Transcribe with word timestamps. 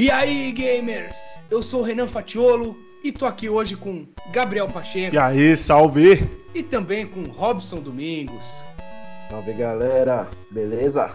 E 0.00 0.12
aí, 0.12 0.52
gamers? 0.52 1.42
Eu 1.50 1.60
sou 1.60 1.80
o 1.80 1.82
Renan 1.82 2.06
Fatiolo 2.06 2.78
e 3.02 3.10
tô 3.10 3.26
aqui 3.26 3.48
hoje 3.48 3.74
com 3.74 4.06
Gabriel 4.30 4.68
Pacheco. 4.68 5.12
E 5.12 5.18
aí, 5.18 5.56
salve! 5.56 6.20
E 6.54 6.62
também 6.62 7.04
com 7.04 7.24
Robson 7.24 7.80
Domingos. 7.80 8.44
Salve 9.28 9.52
galera, 9.54 10.28
beleza? 10.52 11.10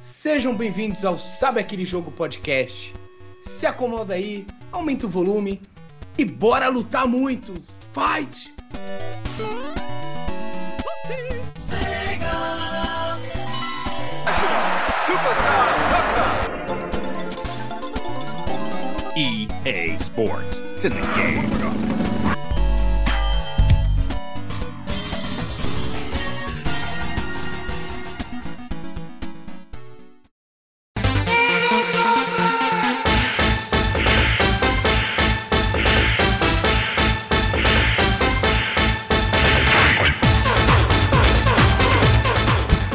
Sejam 0.00 0.54
bem-vindos 0.54 1.04
ao 1.04 1.18
Sabe 1.18 1.60
Aquele 1.60 1.84
Jogo 1.84 2.10
Podcast. 2.10 2.94
Se 3.42 3.66
acomoda 3.66 4.14
aí, 4.14 4.46
aumenta 4.72 5.04
o 5.04 5.10
volume 5.10 5.60
e 6.16 6.24
bora 6.24 6.70
lutar 6.70 7.06
muito! 7.06 7.52
Fight! 7.92 8.54
EA 19.66 19.98
Sports. 19.98 20.56
It's 20.76 20.84
in 20.86 20.94
the 20.94 21.06
game. 21.14 21.50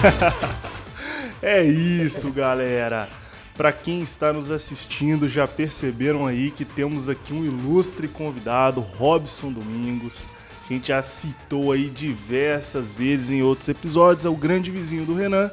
É 1.41 1.61
isso, 1.61 2.31
galera. 2.31 3.07
Para 3.55 3.71
quem 3.71 4.01
está 4.01 4.33
nos 4.33 4.51
assistindo, 4.51 5.29
já 5.29 5.47
perceberam 5.47 6.25
aí 6.27 6.51
que 6.51 6.65
temos 6.65 7.07
aqui 7.07 7.33
um 7.33 7.45
ilustre 7.45 8.05
convidado, 8.05 8.81
Robson 8.81 9.49
Domingos. 9.49 10.27
A 10.69 10.73
gente 10.73 10.89
já 10.89 11.01
citou 11.01 11.71
aí 11.71 11.89
diversas 11.89 12.93
vezes 12.93 13.29
em 13.29 13.41
outros 13.41 13.69
episódios, 13.69 14.25
é 14.25 14.29
o 14.29 14.35
grande 14.35 14.69
vizinho 14.69 15.05
do 15.05 15.15
Renan. 15.15 15.49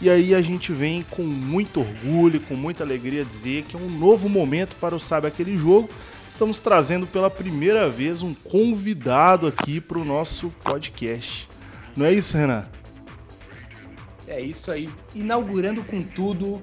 E 0.00 0.08
aí 0.08 0.34
a 0.34 0.40
gente 0.40 0.72
vem 0.72 1.04
com 1.10 1.22
muito 1.22 1.80
orgulho, 1.80 2.40
com 2.40 2.56
muita 2.56 2.82
alegria 2.82 3.24
dizer 3.24 3.64
que 3.64 3.76
é 3.76 3.78
um 3.78 3.88
novo 3.88 4.30
momento 4.30 4.74
para 4.76 4.96
o 4.96 5.00
Sabe 5.00 5.26
Aquele 5.26 5.56
Jogo. 5.56 5.90
Estamos 6.26 6.58
trazendo 6.58 7.06
pela 7.06 7.28
primeira 7.28 7.90
vez 7.90 8.22
um 8.22 8.32
convidado 8.32 9.46
aqui 9.46 9.78
para 9.78 9.98
o 9.98 10.04
nosso 10.04 10.48
podcast. 10.64 11.48
Não 11.94 12.06
é 12.06 12.12
isso, 12.12 12.34
Renan? 12.36 12.64
É 14.26 14.40
isso 14.40 14.70
aí, 14.70 14.88
inaugurando 15.14 15.84
com 15.84 16.02
tudo 16.02 16.62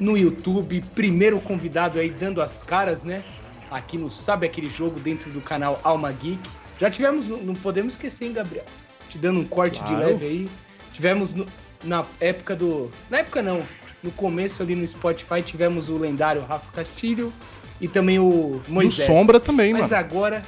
no 0.00 0.16
YouTube, 0.16 0.82
primeiro 0.94 1.40
convidado 1.40 1.98
aí 1.98 2.10
dando 2.10 2.40
as 2.40 2.62
caras, 2.62 3.04
né? 3.04 3.22
Aqui 3.70 3.96
no 3.96 4.10
Sabe 4.10 4.46
Aquele 4.46 4.68
Jogo, 4.68 5.00
dentro 5.00 5.30
do 5.30 5.40
canal 5.40 5.80
Alma 5.82 6.12
Geek. 6.12 6.40
Já 6.78 6.90
tivemos, 6.90 7.28
não 7.28 7.54
podemos 7.54 7.94
esquecer, 7.94 8.26
hein, 8.26 8.32
Gabriel? 8.32 8.64
Te 9.08 9.18
dando 9.18 9.40
um 9.40 9.44
corte 9.44 9.78
claro. 9.78 9.96
de 9.96 10.02
leve 10.02 10.24
aí. 10.26 10.50
Tivemos 10.92 11.34
no, 11.34 11.46
na 11.84 12.04
época 12.20 12.54
do. 12.56 12.90
Na 13.08 13.18
época 13.18 13.42
não, 13.42 13.62
no 14.02 14.10
começo 14.10 14.62
ali 14.62 14.74
no 14.74 14.86
Spotify, 14.86 15.42
tivemos 15.42 15.88
o 15.88 15.96
lendário 15.96 16.42
Rafa 16.42 16.70
Castilho 16.72 17.32
e 17.80 17.88
também 17.88 18.18
o 18.18 18.60
Moisés. 18.68 19.08
E 19.08 19.10
o 19.10 19.14
Sombra 19.14 19.40
também, 19.40 19.72
Mas 19.72 19.90
mano. 19.90 19.96
agora. 19.96 20.44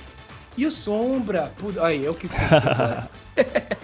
E 0.57 0.67
o 0.67 0.71
Sombra? 0.71 1.53
Aí, 1.83 2.05
eu 2.05 2.15
que 2.15 2.27
esqueci. 2.27 2.45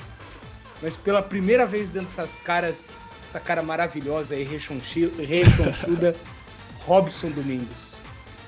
Mas 0.82 0.96
pela 0.96 1.20
primeira 1.20 1.66
vez 1.66 1.90
dando 1.90 2.06
essas 2.06 2.36
caras 2.36 2.90
essa 3.30 3.38
cara 3.38 3.62
maravilhosa 3.62 4.34
aí, 4.34 4.42
rechonchuda, 4.42 6.16
Robson 6.84 7.30
Domingos. 7.30 7.94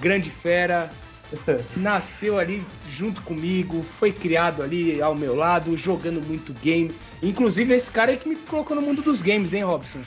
Grande 0.00 0.28
fera, 0.28 0.91
nasceu 1.77 2.36
ali 2.36 2.66
junto 2.91 3.22
comigo, 3.22 3.83
foi 3.83 4.10
criado 4.10 4.60
ali 4.60 5.00
ao 5.00 5.14
meu 5.14 5.36
lado, 5.36 5.76
jogando 5.76 6.21
muito 6.21 6.53
game. 6.54 6.92
Inclusive, 7.22 7.72
esse 7.72 7.92
cara 7.92 8.12
é 8.12 8.16
que 8.16 8.28
me 8.28 8.34
colocou 8.34 8.75
no 8.75 8.82
mundo 8.82 9.03
dos 9.03 9.22
games, 9.22 9.54
hein, 9.54 9.62
Robson? 9.62 10.00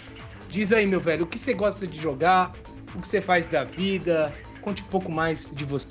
Diz 0.49 0.73
aí, 0.73 0.85
meu 0.85 0.99
velho, 0.99 1.23
o 1.23 1.27
que 1.27 1.39
você 1.39 1.53
gosta 1.53 1.87
de 1.87 1.99
jogar, 1.99 2.53
o 2.93 3.01
que 3.01 3.07
você 3.07 3.21
faz 3.21 3.47
da 3.47 3.63
vida, 3.63 4.33
conte 4.59 4.83
um 4.83 4.87
pouco 4.87 5.09
mais 5.09 5.49
de 5.55 5.63
você. 5.63 5.87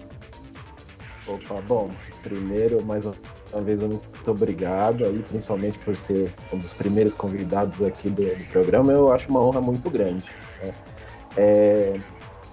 Opa, 1.26 1.62
bom, 1.62 1.90
primeiro, 2.22 2.84
mais 2.84 3.06
uma 3.06 3.16
vez, 3.60 3.80
muito 3.80 4.30
obrigado 4.30 5.04
aí, 5.04 5.18
principalmente 5.28 5.78
por 5.78 5.96
ser 5.96 6.32
um 6.52 6.58
dos 6.58 6.72
primeiros 6.72 7.12
convidados 7.12 7.82
aqui 7.82 8.08
do, 8.08 8.22
do 8.22 8.44
programa. 8.50 8.92
Eu 8.92 9.12
acho 9.12 9.28
uma 9.28 9.40
honra 9.40 9.60
muito 9.60 9.88
grande. 9.90 10.24
Né? 10.62 10.74
É, 11.36 11.96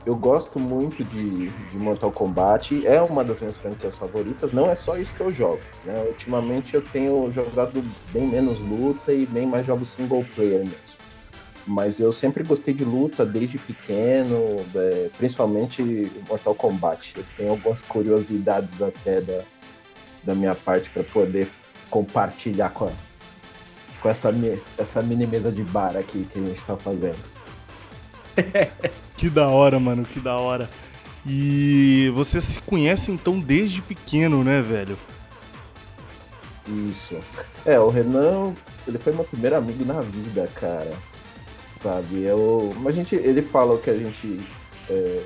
eu 0.05 0.15
gosto 0.15 0.59
muito 0.59 1.03
de, 1.03 1.49
de, 1.49 1.77
Mortal 1.77 2.11
Kombat, 2.11 2.85
é 2.87 3.01
uma 3.01 3.23
das 3.23 3.39
minhas 3.39 3.57
franquias 3.57 3.95
favoritas, 3.95 4.51
não 4.51 4.69
é 4.69 4.73
só 4.73 4.97
isso 4.97 5.13
que 5.13 5.21
eu 5.21 5.31
jogo. 5.31 5.61
Né? 5.85 6.03
Ultimamente 6.07 6.73
eu 6.73 6.81
tenho 6.81 7.29
jogado 7.31 7.83
bem 8.11 8.27
menos 8.27 8.59
luta 8.59 9.13
e 9.13 9.25
bem 9.27 9.45
mais 9.45 9.65
jogos 9.65 9.89
single 9.89 10.25
player 10.35 10.59
mesmo. 10.59 11.01
Mas 11.67 11.99
eu 11.99 12.11
sempre 12.11 12.43
gostei 12.43 12.73
de 12.73 12.83
luta 12.83 13.23
desde 13.23 13.59
pequeno, 13.59 14.65
é, 14.73 15.09
principalmente 15.15 16.11
Mortal 16.27 16.55
Kombat. 16.55 17.13
Eu 17.15 17.23
tenho 17.37 17.51
algumas 17.51 17.81
curiosidades 17.81 18.81
até 18.81 19.21
da, 19.21 19.43
da 20.23 20.35
minha 20.35 20.55
parte 20.55 20.89
para 20.89 21.03
poder 21.03 21.49
compartilhar 21.89 22.69
com, 22.69 22.85
a, 22.85 22.91
com 24.01 24.09
essa, 24.09 24.31
essa 24.77 25.01
mini 25.01 25.27
mesa 25.27 25.51
de 25.51 25.63
bar 25.63 25.95
aqui 25.97 26.27
que 26.31 26.39
a 26.39 26.41
gente 26.41 26.61
tá 26.63 26.77
fazendo. 26.77 27.19
que 29.17 29.29
da 29.29 29.47
hora, 29.47 29.79
mano, 29.79 30.05
que 30.05 30.19
da 30.19 30.37
hora. 30.37 30.69
E 31.25 32.11
você 32.15 32.41
se 32.41 32.59
conhece 32.61 33.11
então 33.11 33.39
desde 33.39 33.81
pequeno, 33.81 34.43
né, 34.43 34.61
velho? 34.61 34.97
Isso. 36.67 37.19
É, 37.65 37.79
o 37.79 37.89
Renan, 37.89 38.53
ele 38.87 38.97
foi 38.97 39.13
meu 39.13 39.23
primeiro 39.23 39.57
amigo 39.57 39.85
na 39.85 40.01
vida, 40.01 40.49
cara. 40.55 40.91
Sabe? 41.81 42.23
Eu, 42.23 42.75
a 42.85 42.91
gente, 42.91 43.15
ele 43.15 43.41
fala 43.41 43.77
que 43.77 43.89
a 43.89 43.97
gente 43.97 44.39
é, 44.89 45.21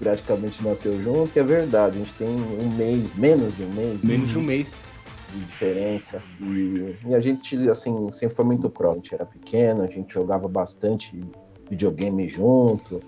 praticamente 0.00 0.64
nasceu 0.64 1.00
junto, 1.02 1.30
e 1.36 1.38
é 1.38 1.44
verdade, 1.44 1.96
a 1.96 1.98
gente 1.98 2.14
tem 2.14 2.26
um 2.26 2.70
mês, 2.70 3.14
menos 3.14 3.54
de 3.54 3.62
um 3.62 3.72
mês. 3.72 4.02
Menos 4.02 4.30
de 4.30 4.38
um 4.38 4.42
mês. 4.42 4.84
De 5.32 5.44
diferença. 5.44 6.22
E, 6.40 6.96
e 7.06 7.14
a 7.14 7.20
gente, 7.20 7.68
assim, 7.68 8.10
sempre 8.10 8.34
foi 8.34 8.44
muito 8.44 8.68
próximo. 8.68 9.00
A 9.00 9.04
gente 9.04 9.14
era 9.14 9.26
pequeno, 9.26 9.82
a 9.82 9.86
gente 9.86 10.12
jogava 10.12 10.48
bastante 10.48 11.22
videogame 11.68 12.26
junto. 12.26 13.00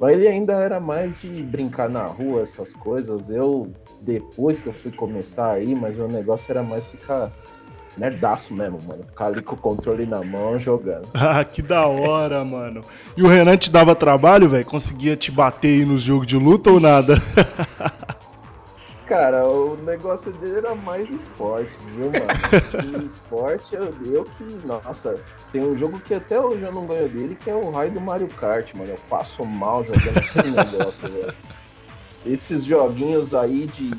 Mas 0.00 0.12
ele 0.12 0.26
ainda 0.26 0.54
era 0.54 0.80
mais 0.80 1.18
de 1.18 1.42
brincar 1.42 1.88
na 1.88 2.04
rua, 2.04 2.42
essas 2.42 2.72
coisas. 2.72 3.30
Eu, 3.30 3.70
depois 4.00 4.58
que 4.58 4.68
eu 4.68 4.72
fui 4.72 4.90
começar 4.90 5.52
aí, 5.52 5.74
mas 5.74 5.96
meu 5.96 6.08
negócio 6.08 6.50
era 6.50 6.62
mais 6.62 6.86
ficar 6.86 7.32
nerdaço 7.98 8.54
mesmo, 8.54 8.78
mano. 8.86 9.02
Ficar 9.02 9.26
ali 9.26 9.42
com 9.42 9.54
o 9.54 9.58
controle 9.58 10.06
na 10.06 10.22
mão 10.22 10.58
jogando. 10.58 11.08
Ah, 11.30 11.44
que 11.44 11.60
da 11.60 11.86
hora, 11.86 12.44
mano. 12.44 12.80
E 13.16 13.22
o 13.22 13.28
Renan 13.28 13.56
te 13.56 13.70
dava 13.70 13.94
trabalho, 13.94 14.48
velho? 14.48 14.64
Conseguia 14.64 15.14
te 15.14 15.30
bater 15.30 15.68
aí 15.68 15.84
nos 15.84 16.00
jogos 16.00 16.26
de 16.26 16.36
luta 16.36 16.70
ou 16.70 16.80
nada? 16.80 17.14
Cara, 19.06 19.46
o 19.46 19.76
negócio 19.84 20.30
dele 20.32 20.58
era 20.58 20.74
mais 20.74 21.08
esportes, 21.10 21.78
viu, 21.94 22.10
mano? 22.10 23.04
esporte, 23.04 23.74
eu, 23.74 23.92
eu 24.04 24.24
que, 24.24 24.44
nossa, 24.66 25.16
tem 25.50 25.62
um 25.62 25.76
jogo 25.76 25.98
que 26.00 26.14
até 26.14 26.40
hoje 26.40 26.62
eu 26.62 26.72
não 26.72 26.86
ganho 26.86 27.08
dele, 27.08 27.34
que 27.34 27.50
é 27.50 27.54
o 27.54 27.70
raio 27.70 27.90
do 27.90 28.00
Mario 28.00 28.28
Kart, 28.28 28.74
mano. 28.74 28.90
Eu 28.90 28.98
passo 29.08 29.44
mal 29.44 29.84
jogando 29.84 30.18
esse 30.18 30.50
negócio, 30.50 31.10
velho 31.10 31.34
esses 32.26 32.64
joguinhos 32.64 33.34
aí 33.34 33.66
de. 33.66 33.90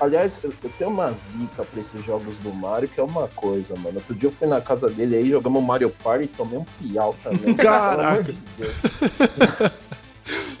Aliás, 0.00 0.38
eu 0.42 0.52
tenho 0.76 0.90
uma 0.90 1.12
zica 1.12 1.64
pra 1.64 1.80
esses 1.80 2.04
jogos 2.04 2.36
do 2.38 2.52
Mario, 2.52 2.88
que 2.88 3.00
é 3.00 3.02
uma 3.02 3.28
coisa, 3.28 3.74
mano. 3.76 3.96
Outro 3.96 4.14
dia 4.14 4.28
eu 4.28 4.32
fui 4.32 4.48
na 4.48 4.60
casa 4.60 4.88
dele 4.88 5.16
aí, 5.16 5.30
jogamos 5.30 5.62
Mario 5.62 5.90
Party 5.90 6.24
e 6.24 6.28
tomei 6.28 6.58
um 6.58 6.64
piau 6.64 7.14
também. 7.22 7.54
Caraca! 7.56 8.34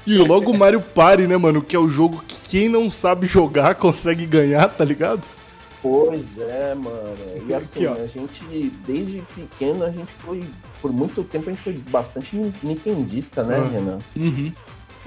e 0.06 0.16
logo 0.18 0.50
o 0.50 0.56
Mario 0.56 0.80
Party, 0.80 1.26
né, 1.26 1.36
mano? 1.36 1.62
Que 1.62 1.76
é 1.76 1.78
o 1.78 1.88
jogo 1.88 2.22
que 2.26 2.40
quem 2.42 2.68
não 2.68 2.88
sabe 2.88 3.26
jogar 3.26 3.74
consegue 3.76 4.24
ganhar, 4.26 4.68
tá 4.68 4.84
ligado? 4.84 5.26
Pois 5.82 6.38
é, 6.38 6.74
mano. 6.74 7.16
E 7.48 7.54
assim, 7.54 7.86
Aqui, 7.86 8.00
a 8.00 8.06
gente, 8.06 8.72
desde 8.84 9.22
pequeno, 9.34 9.84
a 9.84 9.90
gente 9.90 10.12
foi. 10.24 10.44
Por 10.80 10.92
muito 10.92 11.24
tempo 11.24 11.50
a 11.50 11.52
gente 11.52 11.62
foi 11.62 11.72
bastante 11.90 12.36
nintendista, 12.62 13.42
né, 13.42 13.58
uhum. 13.58 13.70
Renan? 13.70 13.98
Uhum 14.16 14.52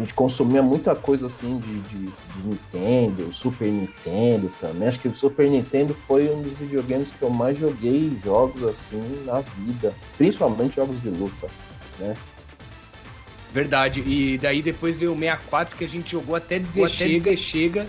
a 0.02 0.04
gente 0.04 0.14
consumia 0.16 0.64
muita 0.64 0.96
coisa 0.96 1.28
assim 1.28 1.60
de, 1.60 1.80
de, 1.82 2.06
de, 2.06 2.48
Nintendo, 2.48 3.32
Super 3.32 3.68
Nintendo 3.68 4.52
também. 4.60 4.88
Acho 4.88 5.00
que 5.00 5.08
o 5.08 5.16
Super 5.16 5.48
Nintendo 5.48 5.96
foi 6.08 6.28
um 6.30 6.42
dos 6.42 6.58
videogames 6.58 7.12
que 7.12 7.22
eu 7.22 7.30
mais 7.30 7.58
joguei 7.58 8.12
jogos 8.24 8.64
assim 8.64 9.24
na 9.26 9.42
vida, 9.42 9.94
principalmente 10.18 10.76
jogos 10.76 11.00
de 11.02 11.10
luta, 11.10 11.48
né? 12.00 12.18
Verdade. 13.54 14.02
E 14.02 14.40
daí 14.40 14.62
depois 14.62 14.98
veio 14.98 15.14
o 15.14 15.18
64 15.18 15.76
que 15.76 15.84
a 15.84 15.88
gente 15.88 16.12
jogou 16.12 16.36
até 16.36 16.58
dizer 16.58 16.86
até 16.86 16.94
chega, 16.94 17.14
dizer 17.14 17.38
chega. 17.38 17.88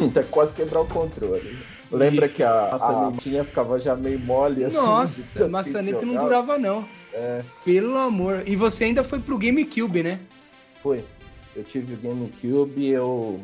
Até 0.00 0.22
quase 0.22 0.54
quebrar 0.54 0.82
o 0.82 0.86
controle. 0.86 1.58
Lembra 1.90 2.28
que 2.28 2.42
a 2.42 2.68
maçanetinha 2.70 3.44
ficava 3.44 3.80
já 3.80 3.96
meio 3.96 4.20
mole 4.20 4.64
assim? 4.64 4.76
Nossa, 4.76 5.46
a 5.46 5.48
maçaneta 5.48 6.04
não 6.04 6.22
durava 6.22 6.56
não. 6.58 6.86
É. 7.12 7.42
Pelo 7.64 7.96
amor. 7.96 8.42
E 8.46 8.54
você 8.54 8.84
ainda 8.84 9.02
foi 9.02 9.18
pro 9.18 9.38
GameCube, 9.38 10.02
né? 10.02 10.20
Foi. 10.82 11.02
Eu 11.58 11.64
tive 11.64 11.94
o 11.94 11.96
GameCube, 11.96 12.86
eu. 12.86 13.40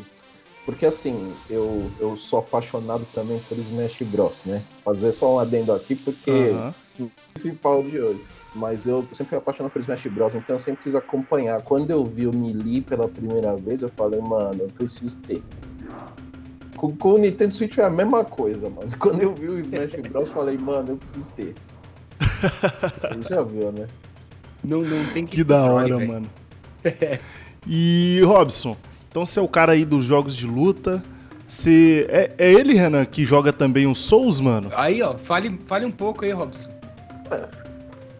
Porque 0.64 0.86
assim, 0.86 1.34
eu, 1.50 1.90
eu 2.00 2.16
sou 2.16 2.38
apaixonado 2.38 3.04
também 3.12 3.38
por 3.48 3.58
Smash 3.58 4.00
Bros, 4.02 4.44
né? 4.46 4.62
Fazer 4.82 5.12
só 5.12 5.34
um 5.34 5.38
adendo 5.38 5.72
aqui, 5.72 5.94
porque 5.94 6.30
Aham. 6.52 6.74
o 7.00 7.10
principal 7.34 7.82
de 7.82 8.00
hoje. 8.00 8.24
Mas 8.54 8.86
eu 8.86 9.02
sempre 9.12 9.26
fui 9.30 9.38
apaixonado 9.38 9.72
por 9.72 9.80
Smash 9.80 10.06
Bros, 10.06 10.34
então 10.34 10.54
eu 10.54 10.60
sempre 10.60 10.84
quis 10.84 10.94
acompanhar. 10.94 11.60
Quando 11.62 11.90
eu 11.90 12.04
vi 12.04 12.26
o 12.26 12.32
Melee 12.32 12.80
pela 12.80 13.08
primeira 13.08 13.54
vez, 13.56 13.82
eu 13.82 13.90
falei, 13.90 14.20
mano, 14.20 14.62
eu 14.62 14.68
preciso 14.68 15.16
ter. 15.18 15.42
Com, 16.76 16.96
com 16.96 17.14
o 17.14 17.18
Nintendo 17.18 17.54
Switch 17.54 17.76
é 17.78 17.82
a 17.84 17.90
mesma 17.90 18.24
coisa, 18.24 18.70
mano. 18.70 18.90
Quando 18.98 19.20
eu 19.20 19.34
vi 19.34 19.48
o 19.48 19.58
Smash 19.58 19.96
Bros, 20.08 20.28
eu 20.28 20.34
falei, 20.34 20.56
mano, 20.56 20.92
eu 20.92 20.96
preciso 20.96 21.30
ter. 21.32 21.54
Você 23.22 23.34
já 23.34 23.42
viu, 23.42 23.70
né? 23.70 23.86
Não, 24.62 24.80
não 24.80 25.04
tem 25.12 25.26
que 25.26 25.36
Que 25.36 25.44
da 25.44 25.62
hora, 25.66 25.98
velho. 25.98 26.08
mano. 26.08 26.30
E, 27.66 28.20
Robson, 28.24 28.76
então 29.08 29.24
você 29.24 29.38
é 29.38 29.42
o 29.42 29.48
cara 29.48 29.72
aí 29.72 29.84
dos 29.84 30.04
jogos 30.04 30.36
de 30.36 30.46
luta. 30.46 31.02
Você... 31.46 32.06
É, 32.08 32.32
é 32.38 32.52
ele, 32.52 32.74
Renan, 32.74 33.04
que 33.04 33.24
joga 33.24 33.52
também 33.52 33.86
o 33.86 33.94
Souls, 33.94 34.40
mano? 34.40 34.70
Aí, 34.74 35.02
ó, 35.02 35.14
fale, 35.14 35.58
fale 35.66 35.86
um 35.86 35.90
pouco 35.90 36.24
aí, 36.24 36.32
Robson. 36.32 36.70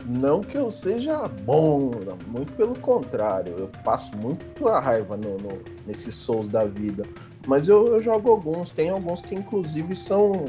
Não 0.06 0.42
que 0.42 0.56
eu 0.56 0.70
seja 0.70 1.26
bom, 1.26 1.92
muito 2.26 2.52
pelo 2.52 2.78
contrário. 2.78 3.54
Eu 3.58 3.70
passo 3.82 4.14
muito 4.16 4.68
a 4.68 4.78
raiva 4.78 5.16
no, 5.16 5.38
no, 5.38 5.58
nesses 5.86 6.14
Souls 6.14 6.48
da 6.48 6.64
vida. 6.64 7.04
Mas 7.46 7.68
eu, 7.68 7.86
eu 7.88 8.02
jogo 8.02 8.30
alguns, 8.30 8.70
tem 8.70 8.90
alguns 8.90 9.22
que 9.22 9.34
inclusive 9.34 9.96
são. 9.96 10.44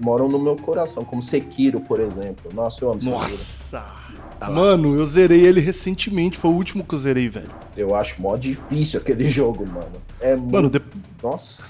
moram 0.00 0.28
no 0.28 0.38
meu 0.38 0.56
coração, 0.56 1.04
como 1.04 1.22
Sekiro, 1.22 1.80
por 1.80 2.00
exemplo. 2.00 2.52
Nossa, 2.54 2.84
eu 2.84 2.90
amo 2.90 3.00
Sekiro. 3.00 3.18
Nossa! 3.18 3.97
Tá. 4.38 4.48
Mano, 4.50 4.94
eu 4.96 5.04
zerei 5.04 5.44
ele 5.44 5.60
recentemente, 5.60 6.38
foi 6.38 6.50
o 6.50 6.54
último 6.54 6.84
que 6.84 6.94
eu 6.94 6.98
zerei, 6.98 7.28
velho. 7.28 7.50
Eu 7.76 7.94
acho 7.94 8.20
mó 8.22 8.36
difícil 8.36 9.00
aquele 9.00 9.28
jogo, 9.30 9.66
mano. 9.66 10.00
É 10.20 10.36
muito. 10.36 10.52
Mano, 10.52 10.70
de- 10.70 10.82
Nossa. 11.22 11.64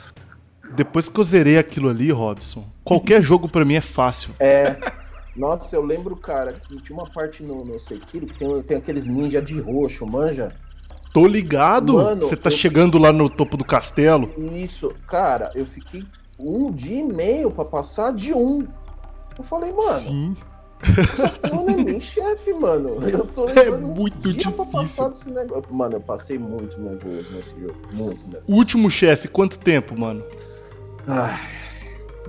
depois 0.76 1.09
que 1.09 1.19
eu 1.19 1.25
zerei 1.25 1.56
aquilo 1.59 1.88
ali, 1.88 2.11
Robson, 2.11 2.65
qualquer 2.85 3.23
jogo 3.23 3.49
pra 3.49 3.65
mim 3.65 3.75
é 3.75 3.81
fácil. 3.81 4.31
É. 4.38 4.76
Nossa, 5.35 5.76
eu 5.76 5.82
lembro, 5.85 6.17
cara, 6.17 6.53
que 6.55 6.76
tinha 6.82 6.99
uma 6.99 7.09
parte 7.09 7.43
no, 7.43 7.65
no 7.65 7.79
Sekiro 7.79 8.26
que 8.26 8.38
tem, 8.38 8.62
tem 8.62 8.76
aqueles 8.76 9.06
ninja 9.06 9.41
de 9.41 9.59
roxo, 9.61 10.05
manja? 10.05 10.53
Tô 11.14 11.26
ligado? 11.26 11.94
Você 12.17 12.37
tá 12.37 12.50
eu- 12.50 12.56
chegando 12.56 12.99
lá 12.99 13.12
no 13.12 13.31
topo 13.31 13.56
do 13.56 13.64
castelo? 13.64 14.31
Isso, 14.37 14.93
cara, 15.06 15.50
eu 15.55 15.64
fiquei 15.64 16.05
um 16.38 16.71
dia 16.73 17.00
e 17.00 17.03
meio 17.05 17.50
pra 17.50 17.64
passar 17.64 18.12
de 18.12 18.35
um. 18.35 18.67
Eu 19.38 19.44
falei, 19.44 19.71
mano, 19.71 19.82
Sim. 19.99 20.37
Eu 21.50 21.54
não 21.56 21.69
é 21.69 21.76
nem 21.76 22.00
chefe, 22.00 22.52
mano. 22.52 22.98
Eu 23.08 23.26
tô 23.26 23.48
É 23.48 23.70
um 23.70 23.80
muito 23.80 24.19
pra 24.52 24.64
passar 24.64 25.08
difícil. 25.08 25.10
desse 25.10 25.30
negócio. 25.30 25.75
Mano, 25.75 25.96
eu 25.96 26.00
passei 26.00 26.38
muito 26.38 26.80
nervoso 26.80 27.26
nesse 27.32 27.50
jogo. 27.60 27.75
Muito 27.92 28.22
nervoso. 28.25 28.44
Último 28.48 28.90
chefe, 28.90 29.28
quanto 29.28 29.58
tempo, 29.58 29.98
mano? 29.98 30.22
Ai, 31.06 31.38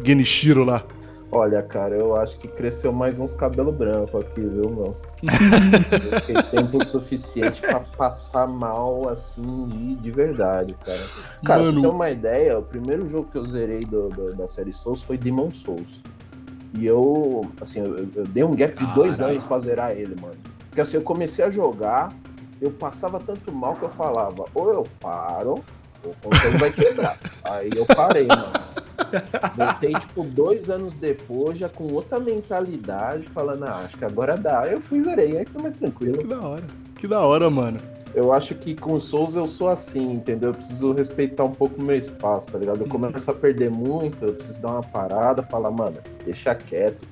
Genichiro 0.04 0.64
lá. 0.64 0.84
olha, 1.32 1.62
cara, 1.62 1.96
eu 1.96 2.16
acho 2.16 2.38
que 2.40 2.48
cresceu 2.48 2.92
mais 2.92 3.20
uns 3.20 3.34
cabelos 3.34 3.76
brancos 3.76 4.22
aqui, 4.22 4.42
viu, 4.42 4.70
meu? 4.70 4.98
eu 5.22 6.20
fiquei 6.22 6.44
tempo 6.44 6.84
suficiente 6.86 7.62
pra 7.62 7.82
passar 7.82 8.48
mal, 8.48 9.10
assim, 9.10 9.68
de, 9.68 9.96
de 9.96 10.12
verdade, 10.12 10.74
cara. 10.86 10.98
Cara, 10.98 11.40
pra 11.44 11.58
Mano. 11.60 11.74
você 11.74 11.82
ter 11.82 11.88
uma 11.94 12.10
ideia, 12.10 12.58
o 12.58 12.64
primeiro 12.64 13.08
jogo 13.10 13.28
que 13.32 13.38
eu 13.38 13.46
zerei 13.48 13.82
do- 13.82 14.10
do- 14.10 14.34
da 14.36 14.48
série 14.48 14.74
Souls 14.74 15.04
foi 15.04 15.18
Demon 15.18 15.52
Souls. 15.52 16.00
E 16.74 16.86
eu, 16.86 17.50
assim, 17.60 17.80
eu, 17.80 18.08
eu 18.16 18.26
dei 18.28 18.44
um 18.44 18.56
gap 18.56 18.76
de 18.78 18.94
dois 18.94 19.20
anos 19.20 19.44
pra 19.44 19.60
zerar 19.60 19.92
ele, 19.92 20.16
mano. 20.22 20.38
Porque 20.70 20.82
assim, 20.82 20.98
eu 20.98 21.02
comecei 21.02 21.44
a 21.44 21.50
jogar, 21.50 22.14
eu 22.62 22.72
passava 22.72 23.20
tanto 23.20 23.52
mal 23.52 23.76
que 23.76 23.84
eu 23.84 23.90
falava, 23.90 24.46
ou 24.54 24.70
eu 24.70 24.88
paro, 25.00 25.64
ou 26.04 26.12
o 26.12 26.16
controle 26.22 26.58
vai 26.58 26.72
quebrar. 26.72 27.18
Aí 27.44 27.70
eu 27.76 27.86
parei, 27.86 28.28
mano. 28.28 28.52
Voltei, 29.56 29.94
tipo, 29.94 30.24
dois 30.24 30.70
anos 30.70 30.96
depois, 30.96 31.58
já 31.58 31.70
com 31.70 31.92
outra 31.94 32.20
mentalidade, 32.20 33.28
falando, 33.30 33.64
ah, 33.64 33.82
acho 33.86 33.98
que 33.98 34.06
agora 34.06 34.38
dá. 34.38 34.68
Eu 34.68 34.82
fui 34.82 35.02
zerei, 35.02 35.38
aí 35.38 35.46
foi 35.46 35.64
mais 35.64 35.76
tranquilo. 35.78 36.18
Que 36.18 36.28
da 36.28 36.42
hora. 36.42 36.64
Que 36.96 37.08
da 37.08 37.20
hora, 37.22 37.50
mano. 37.50 37.80
Eu 38.16 38.34
acho 38.34 38.56
que 38.56 38.74
com 38.76 38.94
o 38.94 39.02
Souls 39.02 39.36
eu 39.36 39.48
sou 39.48 39.70
assim, 39.70 40.14
entendeu? 40.14 40.50
Eu 40.50 40.54
preciso 40.56 40.94
respeitar 40.94 41.44
um 41.44 41.52
pouco 41.52 41.80
o 41.80 41.84
meu 41.84 41.98
espaço, 41.98 42.52
tá 42.52 42.58
ligado? 42.58 42.82
Eu 42.82 42.88
começo 42.90 43.30
a 43.30 43.34
perder 43.34 43.70
muito, 43.70 44.26
eu 44.26 44.34
preciso 44.34 44.60
dar 44.60 44.70
uma 44.70 44.84
parada, 44.84 45.44
falar, 45.44 45.70
mano, 45.72 45.98
deixa 46.26 46.56
quieto. 46.56 47.08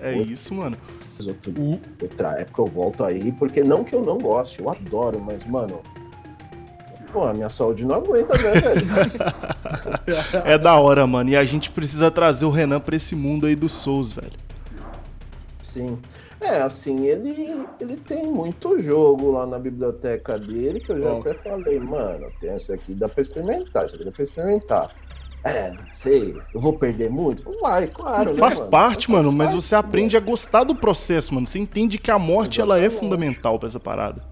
É 0.00 0.12
Depois, 0.12 0.30
isso, 0.30 0.54
mano. 0.54 0.76
outro- 1.26 1.52
O, 1.60 1.80
outra 2.00 2.40
época 2.40 2.62
eu 2.62 2.66
volto 2.66 3.04
aí, 3.04 3.32
porque 3.32 3.62
não 3.64 3.82
que 3.84 3.94
eu 3.94 4.02
não 4.02 4.18
goste, 4.18 4.60
eu 4.60 4.70
adoro, 4.70 5.20
mas, 5.20 5.44
mano. 5.44 5.80
Pô, 7.12 7.24
a 7.24 7.34
minha 7.34 7.48
saúde 7.48 7.84
não 7.84 7.96
aguenta, 7.96 8.34
né, 8.40 8.52
velho? 8.60 8.86
é 10.46 10.56
da 10.56 10.76
hora, 10.78 11.04
mano. 11.08 11.28
E 11.30 11.36
a 11.36 11.44
gente 11.44 11.68
precisa 11.70 12.08
trazer 12.08 12.44
o 12.44 12.50
Renan 12.50 12.78
pra 12.78 12.94
esse 12.94 13.16
mundo 13.16 13.46
aí 13.46 13.56
do 13.56 13.68
Souls, 13.68 14.12
velho. 14.12 14.32
Sim. 15.62 15.98
É, 16.40 16.62
assim, 16.62 17.04
ele, 17.06 17.68
ele 17.78 17.96
tem 17.98 18.26
muito 18.26 18.80
jogo 18.80 19.32
lá 19.32 19.46
na 19.46 19.58
biblioteca 19.58 20.38
dele, 20.38 20.80
que 20.80 20.90
eu 20.90 21.00
já 21.00 21.12
Ó. 21.12 21.20
até 21.20 21.34
falei, 21.34 21.78
mano, 21.78 22.32
tem 22.40 22.54
esse 22.54 22.72
aqui, 22.72 22.94
dá 22.94 23.08
pra 23.08 23.20
experimentar, 23.20 23.84
esse 23.84 23.94
aqui 23.94 24.04
dá 24.04 24.10
pra 24.10 24.24
experimentar. 24.24 24.90
É, 25.44 25.70
não 25.70 25.78
sei, 25.94 26.40
eu 26.52 26.60
vou 26.60 26.78
perder 26.78 27.10
muito? 27.10 27.50
Vai, 27.60 27.88
claro, 27.88 28.32
né, 28.32 28.38
Faz 28.38 28.58
mano? 28.58 28.70
parte, 28.70 29.06
Faz 29.06 29.18
mano, 29.18 29.32
mas 29.32 29.52
parte, 29.52 29.64
você 29.64 29.74
aprende 29.74 30.16
a 30.16 30.20
gostar 30.20 30.64
do 30.64 30.74
processo, 30.74 31.34
mano. 31.34 31.46
Você 31.46 31.58
entende 31.58 31.98
que 31.98 32.10
a 32.10 32.18
morte 32.18 32.60
ela 32.60 32.76
é 32.78 32.84
Exatamente. 32.84 33.00
fundamental 33.00 33.58
pra 33.58 33.66
essa 33.68 33.80
parada. 33.80 34.22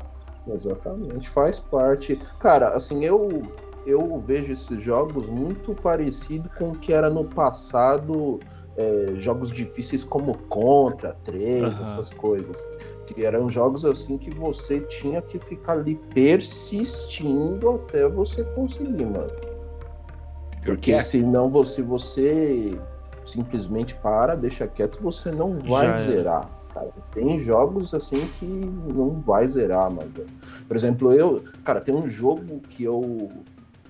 Exatamente, 0.46 1.28
faz 1.28 1.60
parte. 1.60 2.18
Cara, 2.38 2.70
assim, 2.70 3.04
eu, 3.04 3.54
eu 3.86 4.18
vejo 4.26 4.52
esses 4.52 4.82
jogos 4.82 5.26
muito 5.26 5.74
parecido 5.74 6.48
com 6.58 6.70
o 6.70 6.78
que 6.78 6.92
era 6.92 7.10
no 7.10 7.24
passado, 7.24 8.40
é, 8.78 9.16
jogos 9.16 9.50
difíceis 9.50 10.04
como 10.04 10.38
Contra 10.48 11.12
3, 11.24 11.64
Aham. 11.64 11.82
essas 11.82 12.10
coisas. 12.10 12.64
Que 13.06 13.24
eram 13.24 13.50
jogos 13.50 13.84
assim 13.84 14.16
que 14.16 14.30
você 14.30 14.80
tinha 14.82 15.20
que 15.20 15.38
ficar 15.38 15.72
ali 15.72 15.96
persistindo 16.14 17.70
até 17.70 18.08
você 18.08 18.44
conseguir, 18.44 19.04
mano. 19.04 19.32
Porque 20.64 20.92
é. 20.92 21.00
senão 21.00 21.48
você, 21.48 21.82
você 21.82 22.78
simplesmente 23.26 23.94
para, 23.96 24.36
deixa 24.36 24.66
quieto, 24.66 24.98
você 25.00 25.30
não 25.30 25.58
vai 25.58 25.86
Já 25.86 25.98
era. 25.98 26.10
zerar. 26.10 26.50
Cara. 26.72 26.90
Tem 27.12 27.40
jogos 27.40 27.92
assim 27.94 28.28
que 28.38 28.46
não 28.46 29.20
vai 29.20 29.48
zerar, 29.48 29.90
mano. 29.90 30.12
Por 30.68 30.76
exemplo, 30.76 31.12
eu, 31.12 31.42
cara, 31.64 31.80
tem 31.80 31.94
um 31.94 32.08
jogo 32.08 32.60
que 32.70 32.84
eu, 32.84 33.30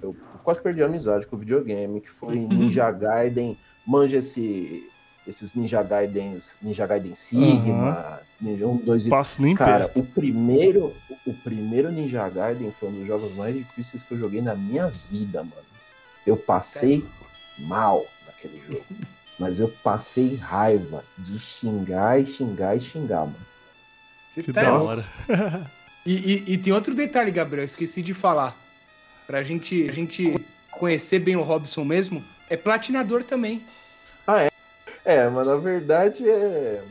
eu 0.00 0.14
quase 0.44 0.62
perdi 0.62 0.82
a 0.82 0.86
amizade 0.86 1.26
com 1.26 1.36
o 1.36 1.38
videogame, 1.38 2.00
que 2.00 2.10
foi 2.10 2.36
Ninja 2.48 2.90
Gaiden. 2.90 3.58
Manja 3.88 4.18
esse, 4.18 4.86
esses 5.26 5.54
Ninja 5.54 5.82
Gaidens, 5.82 6.52
Ninja 6.60 6.86
Gaiden 6.86 7.14
Sigma, 7.14 8.20
Ninja 8.38 8.66
1, 8.66 8.76
2 8.76 9.06
e 9.06 9.08
Passo 9.08 9.40
nem 9.40 9.54
Cara, 9.54 9.88
perto. 9.88 10.00
o 10.00 10.04
primeiro, 10.04 10.94
o 11.26 11.32
primeiro 11.32 11.90
Ninja 11.90 12.28
Gaiden 12.28 12.70
foi 12.78 12.90
um 12.90 12.92
dos 12.98 13.06
jogos 13.06 13.34
mais 13.36 13.54
difíceis 13.56 14.02
que 14.02 14.12
eu 14.12 14.18
joguei 14.18 14.42
na 14.42 14.54
minha 14.54 14.88
vida, 15.10 15.42
mano. 15.42 15.66
Eu 16.26 16.36
passei 16.36 17.02
mal 17.60 18.04
naquele 18.26 18.60
jogo. 18.68 18.84
Mas 19.40 19.58
eu 19.60 19.68
passei 19.84 20.34
raiva 20.34 21.02
de 21.16 21.38
xingar 21.38 22.20
e 22.20 22.26
xingar 22.26 22.76
e 22.76 22.80
xingar, 22.80 23.20
mano. 23.20 23.36
Você 24.28 24.42
Que 24.42 24.52
tá 24.52 24.62
da 24.64 24.72
hora. 24.82 25.04
E, 26.04 26.12
e- 26.12 26.44
e 26.54 26.58
tem 26.58 26.72
outro 26.72 26.92
detalhe, 26.94 27.30
Gabriel, 27.30 27.64
esqueci 27.64 28.02
de 28.02 28.12
falar. 28.12 28.54
Pra 29.28 29.42
gente, 29.44 29.88
a 29.88 29.92
gente 29.92 30.34
conhecer 30.72 31.20
bem 31.20 31.36
o 31.36 31.42
Robson 31.42 31.84
mesmo, 31.84 32.22
é 32.50 32.56
platinador 32.56 33.22
também. 33.22 33.62
É, 35.08 35.26
mas 35.28 35.46
na 35.46 35.56
verdade 35.56 36.28
é. 36.28 36.82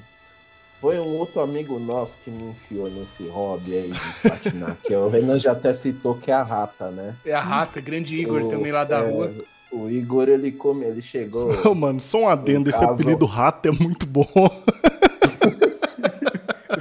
Foi 0.81 0.99
um 0.99 1.17
outro 1.17 1.39
amigo 1.41 1.79
nosso 1.79 2.17
que 2.23 2.29
me 2.31 2.49
enfiou 2.51 2.87
nesse 2.89 3.27
hobby 3.27 3.73
aí 3.75 3.91
de 3.91 4.29
patinar. 4.29 4.77
que 4.83 4.93
o 4.95 5.07
Renan 5.09 5.39
já 5.39 5.51
até 5.53 5.73
citou 5.73 6.15
que 6.15 6.29
é 6.29 6.33
a 6.35 6.43
rata, 6.43 6.89
né? 6.91 7.15
É 7.25 7.33
a 7.33 7.41
Rata, 7.41 7.79
grande 7.81 8.15
Igor 8.15 8.41
O- 8.43 8.49
também 8.49 8.71
lá 8.71 8.83
da 8.83 8.99
é, 8.99 9.09
rua. 9.09 9.31
O 9.71 9.89
Igor, 9.89 10.29
ele 10.29 10.51
come, 10.51 10.85
ele 10.85 11.01
chegou. 11.01 11.49
Ô, 11.67 11.73
mano, 11.75 11.99
só 11.99 12.19
um 12.21 12.29
adendo. 12.29 12.69
Esse 12.69 12.79
caso- 12.79 12.93
apelido 12.93 13.25
rato 13.25 13.67
é 13.67 13.71
muito 13.71 14.05
bom. 14.05 14.25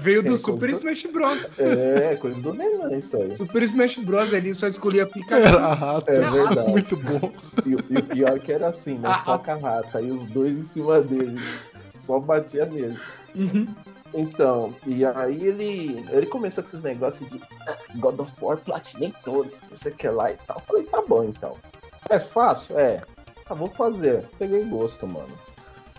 Veio 0.07 0.23
do 0.23 0.35
é, 0.35 0.37
Super 0.37 0.71
Smash 0.71 1.07
Bros. 1.13 1.53
É, 1.59 2.17
coisa 2.17 2.41
do 2.41 2.53
Renan, 2.53 2.97
isso 2.97 3.17
aí. 3.17 3.37
Super 3.37 3.63
Smash 3.65 3.97
Bros. 3.97 4.33
ali 4.33 4.55
só 4.55 4.67
escolhia 4.69 5.03
Era 5.03 5.11
Pikachu. 5.11 5.57
rato. 5.59 6.11
É 6.11 6.21
verdade. 6.31 6.71
Muito 6.71 6.97
bom. 6.97 7.33
E, 7.67 7.75
o- 7.75 7.79
e 7.91 7.97
o 7.99 8.03
pior 8.05 8.39
que 8.39 8.53
era 8.53 8.69
assim, 8.69 8.95
né? 8.95 9.09
Ah, 9.13 9.23
Só 9.25 9.39
com 9.39 9.51
a 9.51 9.55
rata. 9.57 10.01
E 10.01 10.11
os 10.11 10.25
dois 10.27 10.57
em 10.57 10.63
cima 10.63 11.01
dele. 11.01 11.39
Só 11.99 12.19
batia 12.21 12.65
nele. 12.67 12.97
Uhum. 13.35 13.67
Então, 14.15 14.75
e 14.87 15.05
aí 15.05 15.45
ele, 15.47 16.03
ele 16.11 16.27
começou 16.27 16.63
com 16.63 16.69
esses 16.71 16.83
negócios 16.83 17.29
de 17.31 17.41
"Ah, 17.69 17.77
God 17.97 18.21
of 18.21 18.33
War, 18.41 18.57
platinei 18.59 19.13
todos, 19.25 19.61
não 19.69 19.77
sei 19.77 19.93
o 19.93 19.95
que 19.97 20.09
lá 20.09 20.31
e 20.31 20.37
tal. 20.47 20.63
Falei, 20.67 20.85
tá 20.85 21.03
bom 21.07 21.25
então. 21.25 21.57
É 22.09 22.19
fácil? 22.19 22.79
É. 22.79 23.03
Ah, 23.49 23.55
vou 23.55 23.69
fazer. 23.69 24.25
Peguei 24.39 24.65
gosto, 24.65 25.07
mano. 25.07 25.29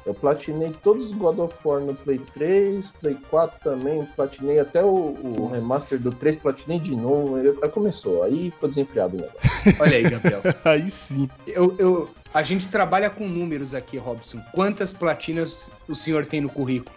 Eu 0.07 0.13
platinei 0.13 0.73
todos 0.81 1.07
os 1.07 1.11
God 1.11 1.37
of 1.39 1.53
War 1.65 1.81
no 1.81 1.93
Play 1.93 2.17
3, 2.33 2.89
Play 3.01 3.17
4 3.29 3.59
também, 3.61 4.05
platinei 4.15 4.57
até 4.57 4.81
o, 4.81 4.87
o 5.21 5.47
remaster 5.53 6.01
do 6.01 6.11
3, 6.11 6.37
platinei 6.37 6.79
de 6.79 6.95
novo. 6.95 7.35
Aí 7.35 7.47
aí 7.61 7.69
começou, 7.69 8.23
aí 8.23 8.49
ficou 8.51 8.69
desenfreado 8.69 9.17
o 9.17 9.19
negócio. 9.19 9.39
Olha 9.81 9.97
aí, 9.97 10.03
Gabriel. 10.09 10.41
Aí 10.63 10.89
sim. 10.89 11.29
Eu, 11.45 11.75
eu- 11.77 12.09
a 12.33 12.41
gente 12.41 12.67
trabalha 12.69 13.09
com 13.09 13.27
números 13.27 13.73
aqui, 13.73 13.97
Robson. 13.97 14.39
Quantas 14.53 14.93
platinas 14.93 15.71
o 15.89 15.95
senhor 15.95 16.25
tem 16.25 16.39
no 16.39 16.49
currículo? 16.49 16.95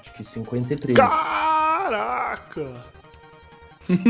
Acho 0.00 0.12
que 0.14 0.24
53. 0.24 0.96
Caraca! 0.96 2.66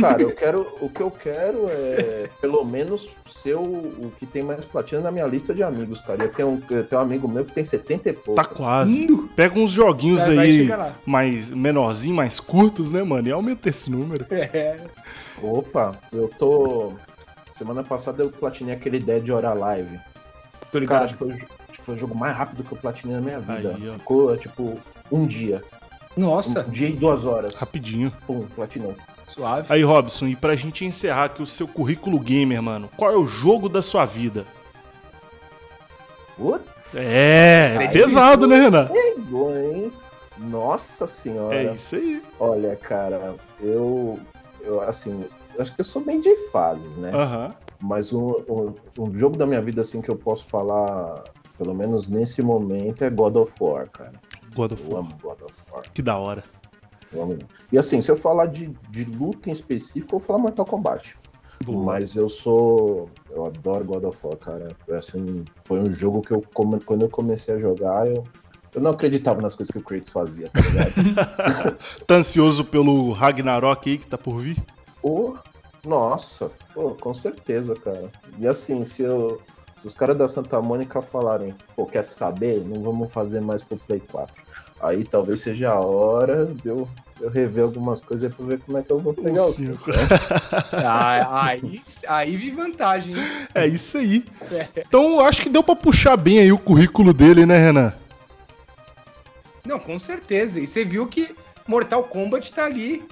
Cara, 0.01 0.23
eu 0.23 0.35
quero, 0.35 0.67
o 0.81 0.89
que 0.89 1.01
eu 1.01 1.11
quero 1.11 1.67
é 1.69 2.29
pelo 2.41 2.65
menos 2.65 3.09
ser 3.31 3.55
o, 3.55 3.63
o 3.63 4.13
que 4.19 4.27
tem 4.27 4.43
mais 4.43 4.65
platina 4.65 5.01
na 5.03 5.11
minha 5.11 5.27
lista 5.27 5.55
de 5.55 5.63
amigos, 5.63 6.01
cara. 6.03 6.25
Eu 6.25 6.29
tenho, 6.33 6.49
um- 6.49 6.63
eu 6.71 6.85
tenho 6.85 7.01
um 7.01 7.05
amigo 7.05 7.27
meu 7.29 7.45
que 7.45 7.53
tem 7.53 7.65
70 7.65 8.09
e 8.11 8.13
pouco. 8.13 8.35
Tá 8.35 8.45
quase. 8.45 9.07
Pega 9.37 9.59
uns 9.59 9.71
joguinhos 9.71 10.27
Vai- 10.27 10.37
vai 10.37 10.47
aí 10.47 10.67
lá. 10.69 10.93
mais 11.07 11.51
menorzinho, 11.51 12.15
mais 12.15 12.39
curtos, 12.41 12.91
né, 12.93 13.03
mano? 13.03 13.27
E 13.29 13.33
aumenta 13.33 13.69
esse 13.69 13.91
número. 13.91 14.27
É. 14.31 14.77
Opa, 15.43 15.93
eu 16.13 16.29
tô. 16.39 16.93
Semana 17.57 17.83
passada 17.83 18.23
eu 18.23 18.31
platinei 18.31 18.75
aquele 18.75 18.99
Dead 18.99 19.29
or 19.31 19.45
Alive. 19.45 19.99
Tô 20.71 20.79
Cara, 20.79 20.81
ligado. 20.81 21.05
acho 21.05 21.13
que, 21.15 21.19
foi, 21.19 21.33
acho 21.33 21.79
que 21.79 21.83
foi 21.83 21.95
o 21.95 21.99
jogo 21.99 22.15
mais 22.15 22.37
rápido 22.37 22.65
que 22.65 22.73
eu 22.73 22.79
platinei 22.79 23.17
na 23.17 23.23
minha 23.23 23.41
vida. 23.41 23.75
Aí. 23.77 23.93
Ficou, 23.99 24.37
tipo, 24.37 24.79
um 25.11 25.27
dia. 25.27 25.63
Nossa, 26.17 26.67
Um 26.67 26.71
dia 26.71 26.89
e 26.89 26.93
duas 26.93 27.25
horas. 27.25 27.55
Rapidinho. 27.55 28.13
Pum, 28.27 28.45
platinou. 28.55 28.95
Suave. 29.31 29.67
Aí, 29.73 29.83
Robson, 29.83 30.27
e 30.27 30.37
pra 30.37 30.55
gente 30.55 30.85
encerrar 30.85 31.25
aqui 31.25 31.43
o 31.43 31.47
seu 31.47 31.67
currículo 31.69 32.19
gamer, 32.19 32.63
mano, 32.63 32.89
qual 32.97 33.11
é 33.11 33.17
o 33.17 33.27
jogo 33.27 33.69
da 33.69 33.83
sua 33.83 34.05
vida? 34.05 34.45
Putz, 36.37 36.95
É, 36.97 37.75
Sério? 37.77 37.93
pesado, 37.93 38.47
né, 38.47 38.57
Renan? 38.61 38.87
pegou, 38.89 39.57
hein? 39.57 39.93
Nossa 40.39 41.07
senhora. 41.07 41.55
É 41.55 41.75
isso 41.75 41.97
aí. 41.97 42.23
Olha, 42.39 42.75
cara, 42.77 43.35
eu. 43.61 44.19
Eu, 44.63 44.81
assim, 44.81 45.25
eu 45.55 45.63
acho 45.63 45.75
que 45.75 45.81
eu 45.81 45.85
sou 45.85 46.03
bem 46.03 46.21
de 46.21 46.35
fases, 46.51 46.97
né? 46.97 47.11
Aham. 47.15 47.55
Mas 47.81 48.13
um, 48.13 48.31
um, 48.49 48.75
um 48.99 49.15
jogo 49.17 49.37
da 49.37 49.47
minha 49.47 49.61
vida, 49.61 49.81
assim, 49.83 50.01
que 50.03 50.11
eu 50.11 50.17
posso 50.17 50.45
falar, 50.47 51.25
pelo 51.59 51.75
menos 51.75 52.09
nesse 52.09 52.43
momento, 52.43 53.03
é 53.05 53.11
God 53.11 53.37
of 53.37 53.53
War, 53.61 53.89
cara. 53.91 54.13
God 54.55 54.73
of 54.73 54.83
Eu 54.83 54.91
War. 54.91 55.01
amo 55.01 55.11
God 55.23 55.41
of 55.43 55.55
War. 55.73 55.83
Que 55.95 56.01
da 56.03 56.17
hora. 56.19 56.43
Eu 57.12 57.23
amo. 57.23 57.38
E 57.73 57.79
assim, 57.79 58.00
se 58.00 58.11
eu 58.11 58.17
falar 58.17 58.47
de, 58.47 58.75
de 58.90 59.05
luta 59.05 59.49
em 59.49 59.52
específico, 59.52 60.17
eu 60.17 60.19
vou 60.19 60.26
falar 60.26 60.38
Mortal 60.38 60.67
Kombat. 60.67 61.17
Mas 61.67 62.17
eu 62.17 62.29
sou. 62.29 63.11
Eu 63.31 63.45
adoro 63.45 63.85
God 63.85 64.05
of 64.05 64.19
War, 64.23 64.37
cara. 64.38 64.69
Assim, 64.93 65.45
foi 65.64 65.79
um 65.79 65.93
jogo 65.93 66.23
que 66.23 66.33
eu, 66.33 66.43
quando 66.55 67.02
eu 67.02 67.11
comecei 67.11 67.55
a 67.55 67.59
jogar, 67.59 68.07
eu, 68.07 68.25
eu 68.75 68.81
não 68.81 68.93
acreditava 68.93 69.43
nas 69.43 69.55
coisas 69.55 69.71
que 69.71 69.79
o 69.79 69.83
Kratos 69.83 70.11
fazia, 70.11 70.49
tá 70.49 70.61
ligado? 70.61 71.76
Tá 72.07 72.14
ansioso 72.14 72.64
pelo 72.64 73.12
Ragnarok 73.12 73.90
aí 73.90 73.99
que 73.99 74.07
tá 74.07 74.17
por 74.17 74.38
vir? 74.38 74.57
Ô, 75.02 75.37
nossa, 75.87 76.50
pô, 76.73 76.90
com 76.90 77.12
certeza, 77.12 77.75
cara. 77.75 78.11
E 78.38 78.47
assim, 78.47 78.85
se, 78.85 79.02
eu, 79.02 79.40
se 79.81 79.87
os 79.87 79.95
caras 79.95 80.17
da 80.17 80.29
Santa 80.29 80.61
Mônica 80.62 81.02
falarem, 81.02 81.55
pô, 81.76 81.85
quer 81.85 82.05
saber? 82.05 82.64
Não 82.64 82.83
vamos 82.83 83.12
fazer 83.12 83.40
mais 83.40 83.62
pro 83.62 83.76
Play 83.76 84.00
4. 84.00 84.35
Aí 84.83 85.05
talvez 85.05 85.41
seja 85.41 85.71
a 85.71 85.79
hora 85.79 86.47
de 86.47 86.69
eu, 86.69 86.89
eu 87.21 87.29
rever 87.29 87.65
algumas 87.65 88.01
coisas 88.01 88.35
pra 88.35 88.47
ver 88.47 88.61
como 88.61 88.79
é 88.79 88.83
que 88.83 88.91
eu 88.91 88.99
vou 88.99 89.13
pegar 89.13 89.45
o 89.45 89.51
cinco. 89.53 89.93
5. 89.93 90.01
Ah, 90.83 91.45
aí, 91.47 91.83
aí 92.09 92.37
vi 92.37 92.51
vantagem, 92.51 93.15
hein? 93.15 93.25
É 93.55 93.67
isso 93.67 93.99
aí. 93.99 94.25
Então, 94.77 95.21
eu 95.21 95.21
acho 95.21 95.43
que 95.43 95.51
deu 95.51 95.63
pra 95.63 95.77
puxar 95.77 96.17
bem 96.17 96.39
aí 96.39 96.51
o 96.51 96.59
currículo 96.59 97.13
dele, 97.13 97.45
né, 97.45 97.59
Renan? 97.59 97.93
Não, 99.67 99.79
com 99.79 99.99
certeza. 99.99 100.59
E 100.59 100.67
você 100.67 100.85
viu 100.85 101.07
que 101.07 101.35
Mortal 101.69 102.03
Kombat 102.05 102.51
tá 102.53 102.65
ali 102.65 103.05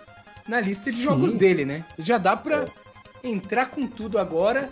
na 0.49 0.61
lista 0.61 0.91
de 0.91 0.97
Sim. 0.97 1.05
jogos 1.05 1.35
dele, 1.35 1.65
né? 1.65 1.85
Já 1.99 2.17
dá 2.17 2.35
pra 2.35 2.67
entrar 3.23 3.67
com 3.67 3.87
tudo 3.87 4.19
agora 4.19 4.71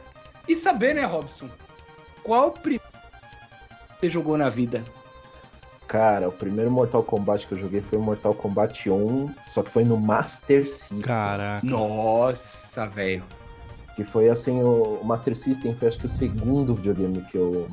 e 0.48 0.56
saber, 0.56 0.94
né, 0.94 1.04
Robson? 1.04 1.48
Qual 2.22 2.48
o 2.48 2.52
primeiro 2.52 2.82
que 4.00 4.06
você 4.06 4.10
jogou 4.10 4.38
na 4.38 4.48
vida? 4.48 4.82
Cara, 5.88 6.28
o 6.28 6.32
primeiro 6.32 6.70
Mortal 6.70 7.02
Kombat 7.02 7.46
que 7.46 7.52
eu 7.54 7.58
joguei 7.60 7.80
foi 7.80 7.98
o 7.98 8.02
Mortal 8.02 8.34
Kombat 8.34 8.90
1, 8.90 9.30
só 9.46 9.62
que 9.62 9.70
foi 9.70 9.84
no 9.84 9.96
Master 9.96 10.68
System. 10.68 11.00
Caraca. 11.00 11.64
Nossa, 11.66 12.86
velho. 12.86 13.22
Que 13.94 14.04
foi 14.04 14.28
assim, 14.28 14.60
o, 14.62 15.00
Master 15.04 15.36
System 15.36 15.74
foi 15.74 15.88
acho 15.88 15.98
que 15.98 16.06
o 16.06 16.08
segundo 16.08 16.74
videogame 16.74 17.20
que 17.30 17.36
eu, 17.38 17.68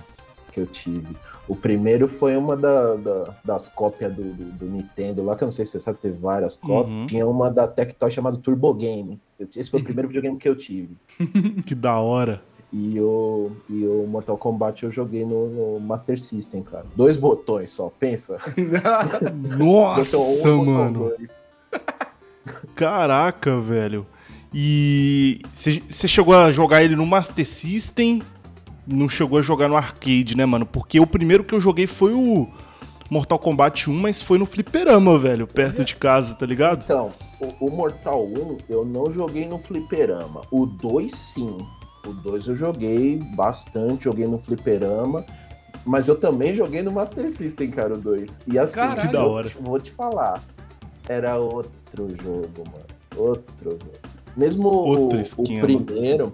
que 0.52 0.60
eu 0.60 0.68
tive. 0.68 1.18
O 1.48 1.56
primeiro 1.56 2.08
foi 2.08 2.38
uma 2.38 2.56
da- 2.56 2.96
da- 2.96 3.36
das 3.44 3.68
cópias 3.68 4.14
do, 4.16 4.24
do- 4.32 4.52
do 4.54 4.66
Nintendo 4.68 5.24
lá, 5.26 5.36
que 5.36 5.44
eu 5.44 5.48
não 5.48 5.52
sei 5.52 5.66
se 5.66 5.72
você 5.74 5.80
sabe, 5.82 5.98
teve 6.00 6.18
várias 6.18 6.56
cópias. 6.56 6.96
Uhum. 6.96 7.06
Tinha 7.08 7.28
uma 7.28 7.50
da 7.52 7.68
Tectoy 7.68 8.10
chamada 8.12 8.38
Turbo 8.38 8.74
Game. 8.76 9.20
Esse 9.40 9.70
foi 9.70 9.82
o 9.82 9.84
primeiro 9.84 10.08
videogame 10.14 10.38
que 10.38 10.48
eu 10.48 10.56
tive. 10.56 10.96
Que 11.66 11.74
da 11.76 12.00
hora. 12.00 12.42
E 12.74 13.00
o, 13.00 13.52
e 13.70 13.86
o 13.86 14.08
Mortal 14.08 14.36
Kombat 14.36 14.84
eu 14.84 14.92
joguei 14.92 15.24
no, 15.24 15.48
no 15.48 15.80
Master 15.80 16.20
System, 16.20 16.64
cara. 16.64 16.86
Dois 16.96 17.16
botões 17.16 17.70
só, 17.70 17.92
pensa. 18.00 18.40
Nossa, 19.60 20.18
um, 20.18 20.66
mano. 20.66 21.12
Caraca, 22.74 23.62
velho. 23.62 24.08
E 24.52 25.40
você 25.52 26.08
chegou 26.08 26.36
a 26.36 26.52
jogar 26.52 26.84
ele 26.84 26.96
no 26.96 27.06
Master 27.06 27.48
System, 27.48 28.24
não 28.88 29.08
chegou 29.08 29.38
a 29.38 29.44
jogar 29.44 29.68
no 29.68 29.78
arcade, 29.78 30.36
né, 30.36 30.46
mano? 30.46 30.66
Porque 30.66 31.00
o 31.00 31.06
primeiro 31.06 31.44
que 31.44 31.54
eu 31.54 31.62
joguei 31.62 31.86
foi 31.86 32.14
o 32.14 32.48
Mortal 33.08 33.38
Kombat 33.38 33.88
1, 33.88 33.94
mas 33.94 34.24
foi 34.24 34.40
no 34.40 34.48
fliperama, 34.48 35.20
velho, 35.20 35.46
perto 35.46 35.86
de 35.86 35.96
casa, 35.96 36.34
tá 36.34 36.46
ligado? 36.46 36.84
Então, 36.84 37.12
o, 37.40 37.68
o 37.68 37.72
Mortal 37.72 38.26
1 38.26 38.58
eu 38.68 38.84
não 38.84 39.12
joguei 39.12 39.48
no 39.48 39.60
fliperama. 39.60 40.42
O 40.50 40.66
2 40.66 41.16
sim. 41.16 41.64
O 42.06 42.12
2 42.14 42.48
eu 42.48 42.56
joguei 42.56 43.18
bastante, 43.36 44.04
joguei 44.06 44.28
no 44.28 44.38
fliperama. 44.38 45.26
Mas 45.86 46.08
eu 46.08 46.16
também 46.16 46.54
joguei 46.56 46.82
no 46.82 46.92
Master 46.92 47.30
System, 47.32 47.70
cara, 47.72 47.94
o 47.96 47.98
2. 47.98 48.40
E 48.48 48.58
assim, 48.58 48.76
Caralho. 48.76 49.02
Que 49.02 49.08
da 49.14 49.24
vou 49.24 49.32
hora. 49.34 49.50
te- 49.50 49.58
Vou 49.62 49.80
te 49.80 49.92
falar. 49.92 50.42
Era 51.10 51.38
outro 51.38 52.10
jogo, 52.22 52.64
mano. 52.72 52.86
Outro 53.18 53.72
jogo. 53.72 53.92
Mesmo 54.36 54.68
o- 54.70 54.88
Outro 54.88 55.18
o, 55.18 55.22
esquema. 55.22 55.62
primeiro. 55.62 56.32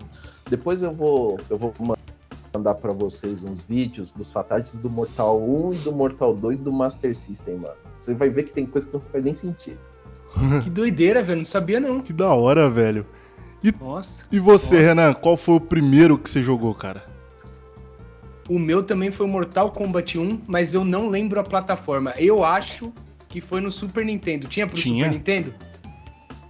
Depois 0.49 0.81
eu 0.81 0.91
vou, 0.91 1.39
eu 1.49 1.57
vou 1.57 1.73
mandar 2.53 2.75
pra 2.75 2.91
vocês 2.91 3.43
uns 3.43 3.59
vídeos 3.67 4.11
dos 4.11 4.31
fatalities 4.31 4.79
do 4.79 4.89
Mortal 4.89 5.39
1 5.41 5.73
e 5.73 5.77
do 5.77 5.91
Mortal 5.91 6.33
2 6.35 6.61
do 6.61 6.71
Master 6.71 7.15
System, 7.15 7.57
mano. 7.57 7.75
Você 7.97 8.13
vai 8.13 8.29
ver 8.29 8.43
que 8.43 8.51
tem 8.53 8.65
coisa 8.65 8.85
que 8.87 8.93
não 8.93 8.99
faz 9.01 9.23
nem 9.23 9.33
sentido. 9.33 9.79
que 10.63 10.69
doideira, 10.69 11.21
velho. 11.23 11.39
Não 11.39 11.45
sabia, 11.45 11.79
não. 11.79 12.01
Que 12.01 12.13
da 12.13 12.33
hora, 12.33 12.69
velho. 12.69 13.05
Nossa. 13.79 14.25
E 14.31 14.39
você, 14.39 14.75
Nossa. 14.75 14.87
Renan, 14.87 15.13
qual 15.13 15.35
foi 15.37 15.55
o 15.55 15.59
primeiro 15.59 16.17
que 16.17 16.29
você 16.29 16.41
jogou, 16.41 16.73
cara? 16.73 17.03
O 18.47 18.57
meu 18.57 18.81
também 18.81 19.11
foi 19.11 19.27
Mortal 19.27 19.69
Kombat 19.71 20.17
1, 20.17 20.41
mas 20.47 20.73
eu 20.73 20.83
não 20.83 21.07
lembro 21.09 21.39
a 21.39 21.43
plataforma. 21.43 22.13
Eu 22.17 22.43
acho 22.43 22.91
que 23.27 23.39
foi 23.41 23.61
no 23.61 23.69
Super 23.71 24.03
Nintendo. 24.05 24.47
Tinha 24.47 24.65
pro 24.65 24.75
Tinha. 24.77 25.05
Super 25.05 25.15
Nintendo? 25.17 25.53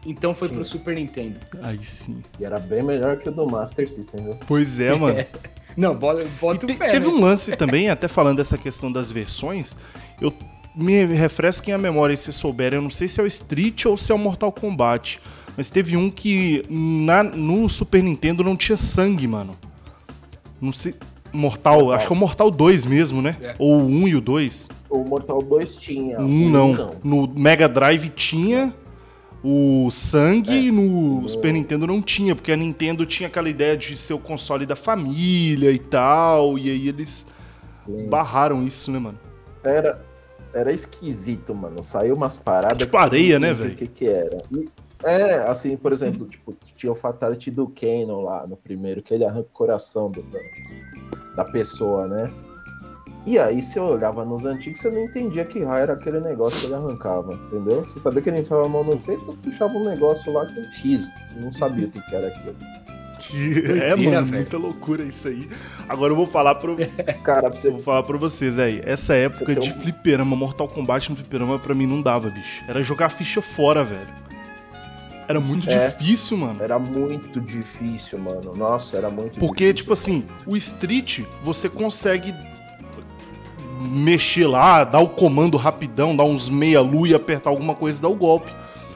Então 0.05 0.33
foi 0.33 0.47
Tinha. 0.47 0.59
pro 0.61 0.67
Super 0.69 0.95
Nintendo. 0.95 1.39
Aí 1.61 1.83
sim. 1.83 2.23
E 2.39 2.45
era 2.45 2.57
bem 2.57 2.81
melhor 2.81 3.17
que 3.17 3.27
o 3.27 3.31
do 3.31 3.45
Master 3.45 3.89
System, 3.89 4.23
viu? 4.23 4.37
Pois 4.47 4.79
é, 4.79 4.95
mano. 4.95 5.19
Não, 5.75 5.95
bota, 5.95 6.21
E 6.23 6.25
bota 6.41 6.65
o 6.65 6.69
fé, 6.69 6.91
teve 6.91 7.07
né? 7.07 7.13
um 7.13 7.21
lance 7.21 7.55
também, 7.55 7.89
até 7.89 8.07
falando 8.07 8.37
dessa 8.37 8.57
questão 8.57 8.91
das 8.91 9.11
versões, 9.11 9.77
eu 10.19 10.33
me 10.75 11.03
refresquem 11.05 11.73
a 11.73 11.77
memória 11.77 12.15
se 12.15 12.31
souberem, 12.31 12.77
eu 12.77 12.83
não 12.83 12.89
sei 12.89 13.07
se 13.07 13.19
é 13.19 13.23
o 13.23 13.27
Street 13.27 13.85
ou 13.85 13.97
se 13.97 14.11
é 14.11 14.15
o 14.15 14.19
Mortal 14.19 14.51
Kombat, 14.51 15.19
mas 15.57 15.69
teve 15.69 15.97
um 15.97 16.09
que 16.09 16.63
na- 16.69 17.23
no 17.23 17.67
Super 17.67 18.01
Nintendo 18.03 18.43
não 18.43 18.55
tinha 18.55 18.77
sangue, 18.77 19.27
mano. 19.27 19.55
Não 20.61 20.71
sei, 20.71 20.93
Mortal, 21.33 21.91
acho 21.91 22.07
que 22.07 22.13
é 22.13 22.15
o 22.15 22.19
Mortal 22.19 22.49
2 22.49 22.85
mesmo, 22.85 23.21
né? 23.21 23.37
É. 23.41 23.55
Ou 23.59 23.81
o 23.81 23.85
1 23.87 24.07
e 24.07 24.15
o 24.15 24.21
2. 24.21 24.67
O 24.89 25.03
Mortal 25.03 25.41
2 25.43 25.75
tinha. 25.75 26.19
O 26.19 26.23
o 26.23 26.25
1 26.25 26.49
não. 26.49 26.95
No 27.03 27.27
Mega 27.27 27.67
Drive 27.69 28.09
tinha 28.09 28.73
o 29.43 29.89
sangue 29.91 30.51
É. 30.51 30.61
e 30.63 30.71
no 30.71 31.21
No- 31.21 31.29
Super 31.29 31.53
Nintendo 31.53 31.85
não 31.87 32.01
tinha, 32.01 32.35
porque 32.35 32.51
a 32.51 32.55
Nintendo 32.57 33.05
tinha 33.05 33.27
aquela 33.27 33.49
ideia 33.49 33.77
de 33.77 33.95
ser 33.95 34.13
o 34.13 34.19
console 34.19 34.65
da 34.65 34.75
família 34.75 35.71
e 35.71 35.79
tal, 35.79 36.57
e 36.57 36.69
aí 36.69 36.87
eles 36.89 37.25
Sim. 37.85 38.07
barraram 38.09 38.65
isso, 38.65 38.91
né, 38.91 38.99
mano? 38.99 39.19
Era, 39.63 40.01
era 40.53 40.71
esquisito, 40.71 41.53
mano. 41.53 41.81
Saiu 41.83 42.15
umas 42.15 42.35
paradas. 42.37 42.77
Tipo 42.79 42.91
que 42.91 42.97
areia, 42.97 43.39
né, 43.39 43.53
velho? 43.53 43.73
O 43.73 43.75
que 43.75 43.87
que 43.87 44.07
era? 44.07 44.37
E, 44.51 44.69
é, 45.03 45.35
assim, 45.47 45.77
por 45.77 45.93
exemplo, 45.93 46.27
tipo, 46.27 46.55
tinha 46.75 46.91
o 46.91 46.95
Fatality 46.95 47.49
do 47.51 47.67
Kanon 47.67 48.21
lá 48.21 48.45
no 48.47 48.57
primeiro, 48.57 49.01
que 49.01 49.13
ele 49.13 49.25
arranca 49.25 49.47
o 49.49 49.53
coração 49.53 50.09
do- 50.11 50.23
da, 50.23 50.39
da 51.35 51.45
pessoa, 51.45 52.07
né? 52.07 52.29
E 53.25 53.37
aí, 53.37 53.61
se 53.61 53.77
eu 53.77 53.83
olhava 53.83 54.23
nos 54.25 54.45
antigos, 54.45 54.79
você 54.81 54.89
não 54.89 55.03
entendia 55.03 55.45
que 55.45 55.63
raio 55.63 55.83
era 55.83 55.93
aquele 55.93 56.19
negócio 56.19 56.59
que 56.61 56.65
ele 56.65 56.75
arrancava, 56.75 57.33
entendeu? 57.33 57.85
Você 57.85 57.99
sabia 57.99 58.21
que 58.21 58.29
ele 58.29 58.39
enfiava 58.39 58.65
a 58.65 58.69
mão 58.69 58.83
no 58.83 58.97
peito 58.97 59.31
e 59.31 59.35
puxava 59.49 59.73
um 59.77 59.83
negócio 59.83 60.31
lá 60.33 60.45
com 60.45 60.63
X. 60.71 61.07
Não 61.35 61.53
sabia 61.53 61.87
o 61.87 61.91
que, 61.91 62.01
que 62.01 62.15
era 62.15 62.27
aquilo. 62.27 62.55
É, 63.81 63.95
mano, 63.95 64.25
muita 64.27 64.57
loucura 64.57 65.03
isso 65.03 65.27
aí. 65.27 65.47
Agora 65.87 66.11
eu 66.11 66.15
vou 66.15 66.25
falar 66.25 66.55
pro, 66.55 66.75
Cara, 67.23 67.49
pra 67.49 67.59
você 67.59 67.67
eu 67.67 67.73
vou 67.73 67.81
falar 67.83 68.03
pra 68.03 68.17
vocês 68.17 68.57
aí. 68.59 68.81
Essa 68.85 69.13
época 69.15 69.55
de 69.55 69.69
um- 69.69 69.79
fliperama, 69.79 70.35
Mortal 70.35 70.67
Kombat 70.67 71.09
no 71.09 71.15
fliperama, 71.15 71.59
pra 71.59 71.75
mim 71.75 71.85
não 71.85 72.01
dava, 72.01 72.29
bicho. 72.29 72.63
Era 72.67 72.81
jogar 72.83 73.09
ficha 73.09 73.41
fora, 73.41 73.83
velho. 73.83 74.07
Era 75.27 75.39
muito 75.39 75.69
É. 75.69 75.89
difícil, 75.89 76.37
mano. 76.37 76.63
Era 76.63 76.79
muito 76.79 77.39
difícil, 77.39 78.17
mano. 78.17 78.51
Nossa, 78.55 78.97
era 78.97 79.11
muito 79.11 79.39
Porque, 79.39 79.65
difícil. 79.65 79.75
tipo 79.75 79.93
assim, 79.93 80.25
o 80.47 80.57
Street, 80.57 81.19
você 81.43 81.69
consegue 81.69 82.33
mexer 83.81 84.47
lá, 84.47 84.83
dar 84.83 84.99
o 84.99 85.07
comando 85.07 85.55
rapidão, 85.55 86.15
dar 86.15 86.23
uns 86.23 86.49
meia-lua 86.49 87.07
e 87.09 87.13
apertar 87.13 87.49
alguma 87.49 87.75
coisa 87.75 87.99
e 87.99 88.01
dar 88.01 88.09
o 88.09 88.15
golpe. 88.15 88.51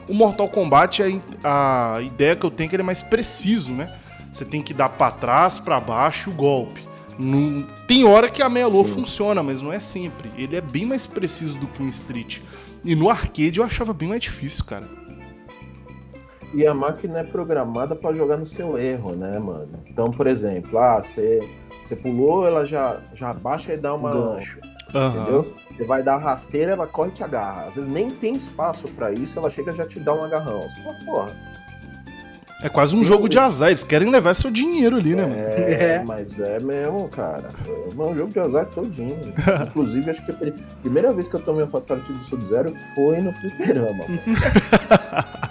O 0.08 0.12
Mortal 0.12 0.48
Kombat, 0.48 1.02
a, 1.42 1.94
a 1.96 2.02
ideia 2.02 2.36
que 2.36 2.44
eu 2.44 2.50
tenho 2.50 2.66
é 2.66 2.68
que 2.68 2.76
ele 2.76 2.82
é 2.82 2.86
mais 2.86 3.00
preciso, 3.00 3.72
né? 3.72 3.90
Você 4.34 4.44
tem 4.44 4.60
que 4.60 4.74
dar 4.74 4.88
pra 4.88 5.12
trás, 5.12 5.60
pra 5.60 5.78
baixo 5.78 6.28
o 6.28 6.32
golpe. 6.32 6.82
Não- 7.16 7.64
tem 7.86 8.04
hora 8.04 8.28
que 8.28 8.42
a 8.42 8.50
Sim. 8.84 8.92
funciona, 8.92 9.44
mas 9.44 9.62
não 9.62 9.72
é 9.72 9.78
sempre. 9.78 10.28
Ele 10.36 10.56
é 10.56 10.60
bem 10.60 10.84
mais 10.84 11.06
preciso 11.06 11.56
do 11.56 11.68
que 11.68 11.80
o 11.80 11.86
Street. 11.86 12.40
E 12.84 12.96
no 12.96 13.08
arcade 13.08 13.60
eu 13.60 13.64
achava 13.64 13.94
bem 13.94 14.08
mais 14.08 14.20
difícil, 14.20 14.64
cara. 14.64 14.88
E 16.52 16.66
a 16.66 16.74
máquina 16.74 17.20
é 17.20 17.22
programada 17.22 17.94
pra 17.94 18.12
jogar 18.12 18.36
no 18.36 18.44
seu 18.44 18.76
erro, 18.76 19.12
né, 19.12 19.38
mano? 19.38 19.78
Então, 19.88 20.10
por 20.10 20.26
exemplo, 20.26 20.80
ah, 20.80 21.00
você, 21.00 21.48
você 21.84 21.94
pulou, 21.94 22.44
ela 22.44 22.66
já, 22.66 23.00
já 23.14 23.32
baixa 23.32 23.72
e 23.72 23.76
dá 23.76 23.94
uma 23.94 24.12
gancho, 24.12 24.58
entendeu? 24.88 25.54
Você 25.70 25.84
vai 25.84 26.02
dar 26.02 26.16
rasteira, 26.16 26.72
ela 26.72 26.88
corre 26.88 27.10
e 27.10 27.12
te 27.12 27.22
agarra. 27.22 27.68
Às 27.68 27.76
vezes 27.76 27.88
nem 27.88 28.10
tem 28.10 28.34
espaço 28.34 28.88
pra 28.96 29.12
isso, 29.12 29.38
ela 29.38 29.48
chega 29.48 29.70
e 29.72 29.76
já 29.76 29.86
te 29.86 30.00
dá 30.00 30.12
um 30.12 30.24
agarrão. 30.24 30.62
Você 30.62 30.82
fala, 30.82 30.96
porra, 31.04 31.53
É 32.64 32.68
quase 32.70 32.96
um 32.96 33.04
jogo 33.04 33.28
de 33.28 33.38
azar. 33.38 33.68
Eles 33.68 33.84
querem 33.84 34.10
levar 34.10 34.34
seu 34.34 34.50
dinheiro 34.50 34.96
ali, 34.96 35.14
né, 35.14 35.22
mano? 35.22 35.34
é, 35.36 35.72
É. 35.96 36.04
mas 36.04 36.38
é 36.40 36.58
mesmo, 36.58 37.08
cara. 37.08 37.50
É 37.68 38.02
um 38.02 38.16
jogo 38.16 38.32
de 38.32 38.40
azar 38.40 38.64
todinho. 38.66 39.16
Inclusive, 39.68 40.10
acho 40.10 40.24
que 40.24 40.30
a 40.30 40.34
pri- 40.34 40.54
primeira 40.82 41.12
vez 41.12 41.28
que 41.28 41.34
eu 41.36 41.40
tomei 41.40 41.62
uma 41.62 41.70
fatality 41.70 42.10
do 42.12 42.24
Sub-Zero 42.24 42.74
foi 42.94 43.18
no 43.18 43.32
fliperama. 43.32 44.04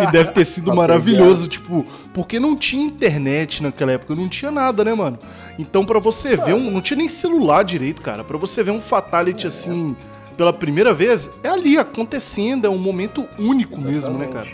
E 0.00 0.10
deve 0.12 0.30
ter 0.32 0.44
sido 0.44 0.66
Pra 0.66 0.74
maravilhoso, 0.74 1.48
tipo, 1.48 1.84
porque 2.12 2.38
não 2.40 2.56
tinha 2.56 2.84
internet 2.84 3.62
naquela 3.62 3.92
época, 3.92 4.14
não 4.14 4.28
tinha 4.28 4.50
nada, 4.50 4.84
né, 4.84 4.92
mano? 4.94 5.18
Então 5.58 5.84
pra 5.84 5.98
você 5.98 6.36
ver 6.36 6.54
um, 6.54 6.70
não 6.70 6.80
tinha 6.80 6.96
nem 6.96 7.06
celular 7.08 7.64
direito, 7.64 8.00
cara. 8.02 8.22
Pra 8.24 8.36
você 8.36 8.62
ver 8.62 8.70
um 8.72 8.80
fatality 8.80 9.46
É. 9.46 9.48
assim 9.48 9.96
pela 10.36 10.52
primeira 10.52 10.92
vez, 10.94 11.28
é 11.42 11.48
ali 11.48 11.76
acontecendo, 11.78 12.64
é 12.66 12.70
um 12.70 12.78
momento 12.78 13.24
único 13.38 13.80
mesmo, 13.80 14.16
né, 14.18 14.26
cara? 14.28 14.46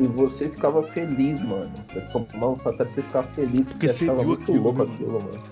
E 0.00 0.06
você 0.06 0.48
ficava 0.48 0.82
feliz, 0.82 1.42
mano. 1.42 1.70
Você 1.86 2.00
tomava 2.00 2.56
fatality, 2.56 2.94
você 2.94 3.02
ficava 3.02 3.26
feliz, 3.28 3.68
Porque 3.68 3.86
você 3.86 4.06
você 4.06 4.14
viu 4.14 4.24
muito 4.24 4.42
aquilo, 4.42 4.62
louco 4.62 4.84
né, 4.84 4.90
aquilo, 4.94 5.12
mano. 5.12 5.42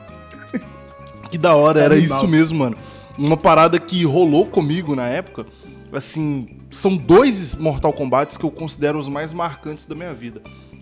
Que 1.31 1.37
da 1.37 1.55
hora, 1.55 1.79
era 1.79 1.95
Animal. 1.95 2.17
isso 2.17 2.27
mesmo, 2.27 2.59
mano. 2.61 2.77
Uma 3.19 3.37
parada 3.37 3.79
que 3.79 4.03
rolou 4.05 4.47
comigo 4.47 4.97
na 4.97 5.07
época, 5.07 5.45
assim, 5.93 6.49
são 6.71 6.97
dois 6.97 7.55
Mortal 7.55 7.93
Kombats 7.93 8.39
que 8.39 8.45
eu 8.45 8.51
considero 8.51 8.99
os 8.99 9.09
mais 9.09 9.35
marcantes 9.35 9.85
da 9.85 9.95
minha 9.95 10.15
vida. 10.15 10.41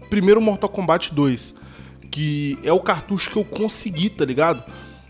Primeiro, 0.08 0.40
Mortal 0.40 0.70
Kombat 0.70 1.12
2, 1.12 1.56
que 2.08 2.56
é 2.62 2.73
o 2.73 2.78
cartucho 2.78 3.30
que 3.30 3.37
eu 3.37 3.44
consegui, 3.44 4.08
tá 4.08 4.25
ligado? 4.25 4.62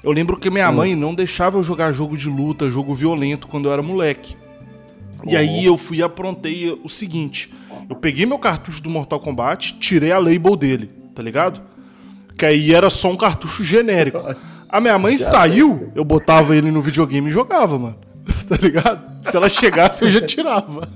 Eu 0.03 0.13
lembro 0.13 0.39
que 0.39 0.49
minha 0.49 0.71
mãe 0.73 0.95
não 0.95 1.15
deixava 1.15 1.59
eu 1.59 1.63
jogar 1.63 1.93
jogo 1.93 2.17
de 2.17 2.29
luta, 2.31 2.71
jogo 2.71 2.95
violento 2.95 3.47
quando 3.49 3.67
eu 3.67 3.73
era 3.73 3.83
moleque. 3.83 4.37
E 5.25 5.31
Uhum. 5.35 5.39
aí 5.39 5.65
eu 5.65 5.77
fui 5.79 5.99
e 5.99 6.03
aprontei 6.03 6.71
o 6.83 6.89
seguinte: 6.89 7.53
eu 7.89 7.97
peguei 7.97 8.27
meu 8.27 8.39
cartucho 8.39 8.83
do 8.83 8.91
Mortal 8.91 9.21
Kombat, 9.21 9.79
tirei 9.79 10.13
a 10.13 10.19
label 10.19 10.57
dele, 10.57 10.91
tá 11.15 11.23
ligado? 11.23 11.61
Que 12.37 12.45
aí 12.45 12.75
era 12.75 12.91
só 12.91 13.11
um 13.11 13.17
cartucho 13.17 13.65
genérico. 13.65 14.19
Nossa. 14.19 14.67
A 14.69 14.81
minha 14.81 14.99
mãe 14.99 15.17
saiu, 15.17 15.91
eu 15.95 16.05
botava 16.05 16.55
ele 16.55 16.71
no 16.71 16.83
videogame 16.83 17.29
e 17.31 17.33
jogava, 17.33 17.79
mano. 17.79 17.97
Tá 18.49 18.57
ligado? 18.63 19.25
Se 19.25 19.37
ela 19.37 19.49
chegasse, 19.49 20.05
eu 20.05 20.11
já 20.11 20.21
tirava. 20.21 20.89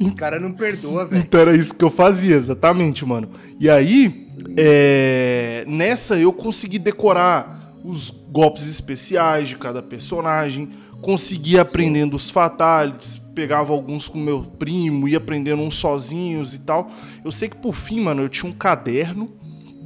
Os 0.00 0.10
caras 0.12 0.40
não 0.42 0.52
perdoa, 0.52 1.04
velho. 1.06 1.20
Então 1.22 1.40
era 1.40 1.54
isso 1.54 1.74
que 1.74 1.84
eu 1.84 1.90
fazia, 1.90 2.34
exatamente, 2.36 3.04
mano. 3.04 3.28
E 3.60 3.68
aí, 3.70 4.28
é, 4.56 5.64
nessa 5.68 6.16
eu 6.16 6.32
consegui 6.32 6.78
decorar 6.78 7.72
os 7.84 8.10
golpes 8.30 8.66
especiais 8.68 9.48
de 9.50 9.56
cada 9.56 9.82
personagem, 9.82 10.68
consegui 11.04 11.58
aprendendo 11.58 12.16
os 12.16 12.30
fatalities, 12.30 13.18
pegava 13.34 13.74
alguns 13.74 14.08
com 14.08 14.18
meu 14.18 14.42
primo, 14.42 15.06
ia 15.06 15.18
aprendendo 15.18 15.60
uns 15.60 15.74
sozinhos 15.74 16.54
e 16.54 16.60
tal. 16.60 16.90
Eu 17.22 17.30
sei 17.30 17.50
que 17.50 17.56
por 17.56 17.74
fim, 17.74 18.00
mano, 18.00 18.22
eu 18.22 18.28
tinha 18.30 18.50
um 18.50 18.54
caderno 18.54 19.30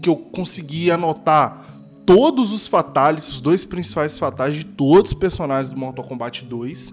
que 0.01 0.09
eu 0.09 0.15
conseguia 0.15 0.95
anotar 0.95 1.65
todos 2.07 2.53
os 2.53 2.69
fatalities, 2.69 3.31
os 3.31 3.41
dois 3.41 3.65
principais 3.65 4.17
fatalities 4.17 4.65
de 4.65 4.71
todos 4.71 5.11
os 5.11 5.19
personagens 5.19 5.75
do 5.75 5.79
Mortal 5.79 6.05
Kombat 6.05 6.45
2. 6.45 6.93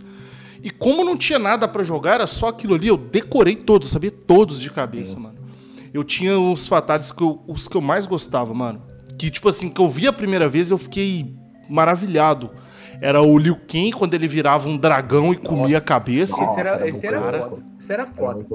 E 0.64 0.72
como 0.72 1.06
não 1.06 1.16
tinha 1.16 1.38
nada 1.38 1.68
pra 1.68 1.84
jogar, 1.84 2.16
era 2.16 2.26
só 2.26 2.48
aquilo 2.48 2.74
ali, 2.74 2.88
eu 2.88 2.98
decorei 2.98 3.56
todos, 3.56 3.90
eu 3.90 3.94
sabia 3.94 4.10
todos 4.10 4.60
de 4.60 4.72
cabeça, 4.72 5.20
mano. 5.20 5.36
Eu 5.94 6.04
tinha 6.04 6.40
os 6.40 6.68
fatalities 6.68 7.12
que 7.12 7.22
eu, 7.22 7.44
os 7.48 7.68
que 7.68 7.78
eu 7.78 7.82
mais 7.82 8.08
gostava, 8.08 8.52
mano. 8.56 8.82
Que, 9.20 9.30
tipo 9.30 9.48
assim, 9.48 9.70
que 9.70 9.80
eu 9.80 9.88
vi 9.88 10.08
a 10.08 10.14
primeira 10.14 10.50
vez, 10.50 10.72
eu 10.72 10.80
fiquei 10.80 11.36
maravilhado. 11.70 12.50
Era 13.02 13.22
o 13.22 13.38
Liu 13.38 13.56
Kang, 13.56 13.92
quando 13.92 14.14
ele 14.14 14.28
virava 14.28 14.68
um 14.68 14.78
dragão 14.78 15.34
e 15.34 15.36
comia 15.36 15.78
a 15.78 15.80
Nossa, 15.80 15.86
cabeça. 15.86 16.44
Esse 16.44 16.60
era, 16.60 16.72
Nossa, 16.74 16.88
esse 16.88 17.08
era 17.08 17.22
foda. 17.22 17.64
Esse 17.80 17.94
era 17.94 18.08
foda. 18.08 18.46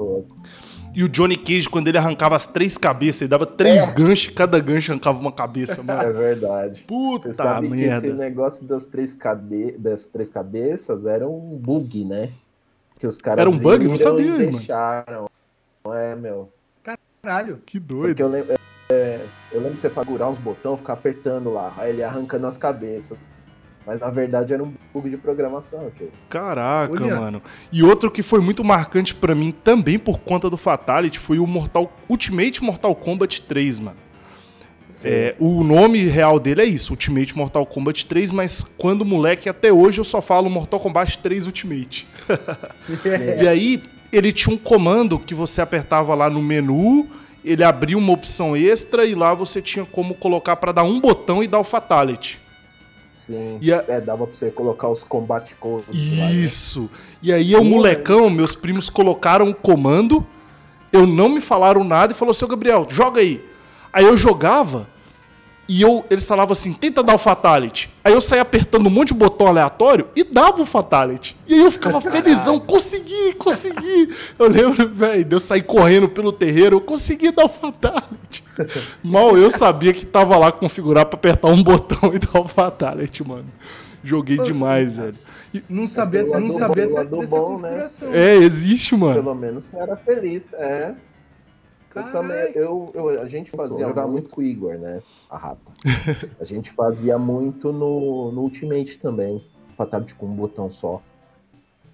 E 0.93 1.03
o 1.03 1.09
Johnny 1.09 1.37
Cage, 1.37 1.69
quando 1.69 1.87
ele 1.87 1.97
arrancava 1.97 2.35
as 2.35 2.45
três 2.45 2.77
cabeças, 2.77 3.21
ele 3.21 3.29
dava 3.29 3.45
três 3.45 3.87
ganchos, 3.89 4.27
e 4.27 4.33
cada 4.33 4.59
gancho 4.59 4.91
arrancava 4.91 5.19
uma 5.19 5.31
cabeça, 5.31 5.81
mano. 5.81 6.01
É 6.01 6.11
verdade. 6.11 6.83
Puta 6.85 7.31
Você 7.31 7.33
sabe 7.33 7.69
que 7.69 7.75
merda. 7.75 8.07
esse 8.07 8.15
negócio 8.17 8.65
das 8.65 8.85
três, 8.85 9.13
cabe... 9.13 9.71
das 9.77 10.07
três 10.07 10.29
cabeças 10.29 11.05
era 11.05 11.27
um 11.27 11.57
bug, 11.57 12.03
né? 12.03 12.29
Que 12.99 13.07
os 13.07 13.17
caras 13.17 13.39
Era 13.39 13.49
um 13.49 13.57
bug? 13.57 13.87
Não 13.87 13.97
sabia, 13.97 14.25
e 14.25 14.29
mano. 14.29 14.51
deixaram. 14.51 15.29
Não 15.83 15.93
é, 15.93 16.15
meu. 16.15 16.51
Caralho. 17.23 17.61
Que 17.65 17.79
Porque 17.79 18.13
doido. 18.13 18.19
eu 18.19 18.27
lembro, 18.27 18.55
é, 18.89 19.25
eu 19.51 19.61
lembro 19.61 19.75
de 19.75 19.81
você 19.81 19.89
segurar 19.89 20.29
uns 20.29 20.37
botões, 20.37 20.79
ficar 20.79 20.93
apertando 20.93 21.49
lá, 21.49 21.73
aí 21.77 21.91
ele 21.91 22.03
arrancando 22.03 22.47
as 22.47 22.57
cabeças. 22.57 23.17
Mas 23.85 23.99
na 23.99 24.09
verdade 24.09 24.53
era 24.53 24.63
um 24.63 24.73
bug 24.93 25.09
de 25.09 25.17
programação, 25.17 25.87
aquilo. 25.87 26.11
Caraca, 26.29 27.03
Olha. 27.03 27.15
mano. 27.15 27.41
E 27.71 27.81
outro 27.83 28.11
que 28.11 28.21
foi 28.21 28.39
muito 28.39 28.63
marcante 28.63 29.15
pra 29.15 29.33
mim 29.33 29.51
também 29.51 29.97
por 29.97 30.19
conta 30.19 30.49
do 30.49 30.57
Fatality 30.57 31.17
foi 31.17 31.39
o 31.39 31.47
Mortal 31.47 31.91
Ultimate 32.07 32.63
Mortal 32.63 32.95
Kombat 32.95 33.41
3, 33.41 33.79
mano. 33.79 33.97
É, 35.03 35.35
o 35.39 35.63
nome 35.63 35.99
real 36.05 36.39
dele 36.39 36.61
é 36.61 36.65
isso, 36.65 36.93
Ultimate 36.93 37.35
Mortal 37.35 37.65
Kombat 37.65 38.05
3, 38.05 38.31
mas 38.31 38.63
quando 38.77 39.05
moleque 39.05 39.49
até 39.49 39.71
hoje 39.71 39.99
eu 39.99 40.03
só 40.03 40.21
falo 40.21 40.49
Mortal 40.49 40.79
Kombat 40.79 41.17
3 41.19 41.47
Ultimate. 41.47 42.07
E 43.41 43.47
aí 43.47 43.81
ele 44.11 44.31
tinha 44.31 44.53
um 44.53 44.57
comando 44.57 45.17
que 45.17 45.33
você 45.33 45.61
apertava 45.61 46.13
lá 46.13 46.29
no 46.29 46.41
menu, 46.41 47.07
ele 47.43 47.63
abria 47.63 47.97
uma 47.97 48.11
opção 48.11 48.55
extra 48.55 49.05
e 49.05 49.15
lá 49.15 49.33
você 49.33 49.61
tinha 49.61 49.85
como 49.85 50.13
colocar 50.13 50.55
pra 50.57 50.71
dar 50.71 50.83
um 50.83 50.99
botão 50.99 51.41
e 51.41 51.47
dar 51.47 51.59
o 51.59 51.63
Fatality. 51.63 52.40
Sim. 53.25 53.59
E 53.61 53.71
a- 53.71 53.83
É, 53.87 54.01
dava 54.01 54.25
pra 54.25 54.35
você 54.35 54.49
colocar 54.49 54.89
os 54.89 55.03
combat 55.03 55.53
codes 55.59 55.87
lá, 55.87 56.25
né? 56.25 56.31
Isso. 56.33 56.89
E 57.21 57.31
aí 57.31 57.51
eu, 57.51 57.59
Pô, 57.59 57.65
molecão, 57.65 58.29
meus 58.29 58.55
primos 58.55 58.89
colocaram 58.89 59.49
o 59.49 59.53
comando, 59.55 60.25
eu 60.91 61.05
não 61.05 61.29
me 61.29 61.39
falaram 61.41 61.83
nada 61.83 62.13
e 62.13 62.15
falou, 62.15 62.33
seu 62.33 62.47
Gabriel, 62.47 62.87
joga 62.89 63.21
aí. 63.21 63.45
Aí 63.93 64.05
eu 64.05 64.17
jogava 64.17 64.87
e 65.71 65.81
eu, 65.81 66.03
eles 66.09 66.27
falavam 66.27 66.51
assim, 66.51 66.73
tenta 66.73 67.01
dar 67.01 67.15
o 67.15 67.17
Fatality. 67.17 67.89
Aí 68.03 68.11
eu 68.11 68.19
saía 68.19 68.41
apertando 68.41 68.87
um 68.87 68.89
monte 68.89 69.07
de 69.07 69.13
botão 69.13 69.47
aleatório 69.47 70.09
e 70.13 70.21
dava 70.21 70.61
o 70.61 70.65
Fatality. 70.65 71.33
E 71.47 71.53
aí 71.53 71.61
eu 71.61 71.71
ficava 71.71 72.01
felizão, 72.01 72.59
consegui, 72.59 73.31
consegui. 73.35 74.13
Eu 74.37 74.49
lembro, 74.49 74.89
velho, 74.89 75.23
de 75.23 75.33
eu 75.33 75.39
sair 75.39 75.61
correndo 75.61 76.09
pelo 76.09 76.33
terreiro, 76.33 76.75
eu 76.75 76.81
consegui 76.81 77.31
dar 77.31 77.45
o 77.45 77.49
Fatality. 77.49 78.43
Mal 79.01 79.37
eu 79.37 79.49
sabia 79.49 79.93
que 79.93 80.05
tava 80.05 80.37
lá 80.37 80.51
configurar 80.51 81.05
pra 81.05 81.15
apertar 81.15 81.47
um 81.47 81.63
botão 81.63 82.13
e 82.13 82.19
dar 82.19 82.41
o 82.41 82.49
Fatality, 82.49 83.25
mano. 83.25 83.45
Joguei 84.03 84.39
demais, 84.39 84.97
velho. 84.97 85.15
Não 85.69 85.87
sabia, 85.87 86.23
não 86.37 86.49
sabia 86.49 86.85
dessa, 86.85 87.05
né? 87.05 87.09
configuração. 87.09 88.13
É, 88.13 88.35
existe, 88.35 88.93
mano. 88.93 89.23
Pelo 89.23 89.35
menos 89.35 89.63
você 89.63 89.77
era 89.77 89.95
feliz, 89.95 90.51
é. 90.51 90.93
Eu 91.95 92.11
também, 92.11 92.51
eu, 92.55 92.91
eu- 92.93 93.21
a 93.21 93.27
gente 93.27 93.51
fazia 93.51 93.85
jogar 93.87 94.07
muito 94.07 94.29
com 94.29 94.41
o 94.41 94.43
Igor, 94.43 94.77
né? 94.77 95.01
A 95.29 95.37
rata. 95.37 95.71
A 96.39 96.45
gente 96.45 96.71
fazia 96.71 97.17
muito 97.17 97.71
no, 97.73 98.31
no 98.31 98.41
Ultimate 98.41 98.97
também. 98.99 99.43
Fatality 99.77 100.15
com 100.15 100.25
um 100.27 100.33
botão 100.35 100.69
só. 100.71 101.01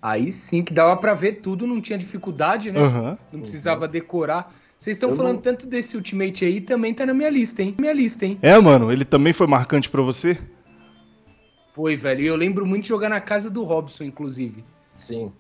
Aí 0.01 0.31
sim, 0.31 0.63
que 0.63 0.73
dava 0.73 0.95
pra 0.97 1.13
ver 1.13 1.41
tudo, 1.41 1.65
não 1.65 1.81
tinha 1.81 1.97
dificuldade, 1.97 2.71
né? 2.71 2.79
Aham. 2.79 3.17
Não 3.33 3.41
precisava 3.41 3.87
decorar. 3.87 4.53
Vocês 4.77 4.95
estão 4.95 5.15
falando 5.15 5.35
não- 5.35 5.41
tanto 5.41 5.65
desse 5.65 5.97
Ultimate 5.97 6.45
aí, 6.45 6.61
também 6.61 6.93
tá 6.93 7.05
na 7.05 7.13
minha 7.13 7.29
lista, 7.29 7.63
hein? 7.63 7.75
Minha 7.79 7.93
lista, 7.93 8.25
hein? 8.25 8.37
É, 8.43 8.57
mano, 8.59 8.91
ele 8.91 9.03
também 9.03 9.33
foi 9.33 9.47
marcante 9.47 9.89
pra 9.89 10.01
você? 10.03 10.37
Foi, 11.73 11.95
velho. 11.95 12.21
E 12.21 12.27
eu 12.27 12.35
lembro 12.35 12.65
muito 12.65 12.83
de 12.83 12.89
jogar 12.89 13.09
na 13.09 13.19
casa 13.21 13.49
do 13.49 13.63
Robson, 13.63 14.03
inclusive. 14.03 14.63
Sim. 14.95 15.31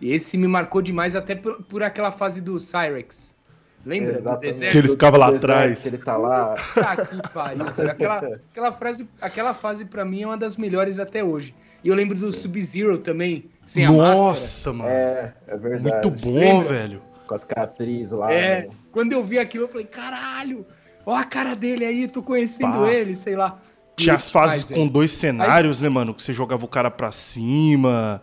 E 0.00 0.12
esse 0.12 0.36
me 0.38 0.48
marcou 0.48 0.80
demais, 0.80 1.14
até 1.14 1.34
por, 1.34 1.62
por 1.64 1.82
aquela 1.82 2.10
fase 2.10 2.40
do 2.40 2.58
Cyrex. 2.58 3.36
Lembra 3.84 4.12
do 4.12 4.18
Exatamente. 4.18 4.46
deserto? 4.46 4.72
Que 4.72 4.78
ele 4.78 4.88
ficava 4.88 5.16
lá 5.16 5.30
Do 5.30 5.36
atrás. 5.36 5.86
Ele 5.86 5.98
tá 5.98 6.16
lá. 6.16 6.54
Ah, 6.76 6.96
que 6.96 7.32
pariu. 7.32 7.66
Aquela, 7.66 8.16
aquela, 8.50 8.72
frase, 8.72 9.08
aquela 9.20 9.54
fase 9.54 9.84
pra 9.84 10.04
mim 10.04 10.22
é 10.22 10.26
uma 10.26 10.36
das 10.36 10.56
melhores 10.56 10.98
até 10.98 11.24
hoje. 11.24 11.54
E 11.82 11.88
eu 11.88 11.94
lembro 11.94 12.16
do 12.16 12.30
Sub-Zero 12.30 12.98
também, 12.98 13.46
sem 13.64 13.86
a 13.86 13.90
máscara. 13.90 14.14
Nossa, 14.16 14.72
mano. 14.72 14.90
É, 14.90 15.34
é 15.46 15.56
verdade. 15.56 16.06
Muito 16.06 16.10
bom, 16.10 16.34
Lembra? 16.34 16.72
velho. 16.72 17.02
Com 17.26 17.34
as 17.34 17.40
cicatriz 17.40 18.10
lá. 18.10 18.30
É, 18.30 18.62
né? 18.62 18.68
quando 18.92 19.12
eu 19.12 19.24
vi 19.24 19.38
aquilo, 19.38 19.64
eu 19.64 19.68
falei, 19.68 19.86
caralho, 19.86 20.66
ó 21.06 21.14
a 21.14 21.24
cara 21.24 21.54
dele 21.54 21.84
aí, 21.84 22.06
tô 22.08 22.22
conhecendo 22.22 22.80
Pá. 22.80 22.92
ele, 22.92 23.14
sei 23.14 23.34
lá. 23.34 23.58
Tinha 23.96 24.16
as 24.16 24.28
fases 24.28 24.68
Mas, 24.68 24.78
com 24.78 24.86
dois 24.86 25.10
cenários, 25.10 25.80
né, 25.80 25.88
mano? 25.88 26.12
Que 26.14 26.22
você 26.22 26.32
jogava 26.32 26.64
o 26.64 26.68
cara 26.68 26.90
pra 26.90 27.12
cima. 27.12 28.20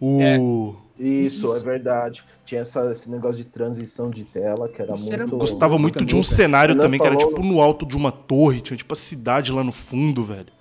O. 0.00 0.76
Isso, 0.98 1.44
Isso. 1.46 1.56
é 1.56 1.60
verdade. 1.60 2.24
Tinha 2.44 2.60
essa- 2.60 2.90
esse 2.92 3.08
negócio 3.10 3.38
de 3.38 3.44
transição 3.44 4.10
de 4.10 4.24
tela 4.24 4.68
que 4.68 4.80
era 4.82 4.92
Isso 4.92 5.04
muito. 5.08 5.14
era- 5.14 5.24
Gostava 5.26 5.78
muito 5.78 5.94
também, 5.94 6.06
de 6.08 6.16
um 6.16 6.22
cenário 6.22 6.76
também, 6.78 7.00
que 7.00 7.06
era 7.06 7.14
falou- 7.16 7.30
tipo 7.34 7.42
no 7.46 7.60
alto 7.60 7.86
de 7.86 7.96
uma 7.96 8.12
torre, 8.12 8.60
tinha 8.60 8.76
tipo 8.76 8.92
a 8.92 8.96
cidade 8.96 9.50
lá 9.50 9.64
no 9.64 9.72
fundo, 9.72 10.22
velho. 10.24 10.52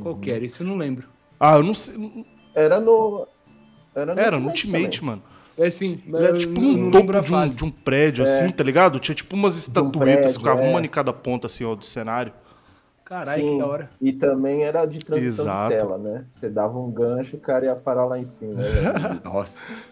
Qual 0.00 0.16
que 0.16 0.30
era? 0.30 0.44
Isso 0.44 0.62
eu 0.62 0.66
não 0.66 0.76
lembro. 0.76 1.08
Ah, 1.38 1.56
eu 1.56 1.62
não 1.62 1.74
sei. 1.74 2.24
Era 2.54 2.78
no. 2.80 3.26
Era 3.94 4.14
no 4.14 4.20
Era 4.20 4.38
no 4.38 4.48
Ultimate 4.48 5.00
também. 5.00 5.10
mano. 5.16 5.22
É 5.58 5.68
sim, 5.68 6.00
era 6.14 6.38
tipo 6.38 6.58
um 6.58 6.90
topo 6.90 7.12
de 7.20 7.34
um, 7.34 7.48
de 7.48 7.64
um 7.64 7.70
prédio, 7.70 8.24
assim, 8.24 8.50
tá 8.50 8.64
ligado? 8.64 8.98
Tinha 8.98 9.14
tipo 9.14 9.34
umas 9.36 9.56
estatuetas 9.56 10.32
que 10.32 10.38
ficavam 10.38 10.64
é. 10.66 10.70
uma 10.70 10.80
em 10.80 10.88
cada 10.88 11.12
ponta, 11.12 11.48
assim, 11.48 11.64
ó, 11.64 11.74
do 11.74 11.84
cenário. 11.84 12.32
Caralho, 13.04 13.44
que 13.44 13.58
da 13.58 13.66
hora. 13.66 13.90
E 14.00 14.12
também 14.12 14.62
era 14.62 14.86
de 14.86 15.00
transição 15.00 15.44
Exato. 15.44 15.74
de 15.74 15.80
tela, 15.80 15.98
né? 15.98 16.24
Você 16.30 16.48
dava 16.48 16.78
um 16.78 16.90
gancho 16.90 17.34
e 17.34 17.38
o 17.38 17.40
cara 17.40 17.66
ia 17.66 17.74
parar 17.74 18.06
lá 18.06 18.18
em 18.18 18.24
cima. 18.24 18.54
né? 18.54 18.62
Nossa. 19.24 19.84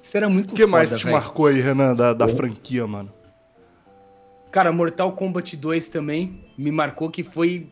Isso 0.00 0.16
era 0.16 0.28
muito 0.28 0.52
O 0.52 0.54
que 0.54 0.66
mais 0.66 0.90
foda, 0.90 0.98
te 0.98 1.04
velho. 1.04 1.16
marcou 1.16 1.46
aí, 1.46 1.60
Renan, 1.60 1.94
da, 1.94 2.12
da 2.14 2.26
franquia, 2.28 2.86
mano? 2.86 3.12
Cara, 4.50 4.72
Mortal 4.72 5.12
Kombat 5.12 5.56
2 5.56 5.88
também 5.88 6.44
me 6.58 6.70
marcou 6.72 7.10
que 7.10 7.22
foi 7.22 7.68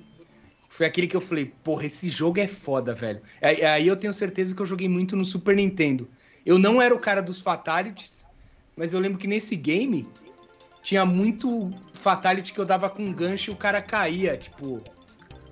foi 0.68 0.86
aquele 0.86 1.06
que 1.06 1.16
eu 1.16 1.20
falei, 1.20 1.46
porra, 1.64 1.86
esse 1.86 2.08
jogo 2.10 2.38
é 2.38 2.46
foda, 2.46 2.94
velho. 2.94 3.20
Aí, 3.42 3.86
eu 3.88 3.96
tenho 3.96 4.12
certeza 4.12 4.54
que 4.54 4.60
eu 4.62 4.66
joguei 4.66 4.88
muito 4.88 5.16
no 5.16 5.24
Super 5.24 5.56
Nintendo. 5.56 6.06
Eu 6.44 6.58
não 6.58 6.80
era 6.80 6.94
o 6.94 6.98
cara 6.98 7.22
dos 7.22 7.40
fatalities, 7.40 8.26
mas 8.76 8.92
eu 8.92 9.00
lembro 9.00 9.18
que 9.18 9.26
nesse 9.26 9.56
game 9.56 10.06
tinha 10.82 11.04
muito 11.06 11.72
fatality 11.94 12.52
que 12.52 12.60
eu 12.60 12.64
dava 12.66 12.88
com 12.90 13.02
um 13.02 13.12
gancho 13.12 13.50
e 13.50 13.54
o 13.54 13.56
cara 13.56 13.80
caía, 13.82 14.36
tipo, 14.36 14.80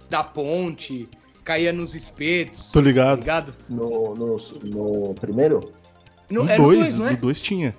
da 0.09 0.23
ponte, 0.23 1.09
caía 1.43 1.73
nos 1.73 1.95
espetos. 1.95 2.67
Tô 2.71 2.79
Tá 2.81 2.85
ligado. 2.87 3.19
ligado? 3.21 3.55
No, 3.69 4.15
no, 4.15 4.37
no 4.65 5.15
primeiro? 5.15 5.73
No, 6.31 6.45
No 6.45 6.51
é 6.51 6.59
no 6.59 6.65
2, 6.65 6.79
dois, 6.79 6.95
não 6.99 7.07
é? 7.07 7.11
no 7.13 7.17
2 7.17 7.43
tinha. 7.43 7.75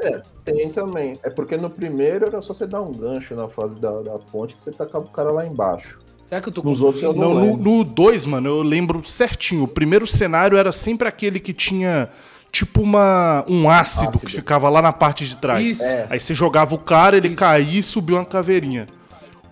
É, 0.00 0.20
tem 0.44 0.70
também. 0.70 1.14
É 1.24 1.30
porque 1.30 1.56
no 1.56 1.68
primeiro 1.68 2.26
era 2.26 2.40
só 2.40 2.54
você 2.54 2.66
dar 2.66 2.80
um 2.82 2.92
gancho 2.92 3.34
na 3.34 3.48
fase 3.48 3.74
da, 3.80 3.90
da 4.00 4.18
ponte 4.18 4.54
que 4.54 4.60
você 4.60 4.70
tacava 4.70 5.04
o 5.04 5.08
cara 5.08 5.30
lá 5.32 5.44
embaixo. 5.44 5.98
Será 6.26 6.40
que 6.40 6.48
eu 6.48 6.52
tô 6.52 6.62
Nos 6.62 6.80
outros 6.80 7.02
eu 7.02 7.12
Não, 7.12 7.34
não, 7.34 7.34
no, 7.34 7.40
lembro. 7.56 7.62
no 7.78 7.84
2, 7.84 8.26
mano, 8.26 8.48
eu 8.48 8.62
lembro 8.62 9.02
certinho. 9.04 9.64
O 9.64 9.68
primeiro 9.68 10.06
cenário 10.06 10.56
era 10.56 10.70
sempre 10.70 11.08
aquele 11.08 11.40
que 11.40 11.52
tinha 11.52 12.08
tipo 12.52 12.80
uma, 12.82 13.44
um 13.48 13.68
ácido, 13.68 14.10
Ácido. 14.10 14.18
que 14.26 14.32
ficava 14.32 14.68
lá 14.68 14.80
na 14.80 14.92
parte 14.92 15.26
de 15.26 15.36
trás. 15.36 15.64
Isso. 15.66 15.82
É, 15.82 16.06
Aí 16.08 16.20
você 16.20 16.32
jogava 16.34 16.74
o 16.74 16.78
cara, 16.78 17.16
ele 17.16 17.28
Isso. 17.28 17.36
caía 17.36 17.80
e 17.80 17.82
subiu 17.82 18.16
uma 18.16 18.24
caveirinha. 18.24 18.86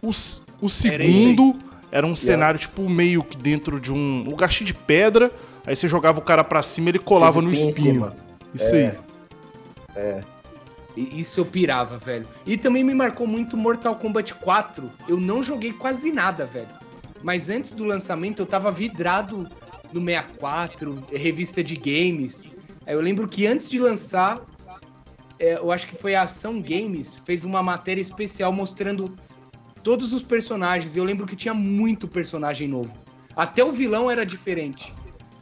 O, 0.00 0.10
s- 0.10 0.40
o 0.60 0.68
segundo 0.68 1.56
era 1.90 2.06
um 2.06 2.14
cenário, 2.14 2.60
tipo, 2.60 2.88
meio 2.88 3.24
que 3.24 3.36
dentro 3.36 3.80
de 3.80 3.92
um 3.92 4.22
lugar 4.28 4.50
cheio 4.52 4.66
de 4.66 4.74
pedra. 4.74 5.32
Aí 5.66 5.74
você 5.74 5.88
jogava 5.88 6.18
o 6.20 6.22
cara 6.22 6.44
pra 6.44 6.62
cima 6.62 6.88
e 6.88 6.90
ele 6.92 6.98
colava 7.00 7.42
no 7.42 7.50
espinho 7.52 7.68
em 7.68 7.70
espinho. 7.70 8.12
Isso 8.56 8.74
É. 8.74 8.98
aí. 9.96 10.22
E- 10.96 11.20
Isso 11.20 11.40
eu 11.40 11.44
pirava, 11.46 11.98
velho. 11.98 12.26
E 12.46 12.56
também 12.56 12.82
me 12.82 12.94
marcou 12.94 13.26
muito 13.26 13.56
Mortal 13.56 13.96
Kombat 13.96 14.34
4. 14.36 14.90
Eu 15.06 15.20
não 15.20 15.42
joguei 15.42 15.72
quase 15.72 16.10
nada, 16.10 16.46
velho. 16.46 16.68
Mas 17.22 17.50
antes 17.50 17.72
do 17.72 17.84
lançamento 17.84 18.40
eu 18.40 18.46
tava 18.46 18.70
vidrado 18.70 19.46
no 19.92 20.00
64, 20.04 21.06
revista 21.12 21.62
de 21.62 21.76
games. 21.76 22.48
Eu 22.86 23.00
lembro 23.00 23.28
que 23.28 23.46
antes 23.46 23.68
de 23.68 23.78
lançar, 23.78 24.40
é, 25.38 25.54
eu 25.58 25.70
acho 25.70 25.86
que 25.88 25.96
foi 25.96 26.14
a 26.14 26.22
Ação 26.22 26.60
Games, 26.62 27.20
fez 27.24 27.44
uma 27.44 27.62
matéria 27.62 28.00
especial 28.00 28.52
mostrando 28.52 29.16
todos 29.82 30.12
os 30.12 30.22
personagens. 30.22 30.96
Eu 30.96 31.04
lembro 31.04 31.26
que 31.26 31.36
tinha 31.36 31.54
muito 31.54 32.08
personagem 32.08 32.68
novo. 32.68 32.92
Até 33.34 33.62
o 33.64 33.70
vilão 33.72 34.10
era 34.10 34.24
diferente. 34.24 34.94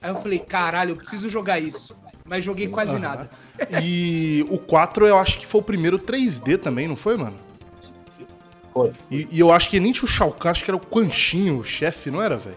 Aí 0.02 0.10
eu 0.10 0.16
falei, 0.16 0.38
caralho, 0.40 0.92
eu 0.92 0.96
preciso 0.96 1.28
jogar 1.28 1.60
isso. 1.60 1.94
Mas 2.26 2.42
joguei 2.42 2.68
quase 2.68 2.92
Aham. 2.92 3.00
nada. 3.00 3.30
E 3.82 4.46
o 4.48 4.56
4 4.58 5.06
eu 5.06 5.18
acho 5.18 5.38
que 5.38 5.46
foi 5.46 5.60
o 5.60 5.64
primeiro 5.64 5.98
3D 5.98 6.58
também, 6.58 6.88
não 6.88 6.96
foi, 6.96 7.18
mano? 7.18 7.36
Foi. 8.72 8.92
E, 9.10 9.28
e 9.30 9.38
eu 9.40 9.52
acho 9.52 9.68
que 9.68 9.78
nem 9.78 9.92
tinha 9.92 10.04
o 10.04 10.08
Shao 10.08 10.32
Kahn, 10.32 10.50
acho 10.50 10.64
que 10.64 10.70
era 10.70 10.76
o 10.76 10.80
Quan 10.80 11.06
o 11.06 11.62
chefe, 11.62 12.10
não 12.10 12.22
era, 12.22 12.36
velho? 12.38 12.56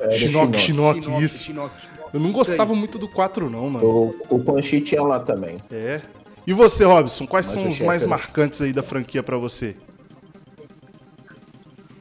Era 0.00 0.12
Shinnok, 0.12 0.56
Shinnok. 0.58 1.22
Isso. 1.22 1.44
Shinnok. 1.46 1.74
Eu 2.14 2.20
não 2.20 2.30
gostava 2.30 2.74
muito 2.74 2.96
do 2.96 3.08
4 3.08 3.50
não, 3.50 3.68
mano. 3.68 3.84
O, 3.84 4.36
o 4.36 4.42
Quan 4.44 4.62
Chi 4.62 4.80
tinha 4.80 5.02
lá 5.02 5.18
também. 5.18 5.58
É. 5.70 6.00
E 6.46 6.52
você, 6.52 6.84
Robson, 6.84 7.26
quais 7.26 7.46
Mas 7.46 7.54
são 7.54 7.68
os 7.68 7.80
mais 7.80 8.02
era- 8.04 8.10
marcantes 8.10 8.62
aí 8.62 8.72
da 8.72 8.82
franquia 8.84 9.22
pra 9.22 9.36
você? 9.36 9.76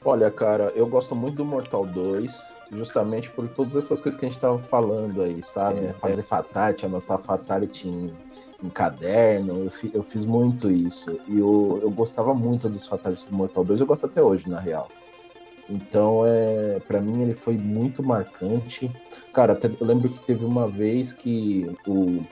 Olha, 0.09 0.31
cara, 0.31 0.71
eu 0.73 0.87
gosto 0.87 1.13
muito 1.15 1.35
do 1.37 1.45
Mortal 1.45 1.85
2, 1.85 2.55
justamente 2.71 3.29
por 3.29 3.49
todas 3.49 3.75
essas 3.75 3.99
coisas 3.99 4.17
que 4.17 4.25
a 4.25 4.29
gente 4.29 4.39
tava 4.39 4.57
falando 4.61 5.21
aí, 5.21 5.43
sabe? 5.43 5.93
Fazer 5.99 6.23
fatality, 6.23 6.85
anotar 6.85 7.21
fatality 7.25 7.89
em, 7.89 8.17
em 8.61 8.69
caderno, 8.71 9.65
eu, 9.65 9.71
fi- 9.71 9.91
eu 9.93 10.03
fiz 10.03 10.23
muito 10.23 10.71
isso. 10.71 11.21
E 11.27 11.37
eu, 11.37 11.79
eu 11.83 11.91
gostava 11.91 12.33
muito 12.33 12.69
dos 12.69 12.87
fatalities 12.87 13.25
do 13.27 13.35
Mortal 13.35 13.65
2, 13.65 13.81
eu 13.81 13.85
gosto 13.87 14.05
até 14.05 14.23
hoje, 14.23 14.47
na 14.49 14.59
real. 14.61 14.95
Então, 15.67 16.25
é, 16.25 16.79
para 16.81 17.01
mim, 17.01 17.21
ele 17.23 17.35
foi 17.35 17.57
muito 17.57 18.03
marcante. 18.03 18.95
Cara, 19.33 19.53
até, 19.53 19.67
eu 19.79 19.85
lembro 19.85 20.11
que 20.13 20.21
teve 20.21 20.45
uma 20.45 20.69
vez 20.71 21.13
que 21.13 21.67
o 21.85 22.27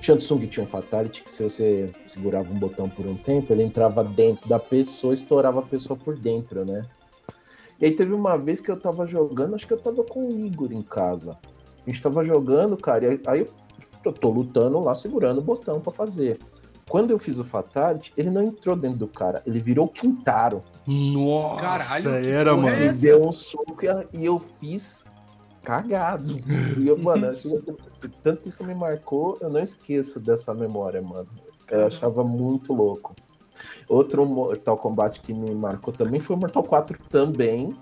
Shansung 0.00 0.46
tinha 0.48 0.64
um 0.64 0.68
fatality 0.68 1.24
que 1.24 1.30
se 1.30 1.42
você 1.42 1.94
segurava 2.06 2.52
um 2.52 2.58
botão 2.58 2.90
por 2.90 3.06
um 3.08 3.16
tempo, 3.18 3.52
ele 3.52 3.62
entrava 3.64 4.04
dentro 4.04 4.48
da 4.48 4.60
pessoa 4.60 5.14
estourava 5.14 5.60
a 5.60 5.62
pessoa 5.68 5.98
por 5.98 6.18
dentro, 6.18 6.64
né? 6.66 6.88
E 7.80 7.84
aí 7.86 7.92
teve 7.96 8.12
uma 8.12 8.36
vez 8.38 8.60
que 8.60 8.70
eu 8.70 8.78
tava 8.78 9.06
jogando, 9.06 9.54
acho 9.54 9.66
que 9.66 9.72
eu 9.72 9.78
tava 9.80 10.02
com 10.04 10.26
o 10.28 10.38
Igor 10.38 10.72
em 10.72 10.82
casa. 10.82 11.36
A 11.86 11.90
gente 11.90 12.02
tava 12.02 12.24
jogando, 12.24 12.76
cara, 12.76 13.04
e 13.14 13.20
aí- 13.26 13.40
eu 13.40 13.48
tô, 14.02 14.12
tô 14.12 14.28
lutando 14.30 14.78
lá, 14.80 14.94
segurando 14.94 15.38
o 15.38 15.42
botão 15.42 15.80
pra 15.80 15.92
fazer. 15.92 16.38
Quando 16.88 17.10
eu 17.10 17.18
fiz 17.18 17.38
o 17.38 17.44
Fatality, 17.44 18.12
ele 18.16 18.30
não 18.30 18.42
entrou 18.42 18.76
dentro 18.76 18.98
do 18.98 19.08
cara, 19.08 19.42
ele 19.46 19.58
virou 19.58 19.86
o 19.86 19.88
Quintaro. 19.88 20.62
Nossa, 20.86 21.60
Caralho, 22.02 22.08
era, 22.26 22.54
mano. 22.54 22.68
é 22.68 22.76
Ele 22.80 22.88
essa? 22.88 23.00
deu 23.02 23.24
um 23.26 23.32
soco 23.32 23.78
e 23.82 24.18
e 24.18 24.24
eu 24.26 24.38
fiz 24.60 25.02
cagado. 25.62 26.36
E 26.78 26.86
eu, 26.86 26.98
mano, 26.98 27.26
achei- 27.30 27.62
tanto 28.22 28.42
que 28.42 28.48
isso 28.50 28.62
me 28.64 28.74
marcou, 28.74 29.38
eu 29.40 29.48
não 29.48 29.60
esqueço 29.60 30.20
dessa 30.20 30.52
memória, 30.54 31.00
mano. 31.00 31.28
Eu 31.70 31.86
achava 31.86 32.22
muito 32.22 32.72
louco. 32.74 33.14
Outro 33.88 34.24
Mortal 34.26 34.76
Kombat 34.76 35.20
que 35.20 35.32
me 35.32 35.54
marcou 35.54 35.92
também 35.92 36.20
foi 36.20 36.36
o 36.36 36.38
Mortal 36.38 36.62
4 36.62 36.98
também, 37.10 37.76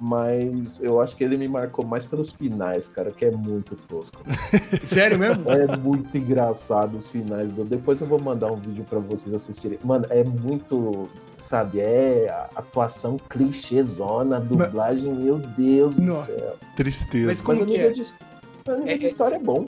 mas 0.00 0.82
eu 0.82 0.98
acho 1.00 1.14
que 1.14 1.22
ele 1.22 1.36
me 1.36 1.46
marcou 1.46 1.84
mais 1.84 2.04
pelos 2.06 2.30
finais, 2.32 2.88
cara, 2.88 3.10
que 3.10 3.24
é 3.26 3.30
muito 3.30 3.76
tosco. 3.88 4.18
Sério 4.82 5.18
mesmo? 5.18 5.50
É 5.50 5.76
muito 5.76 6.16
engraçado 6.16 6.94
os 6.96 7.06
finais. 7.08 7.52
Do... 7.52 7.64
Depois 7.64 8.00
eu 8.00 8.06
vou 8.06 8.18
mandar 8.18 8.50
um 8.50 8.56
vídeo 8.56 8.84
pra 8.88 8.98
vocês 8.98 9.34
assistirem. 9.34 9.78
Mano, 9.84 10.06
é 10.08 10.24
muito, 10.24 11.08
sabe, 11.36 11.80
é 11.80 12.28
a 12.30 12.48
atuação 12.60 13.18
clichêzona, 13.28 14.36
a 14.38 14.40
dublagem, 14.40 15.12
meu 15.14 15.36
Deus 15.38 15.98
Nossa. 15.98 16.32
do 16.32 16.38
céu. 16.38 16.56
Tristeza. 16.76 17.26
Mas 17.26 17.40
como 17.42 17.58
Mas 17.58 17.68
o 17.68 17.70
nível, 17.70 17.90
é? 17.90 17.92
de, 17.92 18.02
o 18.02 18.70
nível 18.78 18.86
É- 18.86 18.98
de 18.98 19.06
história 19.06 19.36
é 19.36 19.38
bom. 19.40 19.66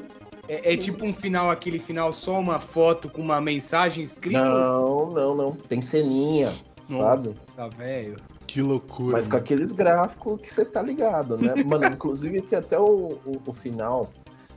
É, 0.48 0.74
é 0.74 0.76
tipo 0.76 1.04
um 1.04 1.14
final, 1.14 1.50
aquele 1.50 1.78
final, 1.78 2.12
só 2.12 2.38
uma 2.38 2.58
foto 2.58 3.08
com 3.08 3.22
uma 3.22 3.40
mensagem 3.40 4.02
escrita? 4.02 4.44
Não, 4.44 5.10
não, 5.10 5.34
não. 5.34 5.52
Tem 5.52 5.80
ceninha, 5.80 6.52
sabe? 6.88 7.28
Nossa, 7.28 7.68
velho. 7.76 8.16
Que 8.46 8.60
loucura. 8.60 9.12
Mas 9.12 9.26
com 9.26 9.32
mano. 9.32 9.44
aqueles 9.44 9.72
gráficos 9.72 10.40
que 10.40 10.52
você 10.52 10.64
tá 10.64 10.82
ligado, 10.82 11.38
né? 11.38 11.54
Mano, 11.64 11.86
inclusive 11.86 12.42
tem 12.42 12.58
até 12.58 12.78
o, 12.78 13.18
o, 13.24 13.42
o 13.46 13.52
final. 13.54 14.10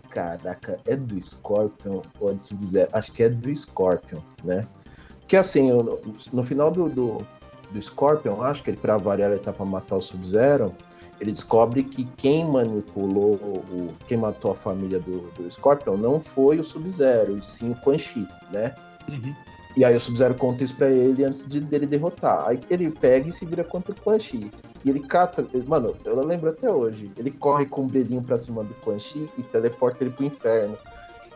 Caraca, 0.10 0.80
é 0.86 0.96
do 0.96 1.22
Scorpion 1.22 2.02
ou 2.20 2.32
é 2.32 2.34
do 2.34 2.42
Sub-Zero? 2.42 2.90
Acho 2.92 3.12
que 3.12 3.24
é 3.24 3.30
do 3.30 3.56
Scorpion, 3.56 4.20
né? 4.44 4.66
Que 5.28 5.38
assim, 5.38 5.70
eu- 5.70 6.02
no 6.34 6.44
final 6.44 6.72
do, 6.72 6.90
do, 6.90 7.26
do 7.72 7.82
Scorpion, 7.82 8.42
acho 8.42 8.64
que 8.64 8.70
ele, 8.70 8.78
pra 8.78 8.98
variar, 8.98 9.32
ele 9.32 9.40
tá 9.40 9.54
pra 9.54 9.66
matar 9.66 9.98
o 9.98 10.02
Sub-Zero. 10.02 10.74
Ele 11.20 11.32
descobre 11.32 11.84
que 11.84 12.06
quem 12.18 12.46
manipulou, 12.46 13.36
o, 13.36 13.92
quem 14.08 14.18
matou 14.18 14.52
a 14.52 14.56
família 14.56 15.00
do, 15.00 15.32
do 15.32 15.52
Scorpion 15.52 15.98
não 15.98 16.20
foi 16.20 16.60
o 16.60 16.64
Sub-Zero, 16.64 17.38
e 17.38 17.44
sim 17.44 17.72
o 17.72 17.76
Quan 17.76 17.98
Chi, 17.98 18.28
né? 18.52 18.76
E 19.78 19.84
aí 19.84 19.96
o 19.96 20.00
Sub-Zero 20.00 20.34
conta 20.36 20.64
isso 20.64 20.76
pra 20.76 20.90
ele 20.90 21.24
antes 21.24 21.46
de 21.46 21.60
dele 21.60 21.86
derrotar. 21.86 22.48
Aí 22.48 22.60
ele 22.70 22.90
pega 22.90 23.28
e 23.28 23.32
se 23.32 23.46
vira 23.46 23.64
contra 23.64 23.92
o 23.92 23.96
Quan 23.96 24.18
Chi. 24.18 24.50
E 24.86 24.90
ele 24.90 25.02
cata. 25.02 25.46
Mano, 25.68 25.94
eu 26.06 26.26
lembro 26.26 26.50
até 26.50 26.72
hoje. 26.72 27.12
Ele 27.18 27.30
corre 27.32 27.66
com 27.66 27.86
o 27.86 27.90
dedinho 27.90 28.22
pra 28.22 28.40
cima 28.40 28.64
do 28.64 28.74
Quan 28.76 28.98
Chi 29.00 29.30
e 29.38 29.44
teleporta 29.44 30.04
ele 30.04 30.12
pro 30.12 30.26
inferno. 30.26 30.78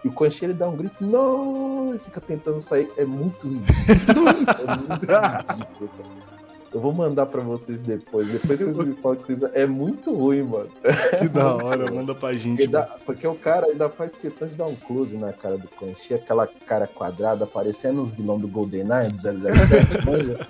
E 0.04 0.08
o 0.08 0.12
Quan 0.14 0.30
Chi, 0.30 0.46
ele 0.46 0.54
dá 0.54 0.70
um 0.70 0.78
grito, 0.78 1.04
não, 1.04 1.94
e 1.94 2.00
fica 2.00 2.22
tentando 2.22 2.62
sair. 2.62 2.90
É 2.96 3.04
muito 3.04 3.46
ridículo. 3.46 4.30
Isso 4.30 4.64
é 4.64 4.78
muito 4.78 5.54
ridículo, 5.54 5.90
cara. 5.98 6.29
Eu 6.72 6.80
vou 6.80 6.94
mandar 6.94 7.26
pra 7.26 7.42
vocês 7.42 7.82
depois. 7.82 8.28
Depois 8.28 8.60
vocês 8.60 8.78
me 8.78 8.94
falam 8.96 9.18
que 9.18 9.24
vocês. 9.24 9.42
É 9.56 9.66
muito 9.66 10.14
ruim, 10.14 10.44
mano. 10.44 10.70
Que 11.18 11.28
da 11.28 11.56
hora, 11.56 11.92
manda 11.92 12.14
pra 12.14 12.34
gente. 12.34 12.58
Porque, 12.58 12.68
dá- 12.68 12.98
porque 13.06 13.28
o 13.28 13.34
cara 13.36 13.66
ainda 13.66 13.90
faz 13.90 14.16
questão 14.16 14.48
de 14.48 14.54
dar 14.56 14.68
um 14.68 14.76
close 14.76 15.18
na 15.18 15.34
cara 15.34 15.58
do 15.58 15.68
Quan 15.70 15.94
Chi, 15.96 16.14
aquela 16.14 16.46
cara 16.46 16.86
quadrada, 16.86 17.48
parecendo 17.48 18.04
os 18.04 18.12
vilões 18.12 18.42
do 18.42 18.48
GoldenEye, 18.48 19.10
do 19.12 19.18
007, 19.18 19.34
manja? 20.06 20.48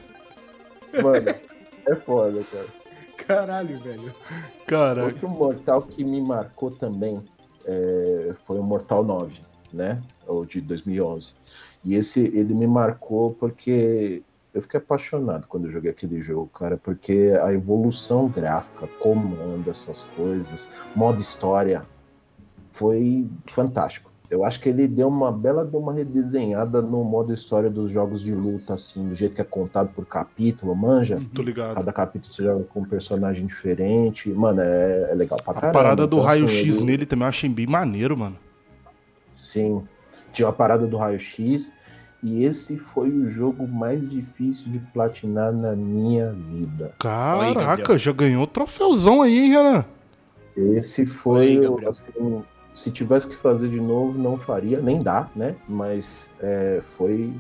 Mano, 1.02 1.30
é 1.88 1.96
foda, 1.96 2.44
cara. 2.52 2.66
Caralho, 3.26 3.80
velho. 3.80 4.12
Caraca. 4.68 5.06
Outro 5.08 5.30
Mortal 5.30 5.82
que 5.84 6.04
me 6.04 6.22
marcou 6.22 6.72
também 6.72 7.18
é, 7.66 8.34
foi 8.46 8.60
o 8.60 8.64
Mortal 8.64 9.04
9, 9.04 9.40
né? 9.72 10.02
O 10.28 10.44
de 10.46 10.60
2011. 10.62 11.34
E 11.86 11.96
esse, 11.96 12.20
ele 12.20 12.54
me 12.54 12.68
marcou 12.68 13.32
porque 13.40 14.22
eu 14.54 14.62
fiquei 14.62 14.80
apaixonado 14.80 15.46
quando 15.48 15.66
eu 15.66 15.72
joguei 15.72 15.92
aquele 15.92 16.22
jogo, 16.22 16.50
cara, 16.54 16.78
porque 16.78 17.34
a 17.42 17.54
evolução 17.54 18.28
gráfica, 18.28 18.88
comando, 19.00 19.70
essas 19.70 20.02
coisas, 20.16 20.70
modo 20.96 21.22
história, 21.22 21.84
foi 22.74 23.28
fantástico. 23.54 24.10
Eu 24.30 24.46
acho 24.46 24.60
que 24.60 24.70
ele 24.70 24.88
deu 24.88 25.08
uma 25.08 25.32
bela 25.32 25.66
de 25.66 25.76
uma 25.76 25.92
redesenhada 25.92 26.84
no 26.84 27.04
modo 27.04 27.34
história 27.34 27.68
dos 27.68 27.92
jogos 27.92 28.22
de 28.22 28.32
luta, 28.34 28.76
assim, 28.76 29.10
do 29.10 29.16
jeito 29.16 29.34
que 29.34 29.42
é 29.42 29.44
contado 29.44 29.90
por 29.92 30.06
capítulo, 30.06 30.76
manja? 30.76 31.20
Tô 31.34 31.42
ligado. 31.42 31.74
Cada 31.76 31.92
capítulo 31.92 32.32
você 32.32 32.44
joga 32.44 32.64
com 32.66 32.82
um 32.82 32.86
personagem 32.86 33.48
diferente. 33.48 34.30
Mano, 34.30 34.62
é, 34.62 35.12
é 35.12 35.16
legal 35.16 35.40
pra 35.44 35.52
A 35.52 35.56
caramba. 35.56 35.74
parada 35.74 36.06
do 36.08 36.18
Então, 36.18 36.30
assim, 36.30 36.42
raio-x 36.46 36.78
ele- 36.78 36.86
nele 36.86 37.06
também 37.08 37.26
eu 37.26 37.30
achei 37.30 37.50
bem 37.50 37.66
maneiro, 37.66 38.16
mano. 38.16 38.38
Sim. 39.34 39.84
Tinha 40.32 40.48
a 40.48 40.54
parada 40.54 40.86
do 40.86 40.96
raio-x. 40.96 41.72
E 42.22 42.44
esse 42.44 42.78
foi 42.78 43.10
o 43.10 43.30
jogo 43.30 43.68
mais 43.68 44.10
difícil 44.10 44.72
de 44.72 44.80
platinar 44.94 45.54
na 45.54 45.74
minha 45.74 46.32
vida. 46.32 46.94
Caraca, 47.00 47.98
já 47.98 48.12
ganhou 48.12 48.44
o 48.44 48.48
troféuzão 48.48 49.22
aí, 49.22 49.38
hein, 49.38 49.50
Renan? 49.52 49.86
Esse 50.58 51.06
foi, 51.06 51.62
assim, 51.88 52.44
se 52.74 52.92
tivesse 52.92 53.28
que 53.28 53.36
fazer 53.36 53.70
de 53.70 53.80
novo, 53.80 54.18
não 54.18 54.38
faria, 54.38 54.82
nem 54.82 55.02
dá, 55.02 55.30
né? 55.34 55.56
Mas 55.68 56.30
é, 56.42 56.82
foi 56.98 57.34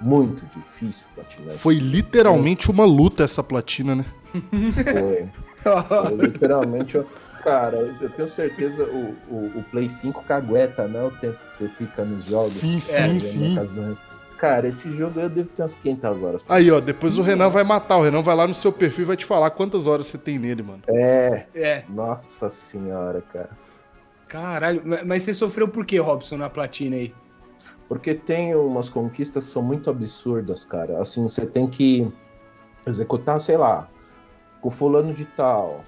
muito 0.00 0.42
difícil 0.56 1.04
platinar. 1.14 1.54
Foi 1.54 1.74
literalmente 1.74 2.70
uma 2.70 2.86
luta 2.86 3.24
essa 3.24 3.42
platina, 3.42 3.94
né? 3.94 4.06
Foi. 4.32 5.28
Foi 5.64 6.14
literalmente, 6.16 7.00
cara, 7.42 7.96
eu 7.98 8.10
tenho 8.10 8.28
certeza 8.28 8.84
o, 8.84 9.16
o, 9.30 9.58
o 9.58 9.64
Play 9.70 9.88
5 9.88 10.22
cagueta, 10.24 10.86
né? 10.86 11.02
O 11.02 11.10
tempo 11.10 11.38
que 11.48 11.54
você 11.54 11.68
fica 11.68 12.04
nos 12.04 12.26
jogos. 12.26 12.52
Sim, 12.52 12.78
sim, 12.78 13.16
É, 13.16 13.20
sim. 13.20 13.54
Cara, 14.38 14.68
esse 14.68 14.92
jogo 14.94 15.20
eu 15.20 15.28
devo 15.30 15.48
ter 15.50 15.62
umas 15.62 15.74
500 15.74 16.22
horas. 16.22 16.44
Aí, 16.48 16.70
ó, 16.70 16.80
depois 16.80 17.16
o 17.18 17.22
Renan 17.22 17.48
vai 17.48 17.64
matar. 17.64 17.98
O 17.98 18.02
Renan 18.02 18.20
vai 18.22 18.34
lá 18.34 18.46
no 18.46 18.54
seu 18.54 18.72
perfil 18.72 19.04
e 19.04 19.06
vai 19.06 19.16
te 19.16 19.24
falar 19.24 19.50
quantas 19.50 19.86
horas 19.86 20.06
você 20.06 20.18
tem 20.18 20.38
nele, 20.38 20.62
mano. 20.62 20.82
É, 20.88 21.46
É, 21.54 21.84
nossa 21.88 22.48
senhora, 22.48 23.22
cara. 23.32 23.50
caralho. 24.28 24.82
Mas- 24.84 25.04
Mas 25.04 25.22
você 25.22 25.32
sofreu 25.34 25.68
por 25.68 25.86
quê, 25.86 25.98
Robson, 25.98 26.36
na 26.36 26.50
platina 26.50 26.96
aí? 26.96 27.14
Porque 27.88 28.14
tem 28.14 28.54
umas 28.54 28.88
conquistas 28.88 29.44
que 29.44 29.50
são 29.50 29.62
muito 29.62 29.88
absurdas, 29.88 30.64
cara. 30.64 31.00
Assim, 31.00 31.22
você 31.22 31.46
tem 31.46 31.68
que 31.68 32.10
executar, 32.86 33.40
sei 33.40 33.56
lá, 33.56 33.88
com 34.60 34.70
fulano 34.70 35.12
de 35.14 35.24
tal, 35.24 35.84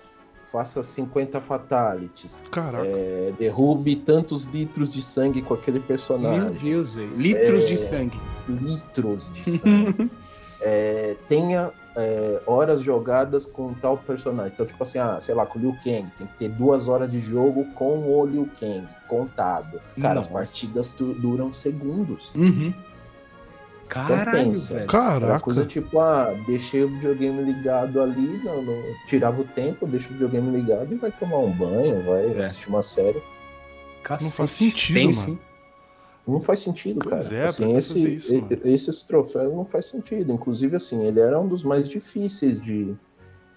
faça 0.57 0.83
50 0.83 1.39
fatalities, 1.43 2.43
Caraca. 2.51 2.83
é, 2.87 3.31
derrube 3.39 3.95
tantos 3.97 4.45
litros 4.45 4.91
de 4.91 5.03
sangue 5.03 5.43
com 5.43 5.53
aquele 5.53 5.79
Meu 5.81 5.87
personagem. 5.87 6.51
Deus, 6.53 6.95
velho. 6.95 7.15
Litros 7.15 7.65
É. 7.65 7.67
de 7.67 7.79
sangue. 7.79 8.19
Litros 8.49 9.31
de 9.35 9.59
sangue. 9.59 10.11
é, 10.65 11.15
tenha 11.29 11.71
é, 11.95 12.41
horas 12.47 12.81
jogadas 12.81 13.45
com 13.45 13.75
tal 13.75 13.99
personagem. 13.99 14.53
Então, 14.55 14.65
tipo 14.65 14.83
assim, 14.83 14.99
ah, 14.99 15.19
sei 15.21 15.35
lá, 15.35 15.45
com 15.45 15.59
o 15.59 15.63
Liu 15.63 15.73
Kang, 15.85 16.11
tem 16.17 16.27
que 16.27 16.35
ter 16.39 16.49
duas 16.49 16.89
horas 16.89 17.11
de 17.11 17.21
jogo 17.21 17.67
com 17.75 17.99
o 18.11 18.25
Liu 18.25 18.49
Kang, 18.59 18.89
contado. 19.09 19.79
Cara, 20.01 20.21
as 20.21 20.27
Nossa. 20.27 20.31
partidas 20.31 20.93
du- 20.93 21.13
duram 21.15 21.53
segundos. 21.53 22.33
Uhum. 22.35 22.73
Caralho, 23.89 24.49
pensa. 24.53 24.75
velho. 24.75 24.87
Caraca. 24.87 25.41
coisa 25.41 25.65
tipo, 25.65 25.99
ah, 26.01 26.35
deixei 26.47 26.83
o 26.83 26.89
videogame 26.89 27.43
ligado 27.43 28.01
ali, 28.01 28.41
não, 28.45 28.63
não- 28.63 28.83
tirava 29.07 29.41
o 29.41 29.45
tempo, 29.45 29.87
deixa 29.87 30.09
o 30.09 30.13
videogame 30.13 30.51
ligado 30.57 30.93
e 30.93 30.97
vai 30.97 31.11
tomar 31.13 31.39
um 31.39 31.51
banho, 31.53 32.03
vai 32.03 32.27
É. 32.37 32.41
assistir 32.41 32.69
uma 32.69 32.83
série. 32.83 33.23
Cacete. 34.03 34.25
Não 34.25 34.31
faz 34.37 34.51
sentido, 34.51 34.95
Tem, 34.95 35.03
mano. 35.05 35.13
sim. 35.15 35.39
Não 36.27 36.41
faz 36.41 36.61
sentido, 36.61 37.01
Pois 37.03 37.29
cara. 37.29 37.41
é, 37.43 37.47
assim, 37.47 37.77
esse, 37.77 38.15
isso, 38.15 38.35
e- 38.35 38.47
esses 38.65 39.05
troféus 39.05 39.53
não 39.55 39.65
faz 39.65 39.87
sentido. 39.87 40.33
Inclusive, 40.33 40.75
assim, 40.77 41.05
ele 41.05 41.21
era 41.21 41.39
um 41.39 41.47
dos 41.47 41.63
mais 41.63 41.89
difíceis 41.89 42.61
de, 42.61 42.95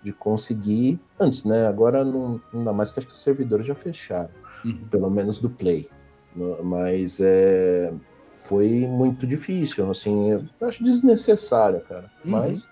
de 0.04 0.14
conseguir 0.14 1.00
antes, 1.20 1.44
né? 1.46 1.66
Agora 1.68 2.04
não, 2.06 2.40
ainda 2.54 2.72
mais 2.72 2.92
que 2.92 3.00
acho 3.00 3.08
que 3.08 3.14
os 3.16 3.24
servidores 3.24 3.66
já 3.66 3.74
fecharam, 3.74 4.30
Uhum. 4.64 4.78
pelo 4.92 5.10
menos 5.10 5.40
do 5.40 5.50
Play. 5.50 5.90
Mas 6.64 7.20
é, 7.20 7.92
foi 8.50 8.68
muito 8.88 9.28
difícil, 9.28 9.92
assim, 9.92 10.32
eu 10.32 10.68
acho 10.68 10.84
desnecessário, 10.84 11.82
cara. 11.82 12.12
Uhum. 12.26 12.32
Mas 12.32 12.68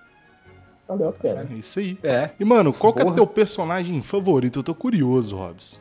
valeu 0.87 1.09
a 1.09 1.13
pena. 1.13 1.47
É 1.47 1.53
isso 1.53 1.77
aí. 1.77 1.99
É. 2.01 2.31
E, 2.39 2.43
mano, 2.43 2.73
qual 2.73 2.91
que 2.93 3.01
é 3.01 3.03
Porra. 3.03 3.15
teu 3.15 3.27
personagem 3.27 4.01
favorito? 4.01 4.57
Eu 4.57 4.63
tô 4.63 4.73
curioso, 4.73 5.37
Robson. 5.37 5.77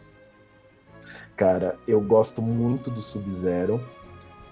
Cara, 1.34 1.76
eu 1.88 1.98
gosto 1.98 2.42
muito 2.42 2.90
do 2.90 3.00
Sub-Zero 3.00 3.82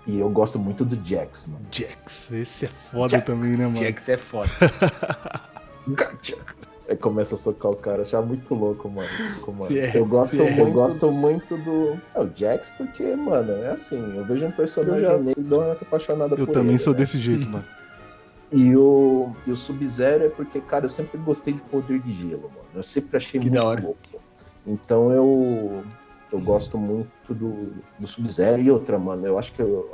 e 0.07 0.19
eu 0.19 0.31
gosto 0.31 0.59
muito 0.59 0.83
do 0.83 0.97
Jax, 1.07 1.47
mano. 1.47 1.67
Jax. 1.71 2.33
Esse 2.33 2.65
é 2.65 2.69
foda 2.69 3.11
Jax, 3.11 3.27
também, 3.27 3.51
né, 3.51 3.67
mano? 3.67 3.79
Jax 3.79 4.09
é 4.09 4.17
foda. 4.17 4.51
Gotcha. 5.87 6.39
Aí 6.87 6.97
começa 6.97 7.35
a 7.35 7.39
socar 7.39 7.71
o 7.73 7.77
cara, 7.77 8.03
achar 8.03 8.21
muito 8.21 8.55
louco, 8.55 8.89
mano. 8.91 9.09
Mano. 9.47 9.75
É, 9.77 9.97
eu, 9.97 10.05
gosto, 10.05 10.41
é. 10.41 10.61
eu 10.61 10.71
gosto 10.71 11.11
muito 11.11 11.57
do. 11.57 11.99
É 12.15 12.21
o 12.21 12.31
Jax, 12.35 12.71
porque, 12.77 13.17
mano, 13.17 13.53
é 13.53 13.71
assim, 13.71 14.17
eu 14.17 14.25
vejo 14.25 14.45
um 14.47 14.51
personagem 14.51 15.03
Eu 15.03 15.25
já- 15.35 15.57
uma 15.57 15.73
apaixonada 15.73 16.35
Eu 16.35 16.47
por 16.47 16.53
também 16.53 16.73
ele, 16.73 16.79
sou 16.79 16.93
né? 16.93 16.99
desse 16.99 17.19
jeito, 17.19 17.49
mano. 17.49 17.65
E 18.53 18.77
o, 18.77 19.31
e 19.47 19.51
o 19.51 19.57
Sub-Zero 19.57 20.25
é 20.25 20.29
porque, 20.29 20.61
cara, 20.61 20.85
eu 20.85 20.91
sempre 20.91 21.19
gostei 21.19 21.55
de 21.55 21.61
poder 21.63 21.99
de 22.01 22.13
gelo, 22.13 22.43
mano. 22.55 22.67
Eu 22.75 22.83
sempre 22.83 23.17
achei 23.17 23.41
Que 23.41 23.49
muito 23.49 23.63
louco. 23.83 23.99
Então 24.67 25.11
eu, 25.11 25.83
eu 26.31 26.41
gosto 26.41 26.77
muito 26.77 27.09
do, 27.31 27.73
do 27.99 28.07
Sub-Zero 28.07 28.61
e 28.61 28.71
outra, 28.71 28.99
mano. 28.99 29.27
Eu 29.27 29.39
acho 29.39 29.53
que 29.55 29.63
o 29.63 29.89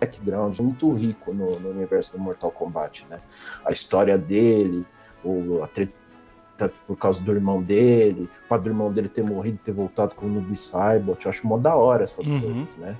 background 0.00 0.58
é 0.58 0.62
muito 0.62 0.92
rico 0.92 1.32
no, 1.34 1.58
no 1.58 1.70
universo 1.70 2.12
do 2.12 2.18
Mortal 2.18 2.50
Kombat, 2.50 3.06
né? 3.10 3.20
A 3.64 3.72
história 3.72 4.16
dele, 4.16 4.86
a 5.62 5.66
treta 5.66 6.72
por 6.86 6.96
causa 6.96 7.20
do 7.22 7.32
irmão 7.32 7.62
dele, 7.62 8.28
o 8.44 8.48
fato 8.48 8.62
do 8.62 8.70
irmão 8.70 8.92
dele 8.92 9.08
ter 9.08 9.22
morrido 9.22 9.56
e 9.62 9.64
ter 9.64 9.72
voltado 9.72 10.14
com 10.14 10.26
o 10.26 10.28
Noob 10.28 10.56
Saibot. 10.56 11.24
Eu 11.24 11.30
acho 11.30 11.46
mó 11.46 11.56
da 11.56 11.74
hora 11.76 12.04
essas 12.04 12.26
Uhum. 12.26 12.40
coisas, 12.40 12.76
né? 12.76 12.96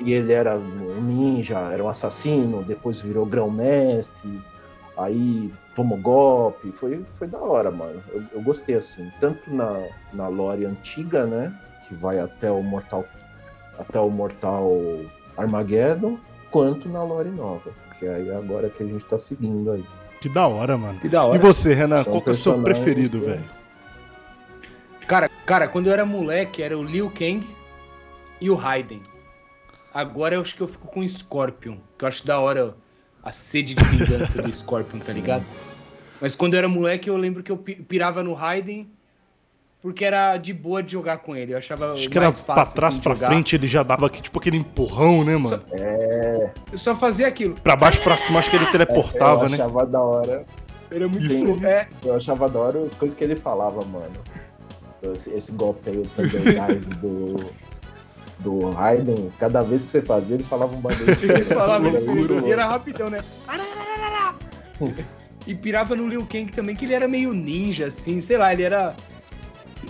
E 0.00 0.12
ele 0.12 0.32
era 0.32 0.56
um 0.56 1.00
ninja, 1.02 1.58
era 1.72 1.84
um 1.84 1.88
assassino, 1.88 2.64
depois 2.64 3.00
virou 3.00 3.24
grão-mestre, 3.24 4.42
aí 4.96 5.52
tomou 5.76 5.98
golpe. 5.98 6.72
Foi, 6.72 7.04
foi 7.18 7.28
da 7.28 7.38
hora, 7.38 7.70
mano. 7.70 8.02
Eu, 8.12 8.22
eu 8.32 8.42
gostei, 8.42 8.74
assim. 8.74 9.10
Tanto 9.20 9.54
na, 9.54 9.86
na 10.12 10.26
lore 10.28 10.64
antiga, 10.64 11.26
né? 11.26 11.52
Que 11.86 11.94
vai 11.94 12.18
até 12.18 12.50
o 12.50 12.62
Mortal. 12.62 13.04
Até 13.78 14.00
o 14.00 14.10
Mortal 14.10 14.72
Armageddon, 15.36 16.18
quanto 16.50 16.88
na 16.88 17.02
lore 17.04 17.30
nova. 17.30 17.70
Que 17.98 18.08
aí 18.08 18.28
é 18.28 18.34
agora 18.36 18.68
que 18.70 18.82
a 18.82 18.86
gente 18.86 19.04
tá 19.04 19.18
seguindo 19.18 19.70
aí. 19.70 19.84
Que 20.24 20.28
da 20.30 20.46
hora, 20.46 20.78
mano. 20.78 20.98
Que 21.00 21.06
da 21.08 21.18
E 21.18 21.20
hora. 21.26 21.38
você, 21.38 21.74
Renan, 21.74 22.02
São 22.02 22.10
qual 22.14 22.22
que 22.22 22.30
é 22.30 22.32
o 22.32 22.34
seu 22.34 22.58
preferido, 22.62 23.20
que- 23.20 23.26
velho? 23.26 23.44
Cara, 25.06 25.28
cara, 25.44 25.68
quando 25.68 25.88
eu 25.88 25.92
era 25.92 26.06
moleque, 26.06 26.62
era 26.62 26.78
o 26.78 26.82
Liu 26.82 27.10
Kang 27.10 27.46
e 28.40 28.48
o 28.48 28.54
Raiden. 28.54 29.02
Agora 29.92 30.34
eu 30.36 30.40
acho 30.40 30.56
que 30.56 30.62
eu 30.62 30.66
fico 30.66 30.86
com 30.86 31.00
o 31.00 31.06
Scorpion, 31.08 31.76
que 31.98 32.06
eu 32.06 32.08
acho 32.08 32.26
da 32.26 32.40
hora 32.40 32.74
a 33.22 33.32
sede 33.32 33.74
de 33.74 33.84
vingança 33.84 34.40
do 34.40 34.50
Scorpion, 34.50 34.98
tá 34.98 35.12
ligado? 35.12 35.44
Mas 36.22 36.34
quando 36.34 36.54
eu 36.54 36.58
era 36.58 36.68
moleque, 36.68 37.10
eu 37.10 37.18
lembro 37.18 37.42
que 37.42 37.52
eu 37.52 37.58
pi- 37.58 37.74
pirava 37.82 38.22
no 38.22 38.32
Raiden 38.32 38.88
porque 39.84 40.02
era 40.02 40.38
de 40.38 40.54
boa 40.54 40.82
de 40.82 40.92
jogar 40.92 41.18
com 41.18 41.36
ele. 41.36 41.52
Eu 41.52 41.58
achava 41.58 41.92
Acho 41.92 42.08
que 42.08 42.16
era 42.16 42.32
fácil, 42.32 42.44
pra 42.46 42.64
trás, 42.64 42.94
assim, 42.94 43.02
pra 43.02 43.14
jogar. 43.14 43.26
frente, 43.26 43.54
ele 43.54 43.68
já 43.68 43.82
dava 43.82 44.06
aqui, 44.06 44.22
tipo 44.22 44.38
aquele 44.38 44.56
empurrão, 44.56 45.22
né, 45.22 45.36
mano? 45.36 45.62
Eu 46.72 46.78
só 46.78 46.96
fazia 46.96 47.28
aquilo. 47.28 47.54
Pra 47.62 47.76
baixo, 47.76 48.00
pra 48.00 48.16
cima, 48.16 48.38
acho 48.38 48.48
que 48.48 48.56
ele 48.56 48.64
teleportava, 48.68 49.44
eu 49.44 49.50
né? 49.50 49.56
achava 49.56 49.84
da 49.84 50.00
hora. 50.00 50.46
Era 50.90 51.06
muito 51.06 51.26
Isso. 51.26 51.66
É, 51.66 51.86
Eu 52.02 52.14
achava 52.16 52.48
da 52.48 52.58
hora 52.58 52.78
as 52.78 52.94
coisas 52.94 53.14
que 53.14 53.24
ele 53.24 53.36
falava, 53.36 53.84
mano. 53.84 54.14
Esse, 55.02 55.28
esse 55.28 55.52
golpe 55.52 55.90
aí, 55.90 56.02
Dive 56.16 56.94
do, 57.02 57.50
do 58.38 58.70
Raiden, 58.70 59.30
cada 59.38 59.60
vez 59.60 59.82
que 59.84 59.90
você 59.90 60.00
fazia, 60.00 60.36
ele 60.36 60.44
falava 60.44 60.74
um 60.74 60.80
bagulho. 60.80 61.10
ele 61.22 61.44
falava 61.44 61.88
Era 61.88 62.00
muito 62.00 62.46
e 62.48 62.52
era 62.52 62.64
rapidão, 62.64 63.10
né? 63.10 63.18
E 65.46 65.54
pirava 65.54 65.94
no 65.94 66.08
Liu 66.08 66.24
Kang 66.24 66.50
também, 66.50 66.74
que 66.74 66.86
ele 66.86 66.94
era 66.94 67.06
meio 67.06 67.34
ninja, 67.34 67.88
assim, 67.88 68.18
sei 68.22 68.38
lá, 68.38 68.50
ele 68.50 68.62
era. 68.62 68.96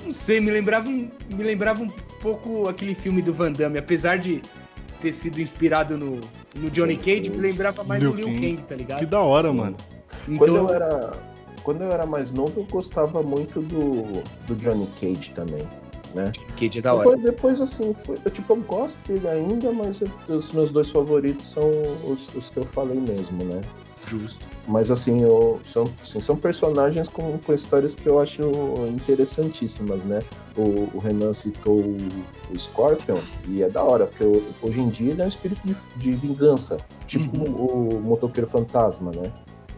Não 0.05 0.13
sei, 0.13 0.41
me 0.41 0.51
lembrava 0.51 0.89
um, 0.89 1.09
me 1.31 1.43
lembrava 1.45 1.83
um 1.83 1.89
pouco 2.21 2.69
aquele 2.69 2.95
filme 2.95 3.21
do 3.23 3.33
Van 3.35 3.53
Damme, 3.53 3.79
apesar 3.79 4.19
de 4.19 4.41
ter 5.01 5.13
sido 5.13 5.41
inspirado 5.41 5.97
no, 5.99 6.21
no 6.57 6.71
Johnny 6.71 6.97
Cage, 6.97 7.31
me 7.31 7.37
lembrava 7.39 7.85
mais 7.85 8.03
Liu 8.03 8.13
do 8.13 8.17
Liu 8.17 8.27
Kang. 8.29 8.57
Tá 8.67 8.75
ligado? 8.75 8.99
Que 9.01 9.07
da 9.07 9.21
hora, 9.21 9.53
mano. 9.53 9.77
Quando 10.39 10.57
eu 10.57 10.65
Então, 10.65 10.75
era. 10.75 11.13
Quando 11.63 11.83
eu 11.83 11.91
era 11.93 12.05
mais 12.07 12.31
novo, 12.31 12.61
eu 12.61 12.65
gostava 12.65 13.23
muito 13.23 13.61
do, 13.63 14.23
do 14.47 14.55
Johnny 14.57 14.87
Cage 15.01 15.33
também. 15.35 15.67
Né? 16.15 16.31
Cage 16.57 16.79
é 16.79 16.83
da 16.83 16.95
hora. 16.95 17.17
Depois, 17.17 17.23
depois, 17.23 17.61
assim, 17.61 17.95
foi, 18.05 18.19
eu, 18.25 18.31
tipo, 18.31 18.53
eu 18.53 18.57
gosto 18.63 18.97
dele 19.09 19.27
ainda, 19.27 19.73
mas 19.73 20.01
eu- 20.01 20.37
os 20.37 20.53
meus 20.53 20.71
dois 20.71 20.89
favoritos 20.91 21.51
são 21.51 21.69
os, 22.07 22.33
os 22.35 22.51
que 22.51 22.59
eu 22.59 22.65
falei 22.65 23.01
mesmo, 23.01 23.43
né? 23.45 23.61
Justo. 24.07 24.47
Mas 24.67 24.91
assim, 24.91 25.23
eu, 25.23 25.61
são, 25.67 25.85
assim, 26.03 26.21
são 26.21 26.37
personagens 26.37 27.09
com, 27.09 27.37
com 27.39 27.53
histórias 27.53 27.95
que 27.95 28.07
eu 28.07 28.19
acho 28.19 28.43
interessantíssimas, 28.89 30.03
né? 30.05 30.21
O, 30.57 30.89
o 30.95 30.99
Renan 30.99 31.35
citou 31.35 31.77
o, 31.81 31.97
o 32.51 32.59
Scorpion, 32.59 33.19
e 33.49 33.63
é 33.63 33.69
da 33.69 33.83
hora, 33.83 34.07
porque 34.07 34.25
o- 34.25 34.43
hoje 34.63 34.81
em 34.81 34.89
dia 34.89 35.13
ele 35.13 35.23
é 35.23 35.25
um 35.27 35.29
espírito 35.29 35.61
de, 35.67 35.77
de 35.97 36.13
vingança, 36.13 36.79
tipo 37.07 37.37
o, 37.37 38.01
motoqueiro 38.01 38.49
fantasma, 38.49 39.11
né? 39.15 39.31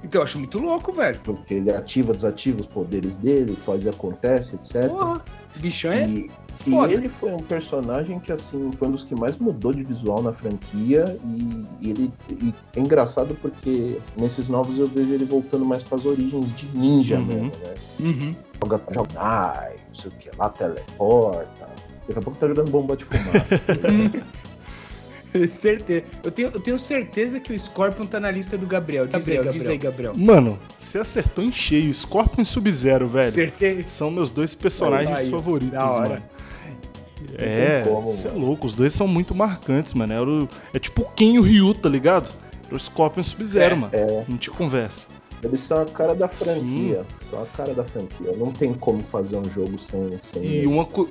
Então, 0.04 0.20
eu 0.20 0.24
acho 0.24 0.38
muito 0.38 0.58
louco, 0.58 0.92
velho. 0.92 1.18
Porque 1.24 1.54
ele 1.54 1.70
ativa, 1.70 2.12
desativa 2.12 2.60
os 2.60 2.66
poderes 2.66 3.16
dele, 3.16 3.56
faz 3.64 3.84
e 3.84 3.88
acontece, 3.88 4.54
etc. 4.54 4.88
Porra. 4.88 5.24
O 5.56 5.58
bichão 5.58 5.90
é. 5.90 6.06
E, 6.06 6.30
e 6.66 6.70
foda. 6.70 6.92
ele 6.92 7.08
foi 7.08 7.32
um 7.32 7.38
personagem 7.38 8.18
que, 8.18 8.32
assim, 8.32 8.70
foi 8.78 8.88
um 8.88 8.92
dos 8.92 9.04
que 9.04 9.14
mais 9.14 9.36
mudou 9.38 9.72
de 9.72 9.82
visual 9.82 10.22
na 10.22 10.32
franquia. 10.32 11.16
E, 11.24 11.64
e 11.86 11.90
ele 11.90 12.12
e 12.30 12.54
é 12.74 12.80
engraçado 12.80 13.36
porque 13.40 13.98
nesses 14.16 14.48
novos 14.48 14.78
eu 14.78 14.86
vejo 14.86 15.12
ele 15.12 15.24
voltando 15.24 15.64
mais 15.64 15.82
para 15.82 15.98
as 15.98 16.04
origens 16.04 16.54
de 16.56 16.66
ninja 16.76 17.16
Uhum. 17.18 17.24
mesmo, 17.26 17.52
né? 17.62 17.74
Uhum. 18.00 18.34
Joga, 18.62 18.80
joga 18.92 19.70
não 19.88 19.94
sei 19.94 20.10
o 20.10 20.14
que 20.14 20.30
lá, 20.38 20.48
teleporta. 20.48 21.66
Daqui 22.06 22.18
a 22.18 22.22
pouco 22.22 22.38
tá 22.38 22.46
jogando 22.48 22.70
bomba 22.70 22.96
de 22.96 23.04
fumaça. 23.04 24.26
certeza. 25.48 26.04
Eu 26.22 26.30
tenho, 26.30 26.48
eu 26.54 26.60
tenho 26.60 26.78
certeza 26.78 27.38
que 27.40 27.52
o 27.52 27.58
Scorpion 27.58 28.06
tá 28.06 28.18
na 28.18 28.30
lista 28.30 28.56
do 28.56 28.66
Gabriel. 28.66 29.06
Diz, 29.06 29.12
Gabriel, 29.26 29.42
aí, 29.42 29.50
diz 29.50 29.68
aí, 29.68 29.76
Gabriel. 29.76 30.14
Mano, 30.16 30.58
você 30.78 30.98
acertou 30.98 31.44
em 31.44 31.52
cheio. 31.52 31.92
Scorpion 31.92 32.42
e 32.42 32.46
Sub-Zero, 32.46 33.08
velho. 33.08 33.30
Certeza. 33.30 33.88
São 33.88 34.10
meus 34.10 34.30
dois 34.30 34.54
personagens 34.54 35.28
favoritos, 35.28 35.72
da 35.72 35.90
hora. 35.90 36.08
mano. 36.08 36.22
É, 37.44 37.82
como, 37.86 38.12
você 38.12 38.28
é 38.28 38.32
louco. 38.32 38.66
Os 38.66 38.74
dois 38.74 38.92
são 38.92 39.06
muito 39.08 39.34
marcantes, 39.34 39.92
mano. 39.94 40.12
Era 40.12 40.24
o- 40.28 40.48
é 40.72 40.78
tipo 40.78 41.02
o 41.02 41.04
Ken 41.10 41.34
e 41.34 41.38
o 41.38 41.42
Ryu, 41.42 41.74
tá 41.74 41.88
ligado? 41.88 42.30
Era 42.66 42.74
o 42.76 42.80
Scorpion 42.80 43.22
Sub-Zero, 43.22 43.74
É, 43.74 43.76
mano. 43.76 43.92
é. 43.94 44.24
Não 44.28 44.36
te 44.36 44.50
conversa. 44.50 45.06
Eles 45.42 45.62
são 45.62 45.82
a 45.82 45.84
cara 45.84 46.14
da 46.14 46.28
franquia. 46.28 47.04
São 47.30 47.42
a 47.42 47.46
cara 47.46 47.74
da 47.74 47.84
franquia. 47.84 48.32
Não 48.36 48.50
tem 48.50 48.72
como 48.72 49.00
fazer 49.02 49.36
um 49.36 49.44
jogo 49.48 49.78
sem, 49.78 50.18
sem 50.20 50.42
E 50.62 50.66
uma, 50.66 50.84
cu- 50.84 51.08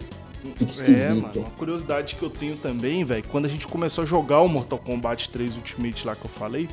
É, 0.88 1.10
mano, 1.10 1.32
uma 1.38 1.50
curiosidade 1.52 2.16
que 2.16 2.24
eu 2.24 2.30
tenho 2.30 2.56
também, 2.58 3.04
velho, 3.04 3.24
quando 3.32 3.46
a 3.46 3.50
gente 3.50 3.66
começou 3.68 4.04
a 4.04 4.06
jogar 4.06 4.42
o 4.42 4.48
Mortal 4.48 4.78
Kombat 4.80 5.30
3 5.30 5.56
Ultimate 5.56 6.06
lá 6.06 6.16
que 6.16 6.26
eu 6.26 6.30
falei, 6.30 6.68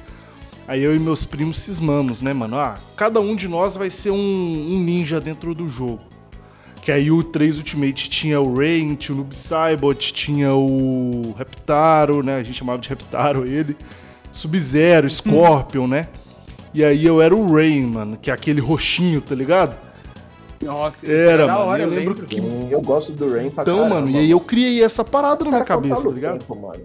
aí 0.68 0.82
eu 0.82 0.94
e 0.94 0.98
meus 0.98 1.24
primos 1.24 1.58
cismamos, 1.58 2.20
né, 2.20 2.32
mano? 2.34 2.56
Ah, 2.58 2.78
cada 2.96 3.18
um 3.20 3.34
de 3.34 3.48
nós 3.48 3.74
vai 3.76 3.88
ser 3.88 4.10
um, 4.10 4.16
um 4.16 4.78
ninja 4.80 5.20
dentro 5.20 5.54
do 5.54 5.68
jogo. 5.70 6.00
Que 6.82 6.90
aí 6.90 7.10
o 7.12 7.22
3 7.22 7.58
Ultimate 7.58 8.10
tinha 8.10 8.40
o 8.40 8.54
Rain, 8.56 8.94
tinha 8.96 9.14
o 9.14 9.18
Noob 9.18 9.34
Saibot, 9.36 10.12
tinha 10.12 10.52
o 10.52 11.32
Reptaro, 11.38 12.22
né? 12.24 12.36
A 12.36 12.42
gente 12.42 12.58
chamava 12.58 12.80
de 12.80 12.88
Reptaro 12.88 13.46
ele. 13.46 13.76
Sub-Zero, 14.32 15.08
Scorpion, 15.08 15.86
né? 15.86 16.08
E 16.74 16.82
aí 16.82 17.04
eu 17.06 17.20
era 17.22 17.34
o 17.36 17.54
Rain, 17.54 17.82
mano, 17.86 18.16
que 18.20 18.30
é 18.30 18.34
aquele 18.34 18.60
roxinho, 18.60 19.20
tá 19.20 19.34
ligado? 19.34 19.76
Nossa, 20.60 21.04
isso 21.06 21.14
Era, 21.14 21.46
da 21.46 21.54
mano, 21.54 21.66
hora, 21.66 21.82
eu 21.82 21.88
eu 21.88 21.94
lembro 21.94 22.14
lembro. 22.14 22.26
que- 22.26 22.72
eu 22.72 22.80
gosto 22.80 23.12
do 23.12 23.32
Rain 23.32 23.50
pra 23.50 23.62
Então, 23.62 23.76
caramba, 23.78 23.94
mano, 23.96 24.10
e 24.10 24.16
aí 24.18 24.30
eu 24.30 24.40
criei 24.40 24.82
essa 24.82 25.04
parada 25.04 25.44
na 25.44 25.50
minha 25.50 25.64
cabeça, 25.64 26.02
tá 26.02 26.08
ligado? 26.10 26.38
Tempo, 26.38 26.56
mano. 26.56 26.80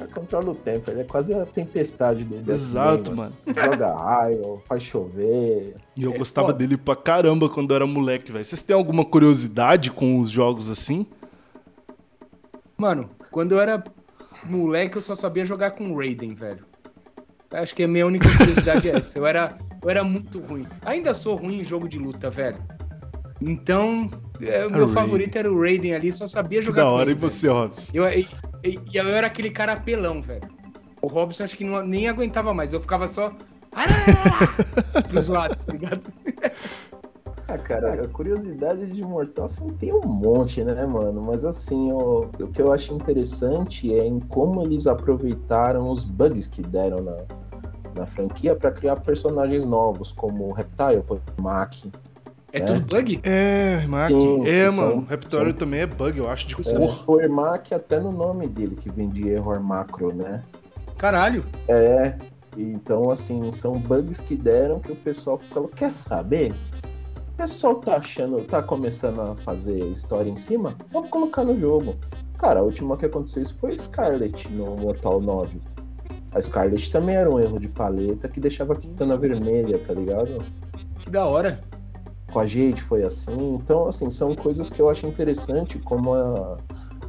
Cara 0.00 0.10
controla 0.14 0.50
o 0.50 0.54
tempo, 0.54 0.90
ele 0.90 1.00
é 1.00 1.04
quase 1.04 1.34
a 1.34 1.44
tempestade 1.44 2.24
do 2.24 2.36
Death 2.36 2.48
Exato, 2.56 3.02
Game, 3.04 3.16
mano. 3.16 3.32
Joga 3.46 3.92
raio, 3.94 4.62
faz 4.66 4.82
chover. 4.82 5.76
E 5.96 6.02
eu 6.04 6.14
É 6.14 6.18
gostava 6.18 6.48
foda. 6.48 6.58
dele 6.58 6.76
pra 6.76 6.96
caramba 6.96 7.48
quando 7.48 7.70
eu 7.70 7.76
era 7.76 7.86
moleque, 7.86 8.32
velho. 8.32 8.44
Vocês 8.44 8.62
têm 8.62 8.74
alguma 8.74 9.04
curiosidade 9.04 9.90
com 9.90 10.18
os 10.20 10.30
jogos 10.30 10.70
assim? 10.70 11.06
Mano, 12.76 13.10
quando 13.30 13.52
eu 13.52 13.60
era 13.60 13.82
moleque, 14.44 14.96
eu 14.96 15.02
só 15.02 15.14
sabia 15.14 15.44
jogar 15.44 15.72
com 15.72 15.94
Raiden, 15.94 16.34
velho. 16.34 16.64
Acho 17.52 17.74
que 17.74 17.82
a 17.82 17.88
minha 17.88 18.06
única 18.06 18.26
curiosidade 18.38 18.88
é 18.88 18.96
essa. 18.96 19.18
Eu 19.18 19.26
era, 19.26 19.58
eu 19.82 19.90
era 19.90 20.02
muito 20.04 20.38
ruim. 20.40 20.66
Ainda 20.82 21.12
sou 21.12 21.36
ruim 21.36 21.60
em 21.60 21.64
jogo 21.64 21.88
de 21.88 21.98
luta, 21.98 22.30
velho. 22.30 22.58
Então, 23.40 24.10
é, 24.40 24.66
o 24.66 24.70
meu 24.70 24.80
Raiden. 24.86 24.88
favorito 24.94 25.36
era 25.36 25.50
o 25.52 25.58
Raiden 25.60 25.94
ali, 25.94 26.12
só 26.12 26.26
sabia 26.26 26.60
Que 26.60 26.66
jogar 26.66 26.82
da 26.84 26.88
com 26.90 26.94
hora. 26.96 27.10
E 27.10 27.12
ele, 27.12 27.20
velho. 27.20 27.30
você, 27.30 27.48
Robson? 27.48 27.90
Eu, 27.94 28.04
e, 28.08 28.28
e- 28.64 28.78
e 28.92 28.96
eu 28.96 29.08
era 29.08 29.26
aquele 29.26 29.50
cara 29.50 29.72
apelão, 29.72 30.20
velho. 30.20 30.42
O 31.02 31.06
Robson 31.06 31.44
acho 31.44 31.56
que 31.56 31.64
não- 31.64 31.82
nem 31.84 32.08
aguentava 32.08 32.52
mais. 32.52 32.72
Eu 32.72 32.80
ficava 32.80 33.06
só. 33.06 33.32
Pros 35.08 35.28
lados, 35.28 35.60
tá 35.62 35.72
ligado? 35.72 36.02
Ah, 37.48 37.58
cara, 37.58 38.04
a 38.04 38.08
curiosidade 38.08 38.86
de 38.86 39.02
Mortal 39.02 39.46
assim, 39.46 39.70
tem 39.74 39.92
um 39.92 40.06
monte, 40.06 40.62
né, 40.62 40.86
mano? 40.86 41.20
Mas 41.22 41.44
assim, 41.44 41.90
o, 41.92 42.28
o 42.38 42.48
que 42.48 42.60
eu 42.62 42.72
acho 42.72 42.92
interessante 42.94 43.92
é 43.92 44.06
em 44.06 44.20
como 44.20 44.62
eles 44.62 44.86
aproveitaram 44.86 45.90
os 45.90 46.04
bugs 46.04 46.46
que 46.46 46.62
deram 46.62 47.02
na, 47.02 47.16
na 47.96 48.06
franquia 48.06 48.54
pra 48.54 48.70
criar 48.70 48.96
personagens 48.96 49.66
novos, 49.66 50.12
como 50.12 50.48
o 50.48 50.52
Reptile, 50.52 51.02
o 51.38 51.42
Mac. 51.42 51.74
É, 52.52 52.58
É. 52.58 52.60
tudo 52.62 52.80
bug? 52.80 53.20
É, 53.22 53.86
Mac. 53.86 54.08
Sim, 54.10 54.46
é, 54.46 54.64
são- 54.66 54.74
mano. 54.76 55.06
Raptório 55.08 55.50
são- 55.52 55.58
também 55.58 55.80
é 55.80 55.86
bug, 55.86 56.18
eu 56.18 56.28
acho, 56.28 56.46
de 56.48 56.54
É, 56.68 56.74
cor. 56.76 57.04
o 57.06 57.20
Ermac 57.20 57.72
até 57.72 58.00
no 58.00 58.10
nome 58.10 58.46
dele, 58.48 58.76
que 58.76 58.90
vem 58.90 59.08
de 59.08 59.28
error 59.28 59.60
macro, 59.60 60.12
né? 60.14 60.42
Caralho. 60.98 61.44
É, 61.68 62.14
então 62.56 63.10
assim, 63.10 63.52
são 63.52 63.74
bugs 63.74 64.20
que 64.20 64.34
deram 64.34 64.80
que 64.80 64.92
o 64.92 64.96
pessoal 64.96 65.38
falou, 65.38 65.68
quer 65.68 65.94
saber? 65.94 66.52
O 67.34 67.36
pessoal 67.40 67.76
tá 67.76 67.96
achando, 67.96 68.36
tá 68.44 68.62
começando 68.62 69.20
a 69.20 69.34
fazer 69.36 69.78
história 69.86 70.28
em 70.28 70.36
cima? 70.36 70.74
Vamos 70.92 71.08
colocar 71.08 71.42
no 71.44 71.58
jogo. 71.58 71.94
Cara, 72.36 72.60
a 72.60 72.62
última 72.62 72.96
que 72.98 73.06
aconteceu 73.06 73.42
isso 73.42 73.56
foi 73.58 73.72
Scarlet 73.78 74.50
no 74.52 74.76
Mortal 74.76 75.20
9. 75.20 75.58
A 76.32 76.40
Scarlet 76.42 76.90
também 76.90 77.14
era 77.16 77.30
um 77.30 77.40
erro 77.40 77.58
de 77.58 77.68
paleta 77.68 78.28
que 78.28 78.40
deixava 78.40 78.74
a 78.74 78.76
Kitana 78.76 79.16
vermelha, 79.16 79.78
tá 79.78 79.94
ligado? 79.94 80.42
Que 80.98 81.08
da 81.08 81.24
hora. 81.24 81.60
Com 82.32 82.40
a 82.40 82.46
Jade 82.46 82.80
foi 82.82 83.02
assim. 83.04 83.54
Então, 83.54 83.86
assim, 83.88 84.10
são 84.10 84.34
coisas 84.34 84.70
que 84.70 84.80
eu 84.80 84.88
acho 84.88 85.06
interessante 85.06 85.78
como 85.78 86.14
a, 86.14 86.58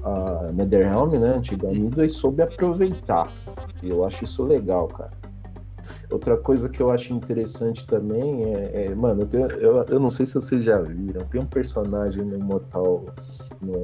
a 0.03 0.51
NetherRealm, 0.53 1.11
né, 1.19 1.35
antiga 1.35 1.67
Midway, 1.69 2.09
soube 2.09 2.41
aproveitar. 2.41 3.27
E 3.83 3.89
eu 3.89 4.03
acho 4.05 4.23
isso 4.23 4.43
legal, 4.43 4.87
cara. 4.87 5.11
Outra 6.09 6.35
coisa 6.37 6.67
que 6.67 6.81
eu 6.81 6.91
acho 6.91 7.13
interessante 7.13 7.85
também 7.87 8.43
é, 8.43 8.85
é- 8.87 8.95
mano, 8.95 9.21
eu, 9.21 9.27
tenho- 9.27 9.47
eu, 9.51 9.83
eu 9.83 9.99
não 9.99 10.09
sei 10.09 10.25
se 10.25 10.33
vocês 10.33 10.63
já 10.63 10.79
viram, 10.81 11.25
tem 11.25 11.39
um 11.39 11.45
personagem 11.45 12.23
no 12.25 12.37
Mortal, 12.39 13.05
no 13.61 13.81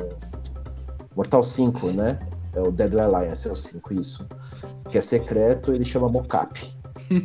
Mortal 1.15 1.41
5, 1.43 1.88
né? 1.91 2.19
É 2.54 2.62
o 2.62 2.71
Deadly 2.71 3.00
Alliance, 3.00 3.47
é 3.47 3.52
o 3.52 3.56
5, 3.56 3.93
isso. 3.93 4.28
Que 4.89 4.97
é 4.97 5.02
secreto, 5.02 5.71
ele 5.71 5.86
chama 5.86 6.10
Mocap. 6.10 6.77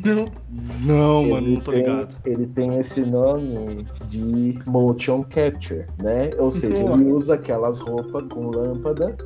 Não. 0.05 0.31
Não, 0.85 1.23
mano, 1.31 1.47
Ele 1.47 1.55
não 1.55 1.61
tô 1.61 1.71
tem- 1.73 1.81
ligado. 1.81 2.16
Ele 2.25 2.47
tem 2.47 2.79
esse 2.79 3.01
nome 3.11 3.85
de 4.09 4.59
motion 4.66 5.25
capture, 5.25 5.87
né? 5.99 6.31
Ou 6.38 6.51
seja, 6.51 6.75
ele 6.77 6.85
Nossa. 6.88 7.03
usa 7.03 7.35
aquelas 7.35 7.79
roupas 7.81 8.25
com 8.29 8.49
lâmpada 8.51 9.16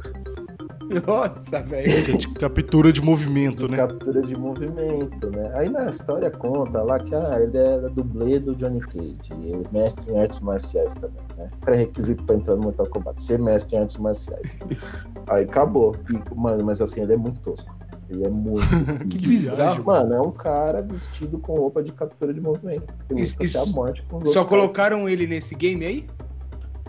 Nossa, 1.07 1.63
velho. 1.63 1.91
É 1.91 2.17
de 2.17 2.29
captura 2.35 2.93
de 2.93 3.03
movimento, 3.03 3.67
de 3.67 3.73
né? 3.73 3.77
captura 3.77 4.23
de 4.23 4.37
movimento, 4.37 5.31
né? 5.31 5.51
Aí 5.55 5.69
na 5.69 5.91
história 5.91 6.31
conta 6.31 6.81
lá 6.81 7.01
que 7.01 7.13
ah, 7.15 7.39
ele 7.41 7.57
era 7.59 7.89
dublê 7.91 8.39
do 8.39 8.55
Johnny 8.55 8.81
Cage, 8.81 9.17
e 9.33 9.49
ele 9.53 9.67
é 9.69 9.73
mestre 9.79 10.11
em 10.11 10.19
artes 10.21 10.39
marciais 10.41 10.95
também, 10.95 11.23
né? 11.37 11.51
Pré-requisito 11.65 12.23
pra 12.25 12.37
entrar 12.37 12.55
no 12.55 12.63
Mortal 12.63 12.87
Kombat, 12.87 13.21
ser 13.21 13.39
mestre 13.41 13.75
em 13.77 13.81
artes 13.81 13.97
marciais. 13.97 14.59
Aí 15.27 15.43
acabou. 15.45 15.97
E, 16.09 16.35
mano, 16.37 16.65
mas 16.65 16.81
assim, 16.81 17.03
ele 17.03 17.15
é 17.15 17.17
muito 17.17 17.41
tosco. 17.41 17.76
Ele 18.09 18.25
é 18.25 18.29
muito 18.31 18.63
Que 19.11 19.27
bizarro. 19.27 19.85
Mano, 19.85 20.15
é 20.15 20.21
um 20.21 20.31
cara 20.31 20.81
vestido 20.83 21.39
com 21.39 21.55
roupa 21.59 21.83
de 21.83 21.93
captura 21.93 22.33
de 22.33 22.41
movimento. 22.41 22.85
Ele 23.11 23.21
Isso- 23.21 23.35
até 23.37 23.45
isso- 23.45 23.59
a 23.59 23.67
morte 23.67 24.03
com 24.09 24.19
os 24.19 24.29
Só 24.33 24.45
caras. 24.45 24.49
colocaram 24.49 25.09
ele 25.09 25.27
nesse 25.27 25.55
game 25.55 25.85
aí? 25.85 26.07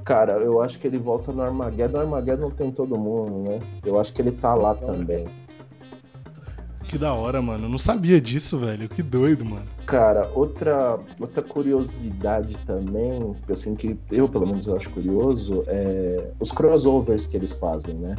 Cara, 0.06 0.34
eu 0.34 0.62
acho 0.62 0.80
que 0.80 0.88
ele 0.88 0.98
volta 0.98 1.32
no 1.34 1.42
Armageddon. 1.42 1.98
No 1.98 2.04
Armageddon 2.04 2.50
tem 2.52 2.72
todo 2.72 2.98
mundo, 2.98 3.50
né? 3.50 3.60
Eu 3.86 4.00
acho 4.00 4.14
que 4.14 4.22
ele 4.22 4.32
tá 4.32 4.54
lá 4.54 4.74
também. 4.74 5.26
Que 6.86 6.98
da 6.98 7.14
hora, 7.14 7.42
mano. 7.42 7.66
Eu 7.66 7.70
não 7.70 7.78
sabia 7.78 8.22
disso, 8.22 8.58
velho. 8.58 8.88
Que 8.88 9.04
doido, 9.04 9.44
mano. 9.44 9.66
Cara, 9.86 10.30
outra, 10.34 10.98
outra 11.20 11.42
curiosidade 11.42 12.56
também, 12.66 13.34
que 13.46 13.52
assim 13.52 13.76
que 13.76 13.98
eu 14.10 14.30
pelo 14.30 14.46
menos 14.48 14.66
eu 14.66 14.74
acho 14.78 14.90
curioso, 14.92 15.66
é 15.68 16.30
os 16.40 16.50
crossovers 16.52 17.28
que 17.28 17.36
eles 17.36 17.54
fazem, 17.56 17.96
né? 17.96 18.16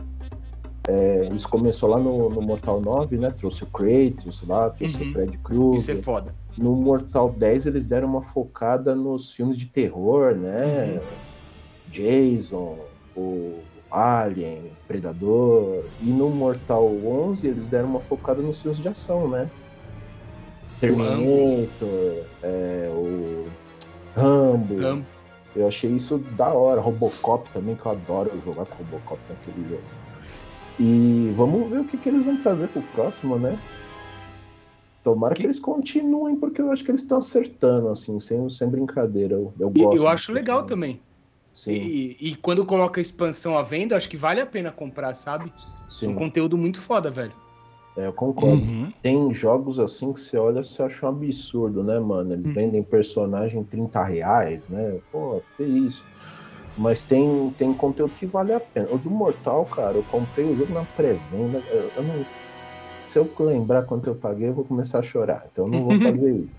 É, 0.91 1.29
isso 1.35 1.47
começou 1.47 1.91
lá 1.91 1.99
no, 1.99 2.31
no 2.31 2.41
Mortal 2.41 2.81
9, 2.81 3.19
né? 3.19 3.31
Trouxe 3.31 3.63
o 3.63 3.67
Kratos 3.67 4.43
lá, 4.49 4.71
trouxe 4.71 4.97
Uhum. 4.97 5.11
o 5.11 5.13
Fred 5.13 5.39
Isso 5.77 5.91
é 5.91 5.97
foda. 5.97 6.35
No 6.57 6.75
Mortal 6.75 7.31
10 7.31 7.67
eles 7.67 7.87
deram 7.87 8.09
uma 8.09 8.23
focada 8.23 8.95
nos 8.95 9.31
filmes 9.31 9.59
de 9.59 9.67
terror, 9.67 10.35
né? 10.35 10.95
Uhum. 10.95 11.01
Jason, 11.93 12.79
o 13.15 13.59
Alien, 13.91 14.73
Predador. 14.87 15.85
E 16.01 16.07
no 16.07 16.31
Mortal 16.31 16.87
11 16.87 17.47
eles 17.47 17.69
deram 17.69 17.91
uma 17.91 18.01
focada 18.01 18.41
nos 18.41 18.63
filmes 18.63 18.81
de 18.81 18.89
ação, 18.89 19.29
né? 19.29 19.51
Terminator, 20.81 22.25
é, 22.43 22.91
o 22.95 23.47
Rambo. 24.17 24.77
Rambo. 24.77 25.07
Eu 25.55 25.69
achei 25.69 25.91
isso 25.91 26.19
da 26.37 26.49
hora. 26.49 26.81
Robocop 26.81 27.51
também, 27.51 27.75
que 27.75 27.85
eu 27.85 27.93
adoro 27.93 28.31
jogar 28.43 28.65
com 28.65 28.83
Robocop 28.85 29.21
naquele 29.29 29.69
jogo. 29.69 29.83
E 30.81 31.31
vamos 31.33 31.71
ver 31.71 31.81
o 31.81 31.85
que, 31.85 31.99
que 31.99 32.09
eles 32.09 32.25
vão 32.25 32.37
trazer 32.37 32.69
pro 32.69 32.83
próximo, 32.83 33.39
né? 33.39 33.51
Tomara 35.03 35.35
que, 35.35 35.43
Que- 35.43 35.47
eles 35.47 35.59
continuem, 35.59 36.37
porque 36.37 36.61
eu 36.61 36.71
acho 36.71 36.85
que 36.85 36.91
eles 36.91 37.03
estão 37.03 37.19
acertando, 37.19 37.89
assim, 37.89 38.19
sem, 38.21 38.49
sem 38.51 38.69
brincadeira. 38.69 39.35
Eu, 39.35 39.53
eu 39.59 39.71
E 39.71 39.81
gosto. 39.81 39.97
eu 39.97 40.09
acho 40.09 40.33
legal 40.33 40.65
também. 40.65 41.01
Sim, 41.53 41.73
E, 41.73 42.17
e 42.29 42.37
quando 42.37 42.65
coloca 42.65 43.01
a 43.01 43.03
expansão 43.03 43.57
à 43.57 43.63
venda, 43.63 43.97
acho 43.97 44.09
que 44.09 44.17
vale 44.17 44.41
a 44.41 44.47
pena 44.47 44.71
comprar, 44.71 45.15
sabe? 45.15 45.51
É 45.51 45.89
sim. 45.91 46.09
um 46.09 46.15
conteúdo 46.15 46.57
muito 46.57 46.81
foda, 46.81 47.11
velho. 47.11 47.35
É, 47.97 48.07
eu 48.07 48.13
concordo. 48.13 48.57
Uhum. 48.57 48.93
Tem 49.03 49.35
jogos 49.35 49.81
assim 49.81 50.13
que 50.13 50.21
você 50.21 50.37
olha 50.37 50.61
e 50.61 50.65
você 50.65 50.83
acha 50.83 51.07
um 51.07 51.09
absurdo, 51.09 51.83
né, 51.83 51.99
mano? 51.99 52.33
Eles 52.33 52.47
Hum. 52.47 52.53
vendem 52.55 52.83
personagem 52.83 53.65
30 53.65 54.05
reais, 54.05 54.69
né? 54.69 55.01
Pô, 55.11 55.43
que 55.57 55.65
isso. 55.65 56.05
Mas 56.79 57.03
tem, 57.03 57.53
tem 57.59 57.75
conteúdo 57.75 58.13
que 58.19 58.25
vale 58.25 58.53
a 58.55 58.61
pena. 58.61 58.87
O 58.93 58.99
do 58.99 59.11
Mortal, 59.11 59.65
cara, 59.67 59.97
eu 59.97 60.05
comprei 60.05 60.47
o 60.47 60.57
jogo 60.57 60.73
na 60.73 60.85
pré-venda. 60.97 61.61
Eu, 61.71 61.91
eu 61.97 62.03
não. 62.05 62.25
Se 63.05 63.19
eu 63.19 63.29
lembrar 63.41 63.83
quanto 63.85 64.07
eu 64.09 64.15
paguei, 64.15 64.49
eu 64.49 64.55
vou 64.55 64.65
começar 64.65 65.01
a 65.01 65.03
chorar. 65.03 65.45
Então 65.53 65.67
eu 65.67 65.71
não 65.73 65.89
vou 65.89 65.99
fazer 66.01 66.37
isso. 66.37 66.55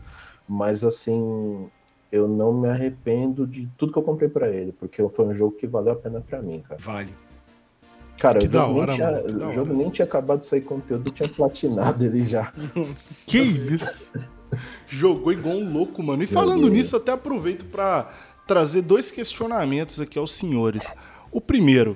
Mas 0.48 0.84
assim, 0.84 1.70
eu 2.12 2.28
não 2.28 2.52
me 2.52 2.68
arrependo 2.68 3.48
de 3.48 3.70
tudo 3.78 3.94
que 3.94 4.00
eu 4.00 4.04
comprei 4.04 4.28
pra 4.28 4.50
ele, 4.50 4.74
porque 4.74 5.02
foi 5.10 5.26
um 5.26 5.34
jogo 5.34 5.56
que 5.56 5.66
valeu 5.68 5.94
a 5.94 5.96
pena 5.96 6.22
pra 6.22 6.42
mim, 6.42 6.62
cara. 6.68 6.82
Vale. 6.84 7.14
Cara, 8.18 8.40
Que 8.40 8.48
o 8.48 8.50
da 8.50 8.66
jogo, 8.66 8.80
hora, 8.80 8.98
nem, 8.98 8.98
tinha, 8.98 9.48
o 9.48 9.54
jogo 9.54 9.74
nem 9.74 9.90
tinha 9.90 10.06
acabado 10.06 10.42
de 10.42 10.48
sair 10.48 10.62
conteúdo, 10.62 11.08
eu 11.08 11.14
tinha 11.14 11.30
platinado 11.30 12.04
ele 12.04 12.26
já. 12.26 12.52
Que 13.26 13.38
isso? 13.38 14.12
Jogou 14.88 15.32
igual 15.32 15.56
um 15.56 15.72
louco, 15.72 16.02
mano. 16.04 16.24
E 16.24 16.26
Joguei. 16.26 16.34
falando 16.44 16.68
nisso, 16.68 16.98
até 16.98 17.12
aproveito 17.12 17.64
pra 17.66 18.10
trazer 18.50 18.82
dois 18.82 19.12
questionamentos 19.12 20.02
aqui 20.02 20.18
aos 20.18 20.32
senhores. 20.32 20.91
O 21.32 21.39
primeiro, 21.39 21.95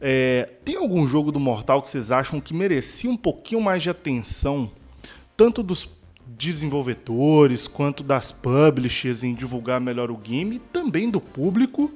é, 0.00 0.48
tem 0.64 0.74
algum 0.74 1.06
jogo 1.06 1.30
do 1.30 1.38
Mortal 1.38 1.82
que 1.82 1.90
vocês 1.90 2.10
acham 2.10 2.40
que 2.40 2.54
merecia 2.54 3.10
um 3.10 3.16
pouquinho 3.16 3.60
mais 3.60 3.82
de 3.82 3.90
atenção, 3.90 4.70
tanto 5.36 5.62
dos 5.62 5.86
desenvolvedores 6.26 7.68
quanto 7.68 8.02
das 8.02 8.32
publishers 8.32 9.22
em 9.22 9.34
divulgar 9.34 9.78
melhor 9.78 10.10
o 10.10 10.16
game, 10.16 10.56
e 10.56 10.58
também 10.58 11.10
do 11.10 11.20
público? 11.20 11.92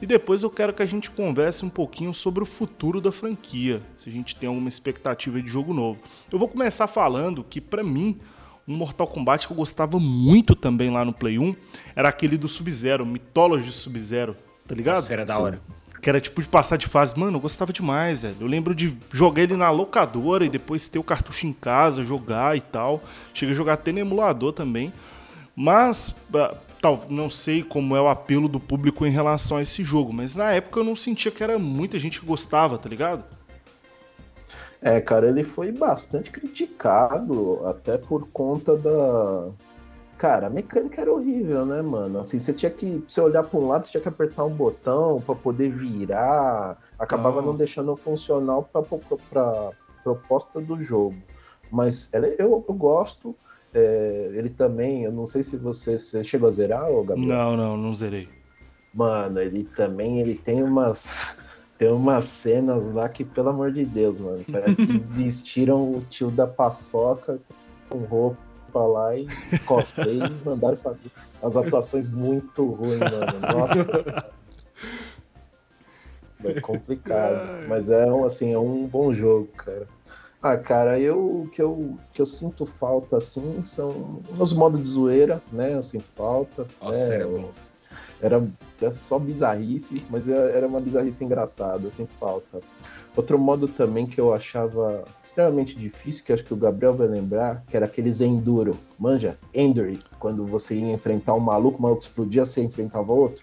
E 0.00 0.06
depois 0.06 0.42
eu 0.42 0.48
quero 0.48 0.72
que 0.72 0.82
a 0.82 0.86
gente 0.86 1.10
converse 1.10 1.66
um 1.66 1.70
pouquinho 1.70 2.14
sobre 2.14 2.42
o 2.42 2.46
futuro 2.46 2.98
da 2.98 3.12
franquia, 3.12 3.82
se 3.94 4.08
a 4.08 4.12
gente 4.12 4.34
tem 4.36 4.48
alguma 4.48 4.70
expectativa 4.70 5.42
de 5.42 5.50
jogo 5.50 5.74
novo. 5.74 6.00
Eu 6.32 6.38
vou 6.38 6.48
começar 6.48 6.86
falando 6.86 7.44
que, 7.44 7.60
pra 7.60 7.84
mim, 7.84 8.18
um 8.68 8.76
Mortal 8.76 9.06
Kombat 9.06 9.46
que 9.46 9.52
eu 9.52 9.56
gostava 9.56 9.98
muito 9.98 10.54
também 10.54 10.90
lá 10.90 11.02
no 11.02 11.12
Play 11.12 11.38
1 11.38 11.56
era 11.96 12.10
aquele 12.10 12.36
do 12.36 12.46
Sub-Zero, 12.46 13.06
Mythology 13.06 13.72
Sub-Zero, 13.72 14.36
tá 14.66 14.74
ligado? 14.74 14.96
Nossa, 14.96 15.12
era 15.12 15.24
da 15.24 15.38
hora. 15.38 15.58
Que 16.02 16.08
era 16.08 16.20
tipo 16.20 16.40
de 16.42 16.48
passar 16.48 16.76
de 16.76 16.86
fase. 16.86 17.18
Mano, 17.18 17.38
eu 17.38 17.40
gostava 17.40 17.72
demais, 17.72 18.22
velho. 18.22 18.36
Eu 18.40 18.46
lembro 18.46 18.74
de 18.74 18.96
jogar 19.10 19.42
ele 19.42 19.56
na 19.56 19.70
locadora 19.70 20.44
e 20.44 20.48
depois 20.48 20.88
ter 20.88 20.98
o 20.98 21.02
cartucho 21.02 21.46
em 21.46 21.52
casa, 21.52 22.04
jogar 22.04 22.56
e 22.56 22.60
tal. 22.60 23.02
Cheguei 23.34 23.52
a 23.52 23.56
jogar 23.56 23.72
até 23.72 23.90
no 23.90 23.98
emulador 23.98 24.52
também. 24.52 24.92
Mas, 25.56 26.14
ah, 26.34 26.54
tal, 26.80 27.04
não 27.10 27.28
sei 27.28 27.64
como 27.64 27.96
é 27.96 28.00
o 28.00 28.06
apelo 28.06 28.48
do 28.48 28.60
público 28.60 29.04
em 29.04 29.10
relação 29.10 29.56
a 29.56 29.62
esse 29.62 29.82
jogo. 29.82 30.12
Mas 30.12 30.36
na 30.36 30.52
época 30.52 30.78
eu 30.78 30.84
não 30.84 30.94
sentia 30.94 31.32
que 31.32 31.42
era 31.42 31.58
muita 31.58 31.98
gente 31.98 32.20
que 32.20 32.26
gostava, 32.26 32.78
tá 32.78 32.88
ligado? 32.88 33.24
É, 34.80 35.00
cara, 35.00 35.28
ele 35.28 35.42
foi 35.42 35.72
bastante 35.72 36.30
criticado, 36.30 37.66
até 37.66 37.98
por 37.98 38.28
conta 38.30 38.76
da. 38.76 39.48
Cara, 40.16 40.46
a 40.48 40.50
mecânica 40.50 41.00
era 41.00 41.12
horrível, 41.12 41.64
né, 41.66 41.80
mano? 41.82 42.20
Assim, 42.20 42.38
você 42.38 42.52
tinha 42.52 42.70
que. 42.70 43.02
Você 43.06 43.20
olhar 43.20 43.42
pra 43.44 43.58
um 43.58 43.66
lado, 43.68 43.84
você 43.86 43.92
tinha 43.92 44.00
que 44.00 44.08
apertar 44.08 44.44
um 44.44 44.50
botão 44.54 45.20
pra 45.20 45.34
poder 45.34 45.70
virar. 45.70 46.76
Acabava 46.98 47.40
Ah. 47.40 47.42
não 47.42 47.54
deixando 47.56 47.94
funcional 47.96 48.68
pra, 48.72 48.82
pra, 48.82 48.98
pra 49.30 49.70
proposta 50.04 50.60
do 50.60 50.80
jogo. 50.82 51.16
Mas 51.70 52.08
ele- 52.12 52.36
eu, 52.38 52.64
eu 52.68 52.74
gosto. 52.74 53.34
é, 53.74 54.30
ele 54.32 54.48
também, 54.48 55.04
eu 55.04 55.12
não 55.12 55.26
sei 55.26 55.42
se 55.42 55.56
você, 55.56 55.98
você 55.98 56.24
chegou 56.24 56.48
a 56.48 56.50
zerar, 56.52 56.90
ô 56.90 57.04
Gabriel. 57.04 57.28
Não, 57.28 57.56
não, 57.56 57.76
não 57.76 57.92
zerei. 57.94 58.26
Mano, 58.94 59.38
ele 59.40 59.64
também 59.76 60.20
ele 60.20 60.34
tem 60.36 60.62
umas 60.62 61.36
tem 61.78 61.90
umas 61.92 62.24
cenas 62.24 62.92
lá 62.92 63.08
que 63.08 63.24
pelo 63.24 63.50
amor 63.50 63.70
de 63.70 63.84
Deus, 63.84 64.18
mano, 64.18 64.44
parece 64.50 64.76
que 64.76 64.98
vestiram 65.14 65.92
o 65.92 66.04
tio 66.10 66.30
da 66.30 66.46
paçoca 66.46 67.38
com 67.88 67.98
roupa 67.98 68.38
lá 68.74 69.16
e 69.16 69.26
cosplay 69.64 70.18
e 70.18 70.44
mandaram 70.44 70.76
fazer 70.76 71.10
as 71.42 71.56
atuações 71.56 72.08
muito 72.08 72.66
ruins, 72.66 72.98
mano. 72.98 73.40
Nossa. 73.52 74.32
É 76.44 76.60
complicado, 76.60 77.66
mas 77.66 77.90
é 77.90 78.06
um 78.06 78.24
assim, 78.24 78.52
é 78.52 78.58
um 78.58 78.86
bom 78.86 79.12
jogo, 79.12 79.48
cara. 79.56 79.88
Ah, 80.40 80.56
cara, 80.56 81.00
eu 81.00 81.18
o 81.18 81.50
que 81.52 81.60
eu 81.60 81.98
que 82.12 82.22
eu 82.22 82.26
sinto 82.26 82.64
falta 82.64 83.16
assim 83.16 83.64
são 83.64 84.22
os 84.38 84.52
modos 84.52 84.80
de 84.80 84.88
zoeira, 84.88 85.42
né? 85.50 85.74
Eu 85.74 85.82
sinto 85.82 86.04
falta, 86.14 86.64
Nossa, 86.80 87.08
né? 87.08 87.14
era 87.16 87.26
bom. 87.26 87.50
Era, 88.20 88.42
era 88.80 88.92
só 88.92 89.18
bizarrice, 89.18 90.02
mas 90.10 90.28
era 90.28 90.66
uma 90.66 90.80
bizarrice 90.80 91.24
engraçada, 91.24 91.90
sem 91.90 92.06
falta. 92.18 92.60
Outro 93.16 93.38
modo 93.38 93.66
também 93.66 94.06
que 94.06 94.20
eu 94.20 94.32
achava 94.32 95.02
extremamente 95.24 95.74
difícil, 95.74 96.22
que 96.24 96.32
acho 96.32 96.44
que 96.44 96.54
o 96.54 96.56
Gabriel 96.56 96.94
vai 96.94 97.08
lembrar, 97.08 97.64
que 97.68 97.76
era 97.76 97.86
aqueles 97.86 98.20
Enduro. 98.20 98.76
Manja? 98.98 99.36
Endury. 99.52 99.98
Quando 100.18 100.44
você 100.46 100.76
ia 100.76 100.92
enfrentar 100.92 101.34
um 101.34 101.40
maluco, 101.40 101.78
o 101.78 101.82
maluco 101.82 102.02
explodia, 102.02 102.44
você 102.46 102.62
enfrentava 102.62 103.12
outro. 103.12 103.42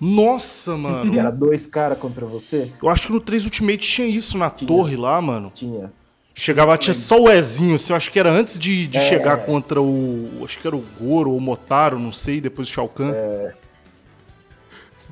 Nossa, 0.00 0.76
mano. 0.76 1.14
E 1.14 1.18
era 1.18 1.30
dois 1.30 1.66
caras 1.66 1.98
contra 1.98 2.26
você? 2.26 2.70
Eu 2.82 2.88
acho 2.88 3.06
que 3.06 3.12
no 3.12 3.20
3 3.20 3.44
Ultimate 3.44 3.78
tinha 3.78 4.06
isso 4.06 4.36
na 4.36 4.50
Tinha. 4.50 4.68
torre 4.68 4.96
lá, 4.96 5.20
mano. 5.22 5.50
Tinha. 5.54 5.90
Chegava, 6.34 6.76
tinha 6.76 6.92
só 6.92 7.18
o 7.22 7.30
Ezinho, 7.30 7.76
assim, 7.76 7.92
eu 7.92 7.96
acho 7.96 8.10
que 8.10 8.18
era 8.18 8.28
antes 8.30 8.58
de, 8.58 8.88
de 8.88 8.98
É. 8.98 9.08
chegar 9.08 9.46
contra 9.46 9.80
o. 9.80 10.28
Acho 10.44 10.58
que 10.58 10.66
era 10.66 10.74
o 10.76 10.84
Goro 11.00 11.30
ou 11.30 11.36
o 11.38 11.40
Motaro, 11.40 11.96
não 11.98 12.12
sei, 12.12 12.40
depois 12.40 12.68
o 12.68 12.72
Shao 12.72 12.88
Kahn. 12.88 13.12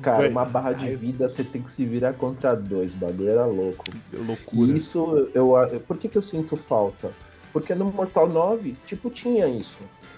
Cara, 0.03 0.23
Véi, 0.23 0.29
uma 0.29 0.45
barra 0.45 0.73
de 0.73 0.95
vida 0.95 1.27
você 1.29 1.43
tem 1.43 1.61
que 1.61 1.71
se 1.71 1.85
virar 1.85 2.13
contra 2.13 2.55
dois. 2.55 2.93
O 2.93 2.97
bagulho 2.97 3.29
era 3.29 3.45
louco. 3.45 3.83
Loucura. 4.13 4.71
E 4.71 4.75
isso, 4.75 5.29
eu, 5.33 5.53
por 5.87 5.97
que, 5.97 6.09
que 6.09 6.17
eu 6.17 6.21
sinto 6.21 6.55
falta? 6.57 7.11
Porque 7.53 7.73
no 7.73 7.85
Mortal 7.85 8.27
9, 8.27 8.75
tipo, 8.85 9.09
tinha 9.09 9.47
isso. 9.47 9.77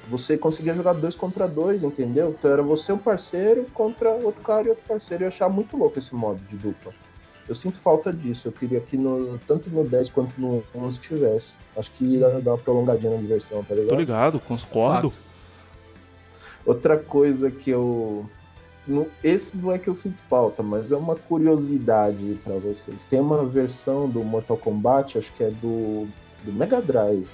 Você 0.10 0.38
conseguia 0.38 0.74
jogar 0.74 0.94
dois 0.94 1.16
contra 1.16 1.48
dois, 1.48 1.84
entendeu? 1.84 2.36
Então 2.38 2.52
era 2.52 2.64
você 2.64 2.92
um 2.92 2.98
parceiro 2.98 3.66
contra 3.74 4.10
outro 4.10 4.42
cara 4.42 4.68
e 4.68 4.70
outro 4.70 4.84
parceiro. 4.88 5.24
Eu 5.24 5.28
achava 5.28 5.54
muito 5.54 5.78
louco 5.78 6.00
esse 6.00 6.14
modo 6.16 6.40
de 6.50 6.56
dupla. 6.56 6.94
Eu 7.48 7.54
sinto 7.54 7.78
falta 7.78 8.12
disso. 8.12 8.48
Eu 8.48 8.52
queria 8.52 8.80
que 8.80 8.98
no, 8.98 9.38
tanto 9.48 9.70
no 9.70 9.84
10 9.84 10.10
quanto 10.10 10.40
no 10.40 10.64
11 10.74 11.00
tivesse. 11.00 11.54
Acho 11.78 11.92
que 11.92 12.06
ia 12.06 12.30
dar 12.40 12.52
uma 12.52 12.58
prolongadinha 12.58 13.12
na 13.14 13.18
diversão, 13.18 13.64
tá 13.64 13.76
Tô 13.76 13.82
ligado? 13.82 14.00
ligado, 14.00 14.40
concordo. 14.40 15.14
Outra 16.66 16.98
coisa 16.98 17.52
que 17.52 17.70
eu. 17.70 18.28
Esse 19.24 19.58
não 19.58 19.72
é 19.72 19.80
que 19.80 19.88
eu 19.88 19.96
sinto 19.96 20.18
falta, 20.30 20.62
mas 20.62 20.92
é 20.92 20.96
uma 20.96 21.16
curiosidade 21.16 22.40
pra 22.44 22.56
vocês. 22.56 23.04
Tem 23.06 23.20
uma 23.20 23.44
versão 23.46 24.08
do 24.08 24.24
Mortal 24.24 24.58
Kombat, 24.58 25.18
acho 25.18 25.34
que 25.34 25.44
é 25.44 25.50
do, 25.50 26.08
do 26.44 26.54
Mega 26.54 26.82
Drive. 26.82 27.28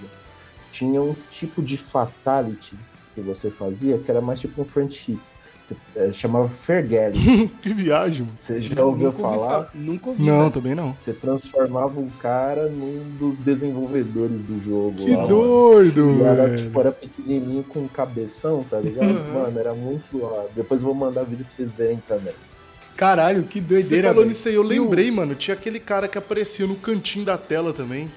Tinha 0.72 1.02
um 1.02 1.14
tipo 1.30 1.62
de 1.62 1.78
fatality 1.78 2.78
que 3.14 3.22
você 3.22 3.52
fazia 3.52 4.00
que 4.00 4.10
era 4.10 4.22
mais 4.22 4.40
tipo 4.40 4.62
um 4.62 4.66
front 4.66 4.96
hit. 4.96 5.20
Você, 5.94 6.00
é, 6.00 6.14
chamava 6.14 6.48
Fergelli. 6.50 7.48
Que 7.62 7.74
viagem, 7.74 8.22
mano. 8.22 8.34
Você 8.38 8.62
já 8.62 8.84
ouviu 8.84 9.08
Nunca 9.12 9.22
ouvi 9.28 9.38
falar? 9.40 9.64
fa- 9.66 9.70
Nunca 9.74 10.10
ouvi. 10.10 10.24
Não, 10.24 10.40
velho. 10.40 10.52
também 10.52 10.76
não. 10.76 10.98
Você 11.00 11.14
transformava 11.14 12.00
um 12.00 12.10
cara 12.10 12.68
num 12.68 13.04
dos 13.20 13.38
desenvolvedores 13.38 14.42
do 14.42 14.62
jogo. 14.64 14.96
Que 14.98 15.16
lá, 15.16 15.26
doido, 15.26 16.12
E 16.20 16.24
era, 16.24 16.58
tipo, 16.58 16.80
era 16.80 16.92
pequenininho 16.92 17.64
com 17.64 17.80
um 17.80 17.88
cabeção, 17.88 18.64
tá 18.70 18.80
ligado? 18.80 19.10
Uhum. 19.10 19.34
Mano, 19.44 19.60
era 19.60 19.74
muito 19.74 20.08
zoado. 20.18 20.50
Depois 20.56 20.82
eu 20.82 20.88
vou 20.88 20.96
mandar 20.96 21.24
vídeo 21.24 21.46
pra 21.46 21.54
vocês 21.56 21.70
verem 21.72 22.02
também. 22.08 22.34
Caralho, 22.96 23.44
que 23.44 23.60
Você 23.60 23.66
doideira, 23.68 24.08
falou 24.10 24.24
velho. 24.24 24.28
nisso 24.30 24.48
aí, 24.48 24.56
eu 24.56 24.62
o- 24.62 24.66
lembrei, 24.66 25.10
mano. 25.10 25.34
Tinha 25.36 25.56
aquele 25.56 25.80
cara 25.80 26.08
que 26.08 26.18
aparecia 26.18 26.68
no 26.68 26.76
cantinho 26.76 27.26
da 27.26 27.38
tela 27.38 27.74
também. 27.74 28.12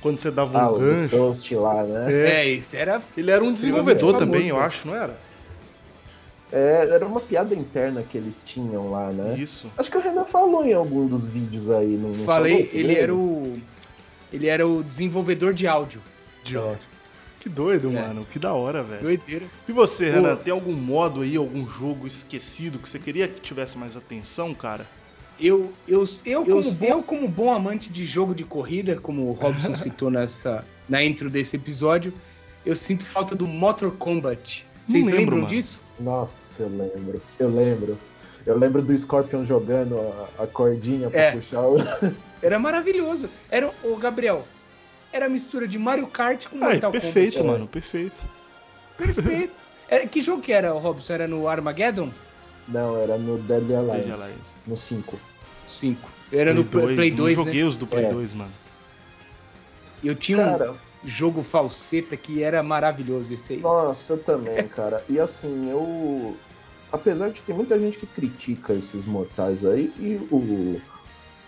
Quando 0.00 0.18
você 0.18 0.30
dava 0.30 0.60
Ah, 0.60 0.70
um 0.70 0.76
o 0.76 0.78
gancho. 0.78 1.16
Toast 1.16 1.54
lá, 1.56 1.82
né? 1.82 2.06
É. 2.12 2.30
É, 2.42 2.50
esse 2.50 2.76
era. 2.76 3.02
Ele 3.16 3.32
era 3.32 3.42
um 3.42 3.52
desenvolvedor 3.52 4.12
famoso, 4.12 4.26
também, 4.26 4.48
eu 4.48 4.56
né? 4.56 4.62
acho, 4.62 4.86
não 4.86 4.94
era? 4.94 5.16
É, 6.50 6.88
era 6.90 7.06
uma 7.06 7.20
piada 7.20 7.54
interna 7.54 8.02
que 8.02 8.16
eles 8.16 8.42
tinham 8.44 8.90
lá, 8.90 9.10
né? 9.10 9.38
Isso. 9.38 9.70
Acho 9.76 9.90
que 9.90 9.98
o 9.98 10.00
Renan 10.00 10.24
falou 10.24 10.64
em 10.64 10.72
algum 10.72 11.06
dos 11.06 11.26
vídeos 11.26 11.68
aí. 11.70 11.88
Não, 11.88 12.10
não 12.10 12.24
Falei, 12.24 12.66
falou, 12.66 12.80
ele 12.80 12.94
era 12.94 13.14
o. 13.14 13.60
Ele 14.32 14.46
era 14.46 14.66
o 14.66 14.82
desenvolvedor 14.82 15.52
de 15.54 15.66
áudio. 15.66 16.00
De 16.44 16.56
ódio. 16.56 16.88
Que 17.40 17.48
doido, 17.48 17.88
É. 17.88 17.92
mano. 17.92 18.26
Que 18.30 18.38
da 18.38 18.52
hora, 18.52 18.82
velho. 18.82 19.02
Doideira. 19.02 19.46
E 19.68 19.72
você, 19.72 20.06
Pô. 20.06 20.12
Renan, 20.16 20.36
tem 20.36 20.52
algum 20.52 20.72
modo 20.72 21.20
aí, 21.20 21.36
algum 21.36 21.66
jogo 21.66 22.06
esquecido 22.06 22.78
que 22.78 22.88
você 22.88 22.98
queria 22.98 23.28
que 23.28 23.40
tivesse 23.40 23.76
mais 23.78 23.96
atenção, 23.96 24.52
cara? 24.54 24.86
Eu, 25.40 25.72
eu, 25.86 26.04
eu, 26.24 26.44
como, 26.44 26.62
eu, 26.82 27.02
como 27.02 27.28
bom 27.28 27.52
amante 27.52 27.88
de 27.88 28.04
jogo 28.04 28.34
de 28.34 28.42
corrida, 28.42 28.96
como 28.96 29.28
o 29.28 29.32
Robson 29.32 29.74
citou 29.76 30.10
nessa, 30.10 30.64
na 30.88 31.02
intro 31.04 31.30
desse 31.30 31.54
episódio, 31.56 32.12
eu 32.66 32.74
sinto 32.74 33.04
falta 33.04 33.36
do 33.36 33.46
Motor 33.46 33.92
Combat. 33.92 34.66
Vocês 34.88 35.04
lembro, 35.06 35.18
lembram 35.20 35.36
mano. 35.38 35.48
disso? 35.48 35.80
Nossa, 36.00 36.62
eu 36.62 36.68
lembro. 36.68 37.22
Eu 37.38 37.48
lembro. 37.50 37.98
Eu 38.46 38.58
lembro 38.58 38.80
do 38.82 38.96
Scorpion 38.98 39.44
jogando 39.44 39.98
a, 40.38 40.44
a 40.44 40.46
cordinha 40.46 41.10
pra 41.10 41.20
É. 41.20 41.32
puxar 41.32 41.60
o. 41.62 41.76
Era 42.42 42.58
maravilhoso. 42.58 43.28
Era 43.50 43.70
o 43.84 43.96
Gabriel. 43.96 44.46
Era 45.12 45.26
a 45.26 45.28
mistura 45.28 45.66
de 45.68 45.78
Mario 45.78 46.06
Kart 46.06 46.46
com 46.48 46.56
Ai, 46.64 46.72
Mortal 46.74 46.90
perfeito, 46.92 47.38
Kombat. 47.38 47.52
mano, 47.52 47.66
perfeito. 47.66 48.24
Perfeito. 48.96 49.64
Era, 49.88 50.06
que 50.06 50.20
jogo 50.20 50.42
que 50.42 50.52
era, 50.52 50.70
Robson? 50.72 51.14
Era 51.14 51.26
no 51.26 51.48
Armageddon? 51.48 52.10
Não, 52.68 53.00
era 53.00 53.16
no 53.16 53.38
Deadly 53.38 53.74
Alliance. 53.74 54.02
Dead 54.04 54.12
Alliance. 54.12 54.52
No 54.66 54.76
5. 54.76 55.18
5. 55.66 56.10
Era 56.30 56.52
no 56.52 56.62
Play 56.62 56.84
2, 56.84 56.94
Play 56.96 57.10
não 57.10 57.16
2 57.16 57.38
né? 57.38 57.44
joguei 57.44 57.62
os 57.64 57.76
do 57.78 57.86
Play 57.86 58.04
É. 58.04 58.10
2, 58.12 58.34
mano. 58.34 58.52
Eu 60.04 60.14
tinha 60.14 60.38
um 60.38 60.44
Cara, 60.44 60.74
jogo 61.04 61.42
falseta 61.42 62.16
que 62.16 62.42
era 62.42 62.62
maravilhoso 62.62 63.32
esse 63.34 63.54
aí. 63.54 63.60
nossa, 63.60 64.12
eu 64.14 64.18
também, 64.18 64.66
cara. 64.68 65.02
E 65.08 65.18
assim, 65.18 65.70
eu. 65.70 66.36
Apesar 66.90 67.30
de 67.30 67.42
ter 67.42 67.52
muita 67.54 67.78
gente 67.78 67.98
que 67.98 68.06
critica 68.06 68.72
esses 68.72 69.04
mortais 69.04 69.62
aí, 69.64 69.92
e 69.98 70.16
o, 70.30 70.80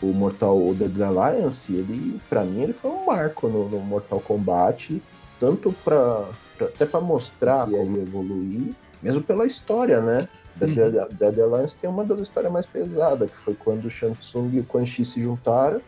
o 0.03 0.07
Mortal 0.13 0.59
o 0.69 0.75
Deadly 0.75 1.03
Alliance, 1.03 1.73
ele, 1.73 2.21
pra 2.29 2.45
mim, 2.45 2.63
ele 2.63 2.75
foi 2.75 2.91
um 2.91 3.07
marco 3.07 3.49
no, 3.49 3.67
no 3.69 3.81
Mortal 3.81 4.21
Kombat, 4.21 5.03
tanto 5.39 5.73
pra, 5.83 6.29
pra- 6.59 6.67
até 6.67 6.85
pra 6.85 7.01
mostrar 7.01 7.67
como 7.71 7.97
evoluir, 7.97 8.75
mesmo 9.03 9.23
pela 9.23 9.47
história, 9.47 10.03
né? 10.03 10.29
Dead, 10.55 10.77
Uhum. 10.77 11.09
Dead 11.13 11.39
Alliance 11.41 11.75
tem 11.75 11.89
uma 11.89 12.05
das 12.05 12.21
histórias 12.21 12.53
mais 12.53 12.67
pesadas, 12.67 13.31
que 13.31 13.37
foi 13.39 13.55
quando 13.55 13.87
o 13.87 13.91
Shang 13.91 14.15
Tsung 14.19 14.51
e 14.55 14.61
o 14.61 14.65
Quan 14.65 14.85
Chi 14.85 15.07
se 15.07 15.23
juntaram 15.23 15.81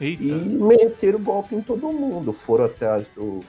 Eita. 0.00 0.22
e 0.22 0.28
meteram 0.58 1.20
golpe 1.20 1.54
em 1.54 1.60
todo 1.60 1.88
mundo. 1.92 2.32
Foram 2.32 2.64
até 2.64 2.86
a- 2.86 3.02
o, 3.16 3.40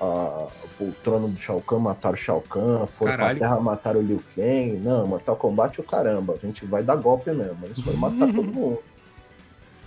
a- 0.00 0.46
o 0.80 0.92
trono 1.04 1.28
do 1.28 1.38
Shao 1.40 1.60
Kahn, 1.60 1.78
mataram 1.80 2.14
o 2.14 2.18
Shao 2.18 2.40
Kahn, 2.40 2.86
foram 2.86 3.12
Caralho. 3.12 3.38
pra 3.38 3.48
terra, 3.48 3.60
mataram 3.60 4.00
o 4.00 4.02
Liu 4.02 4.22
Kang. 4.34 4.78
Não, 4.82 5.06
Mortal 5.06 5.36
Kombat 5.36 5.78
é 5.78 5.82
o 5.82 5.86
caramba, 5.86 6.34
a 6.40 6.46
gente 6.46 6.64
vai 6.64 6.82
dar 6.82 6.96
golpe 6.96 7.30
mesmo. 7.30 7.58
Eles 7.64 7.80
foram 7.80 7.98
matar 7.98 8.26
todo 8.32 8.42
mundo. 8.44 8.78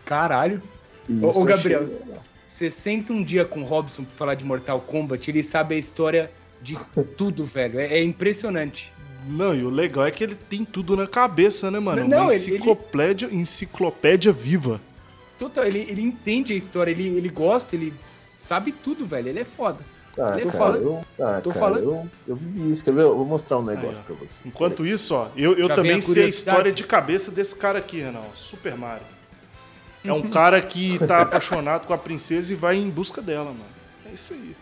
Caralho. 0.06 0.62
Ô, 1.10 1.30
isso 1.30 1.40
ô, 1.40 1.44
Gabriel. 1.44 1.84
achei. 1.84 2.14
Você 2.46 2.70
senta 2.70 3.12
um 3.14 3.24
dia 3.24 3.46
com 3.46 3.62
o 3.62 3.64
Robson 3.66 4.04
pra 4.04 4.16
falar 4.16 4.36
de 4.36 4.46
Mortal 4.46 4.80
Kombat, 4.80 5.30
ele 5.32 5.42
sabe 5.42 5.76
a 5.76 5.78
história 5.78 6.30
de 6.62 6.78
tudo, 7.18 7.46
velho. 7.46 7.80
É, 7.80 7.86
é 7.98 8.04
impressionante. 8.04 8.94
Não, 9.28 9.56
e 9.56 9.64
o 9.64 9.70
legal 9.70 10.06
é 10.06 10.12
que 10.12 10.24
ele 10.24 10.36
tem 10.36 10.66
tudo 10.66 10.96
na 10.98 11.08
cabeça, 11.08 11.72
né, 11.72 11.80
mano? 11.80 12.06
Não, 12.08 12.24
Uma 12.24 12.34
ele- 12.34 12.44
ele- 12.44 12.56
enciclopédia, 12.56 13.30
enciclopédia 13.32 14.32
viva. 14.34 14.80
Total, 15.50 15.66
ele, 15.66 15.86
ele 15.90 16.02
entende 16.02 16.54
a 16.54 16.56
história, 16.56 16.90
ele, 16.92 17.08
ele 17.08 17.30
gosta, 17.30 17.76
ele 17.76 17.94
sabe 18.38 18.72
tudo, 18.72 19.06
velho. 19.06 19.28
Ele 19.28 19.40
é 19.40 19.46
foda. 19.46 19.80
Ah, 20.18 20.34
Tô 20.38 20.46
cara, 20.46 20.52
falando- 20.52 20.84
eu, 20.84 21.06
ah, 21.26 21.42
tô 21.42 21.50
cara, 21.50 21.60
falando- 21.66 21.84
eu, 21.84 22.10
eu 22.28 22.36
vivi 22.36 22.72
isso. 22.72 22.84
Quer 22.84 22.94
ver? 22.94 23.02
Eu 23.02 23.18
vou 23.18 23.26
mostrar 23.26 23.58
um 23.58 23.64
negócio 23.66 23.98
Aí, 23.98 24.04
pra 24.06 24.16
vocês. 24.16 24.40
Enquanto 24.46 24.86
isso, 24.86 25.16
ó, 25.16 25.28
eu, 25.36 25.54
eu 25.58 25.68
Já 25.68 25.76
também 25.76 25.98
a 25.98 26.02
sei 26.02 26.26
a 26.26 26.28
história 26.28 26.72
de 26.72 26.84
cabeça 26.84 27.32
desse 27.32 27.56
cara 27.56 27.80
aqui, 27.80 28.00
Renan. 28.00 28.22
Super 28.36 28.78
Mario. 28.78 29.06
É 30.06 30.14
um 30.14 30.30
cara 30.30 30.62
que 30.62 31.00
tá 31.08 31.22
apaixonado 31.24 31.88
com 31.88 31.94
a 31.94 31.98
princesa 31.98 32.54
e 32.54 32.56
vai 32.56 32.76
em 32.78 32.90
busca 32.90 33.22
dela, 33.22 33.46
mano. 33.46 33.66
É 34.10 34.14
isso 34.14 34.34
aí. 34.34 34.56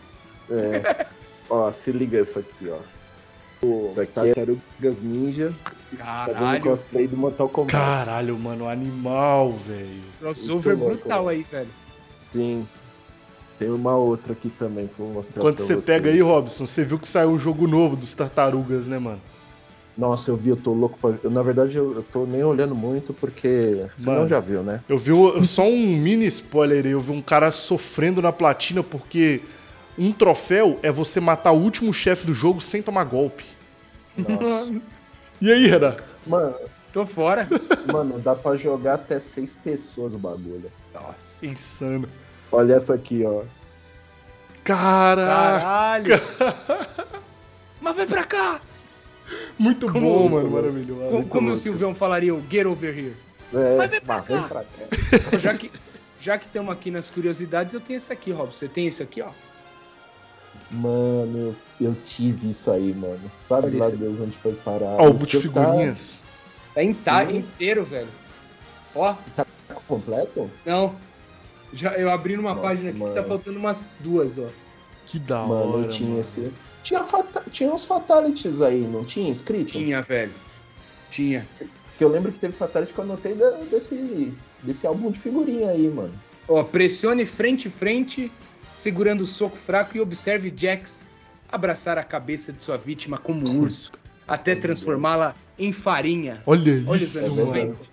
É. 0.50 1.06
ó, 1.50 1.70
se 1.70 1.92
liga 1.92 2.20
isso 2.20 2.38
aqui, 2.38 2.68
ó. 2.70 2.78
Isso 3.64 4.00
aqui 4.00 4.18
é 4.18 4.34
Tarugas 4.34 5.00
Ninja 5.00 5.52
fazendo 5.96 5.98
Caralho. 6.38 6.62
cosplay 6.62 7.06
do 7.06 7.16
Mortal 7.16 7.48
Kombat. 7.48 7.72
Caralho, 7.72 8.36
mano, 8.38 8.68
animal, 8.68 9.52
velho. 9.52 10.02
Crossover 10.18 10.76
brutal 10.76 11.28
aí, 11.28 11.46
velho. 11.50 11.68
Sim. 12.22 12.66
Tem 13.58 13.70
uma 13.70 13.94
outra 13.94 14.32
aqui 14.32 14.50
também 14.58 14.88
que 14.88 14.98
eu 14.98 15.06
vou 15.06 15.14
mostrar 15.14 15.38
Enquanto 15.40 15.56
pra 15.56 15.64
você 15.64 15.74
vocês. 15.74 15.84
pega 15.84 16.10
aí, 16.10 16.20
Robson, 16.20 16.66
você 16.66 16.84
viu 16.84 16.98
que 16.98 17.06
saiu 17.06 17.30
um 17.30 17.38
jogo 17.38 17.68
novo 17.68 17.94
dos 17.94 18.12
Tartarugas, 18.12 18.88
né, 18.88 18.98
mano? 18.98 19.20
Nossa, 19.96 20.30
eu 20.30 20.36
vi, 20.36 20.48
eu 20.50 20.56
tô 20.56 20.72
louco 20.72 20.98
pra... 21.00 21.14
eu, 21.22 21.30
Na 21.30 21.42
verdade, 21.42 21.76
eu, 21.76 21.94
eu 21.94 22.02
tô 22.02 22.24
nem 22.24 22.42
olhando 22.42 22.74
muito 22.74 23.12
porque 23.12 23.84
você 23.96 24.06
Mano. 24.06 24.22
não 24.22 24.28
já 24.28 24.40
viu, 24.40 24.62
né? 24.62 24.80
Eu 24.88 24.98
vi 24.98 25.12
só 25.46 25.62
um 25.68 25.76
mini 25.96 26.26
spoiler 26.26 26.84
aí, 26.84 26.90
eu 26.92 27.00
vi 27.00 27.12
um 27.12 27.22
cara 27.22 27.52
sofrendo 27.52 28.20
na 28.20 28.32
platina 28.32 28.82
porque 28.82 29.40
um 29.98 30.12
troféu 30.12 30.78
é 30.82 30.90
você 30.90 31.20
matar 31.20 31.52
o 31.52 31.60
último 31.60 31.92
chefe 31.92 32.26
do 32.26 32.34
jogo 32.34 32.60
sem 32.60 32.82
tomar 32.82 33.04
golpe. 33.04 33.44
Nossa. 34.16 35.22
E 35.40 35.50
aí, 35.50 35.66
Renan? 35.66 35.96
mano, 36.26 36.54
Tô 36.92 37.06
fora. 37.06 37.48
mano, 37.90 38.18
dá 38.18 38.34
pra 38.34 38.54
jogar 38.56 38.94
até 38.94 39.18
seis 39.18 39.54
pessoas 39.54 40.12
o 40.14 40.18
bagulho. 40.18 40.70
Nossa. 40.92 41.46
Insano. 41.46 42.06
Olha 42.50 42.74
essa 42.74 42.92
aqui, 42.94 43.24
ó. 43.24 43.44
Caraca! 44.62 45.60
Caralho. 45.60 46.14
Mas 47.80 47.96
vem 47.96 48.06
pra 48.06 48.24
cá. 48.24 48.60
Muito 49.58 49.90
Como- 49.90 50.06
bom, 50.06 50.28
mano, 50.28 50.50
maravilhoso. 50.50 51.00
Como, 51.10 51.26
como 51.28 51.46
o 51.46 51.50
louco. 51.50 51.56
Silvião 51.62 51.94
falaria, 51.94 52.34
o 52.34 52.42
get 52.50 52.66
over 52.66 52.96
here. 52.96 53.16
É, 53.54 53.76
Mas 53.78 53.90
vem 53.90 54.00
pra 54.00 54.16
bah, 54.18 54.24
vem 54.26 54.40
cá. 54.42 54.48
pra 54.48 54.60
cá. 54.64 55.38
Já 55.38 55.54
que 55.54 55.70
já 56.20 56.38
que 56.38 56.46
estamos 56.46 56.72
aqui 56.72 56.90
nas 56.90 57.10
curiosidades, 57.10 57.74
eu 57.74 57.80
tenho 57.80 57.96
esse 57.96 58.12
aqui, 58.12 58.30
Rob. 58.30 58.54
Você 58.54 58.68
tem 58.68 58.86
esse 58.86 59.02
aqui, 59.02 59.20
ó. 59.22 59.30
Mano, 60.72 61.54
eu, 61.80 61.88
eu 61.88 61.94
tive 62.04 62.50
isso 62.50 62.70
aí, 62.70 62.94
mano. 62.94 63.20
Sabe 63.36 63.66
Olha 63.68 63.78
lá 63.80 63.88
esse- 63.88 63.96
Deus 63.96 64.20
onde 64.20 64.36
foi 64.38 64.52
parar? 64.54 64.96
Ó, 64.98 65.10
o 65.10 65.14
de 65.14 65.40
figurinhas. 65.40 66.22
Tá, 66.74 66.80
tá 67.04 67.26
Sim. 67.28 67.36
inteiro, 67.38 67.84
velho. 67.84 68.08
Ó, 68.94 69.14
Tá 69.36 69.44
completo? 69.86 70.50
não. 70.64 70.94
Já, 71.74 71.92
eu 71.94 72.10
abri 72.10 72.36
numa 72.36 72.50
Nossa, 72.50 72.60
página 72.62 72.90
aqui 72.90 72.98
que 72.98 73.04
tá 73.06 73.14
mano. 73.14 73.28
faltando 73.28 73.58
umas 73.58 73.88
duas, 74.00 74.38
ó. 74.38 74.46
Que 75.06 75.18
da 75.18 75.42
mano, 75.46 75.78
hora, 75.78 75.86
eu 75.86 75.88
tinha 75.90 76.08
mano. 76.10 76.20
esse. 76.20 76.52
Tinha, 76.82 77.02
fata... 77.04 77.42
tinha 77.50 77.72
uns 77.72 77.84
fatalities 77.86 78.60
aí, 78.60 78.80
não 78.82 79.04
tinha 79.04 79.32
escrito? 79.32 79.72
Tinha, 79.72 80.02
velho. 80.02 80.32
Tinha. 81.10 81.46
Que 81.96 82.04
eu 82.04 82.08
lembro 82.08 82.30
que 82.30 82.38
teve 82.38 82.52
fatality 82.54 82.92
que 82.92 82.98
eu 82.98 83.04
anotei 83.04 83.34
da- 83.34 83.50
desse, 83.70 84.34
desse 84.62 84.86
álbum 84.86 85.10
de 85.10 85.18
figurinha 85.20 85.70
aí, 85.70 85.88
mano. 85.88 86.12
Ó, 86.46 86.62
pressione 86.62 87.24
frente 87.24 87.70
frente, 87.70 88.30
segurando 88.74 89.22
o 89.22 89.26
soco 89.26 89.56
fraco 89.56 89.96
e 89.96 90.00
observe 90.00 90.52
Jax 90.56 91.06
abraçar 91.50 91.98
a 91.98 92.04
cabeça 92.04 92.52
de 92.52 92.62
sua 92.62 92.76
vítima 92.78 93.18
como 93.18 93.46
um 93.48 93.60
urso, 93.60 93.92
até 94.26 94.54
transformá-la 94.54 95.34
em 95.58 95.70
farinha. 95.72 96.42
Olha, 96.46 96.82
Olha 96.86 96.96
isso, 96.96 97.18
os 97.18 97.36
velho. 97.36 97.42
anos 97.42 97.56
mano. 97.56 97.78
90. 97.78 97.92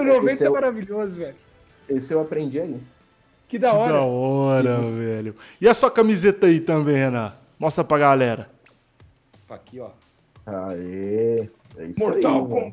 Ano 0.00 0.04
90 0.04 0.32
Esse 0.32 0.42
é 0.42 0.46
é 0.46 0.50
o- 0.50 0.52
maravilhoso, 0.52 1.16
velho. 1.16 1.36
Esse 1.88 2.12
eu 2.12 2.20
aprendi 2.20 2.60
aí. 2.60 2.78
Que 3.48 3.58
da 3.58 3.70
Que 3.70 3.76
hora. 3.76 3.92
da 3.94 4.00
hora, 4.02 4.78
velho. 4.92 5.34
E 5.60 5.66
a 5.66 5.72
sua 5.72 5.90
camiseta 5.90 6.46
aí 6.46 6.60
também, 6.60 6.96
Renan? 6.96 7.32
Mostra 7.58 7.82
pra 7.82 7.96
galera. 7.98 8.50
Aqui, 9.48 9.80
ó. 9.80 9.90
Aê. 10.44 11.48
É 11.78 11.84
isso 11.84 11.98
Mortal 11.98 12.44
aí, 12.44 12.50
mano. 12.54 12.72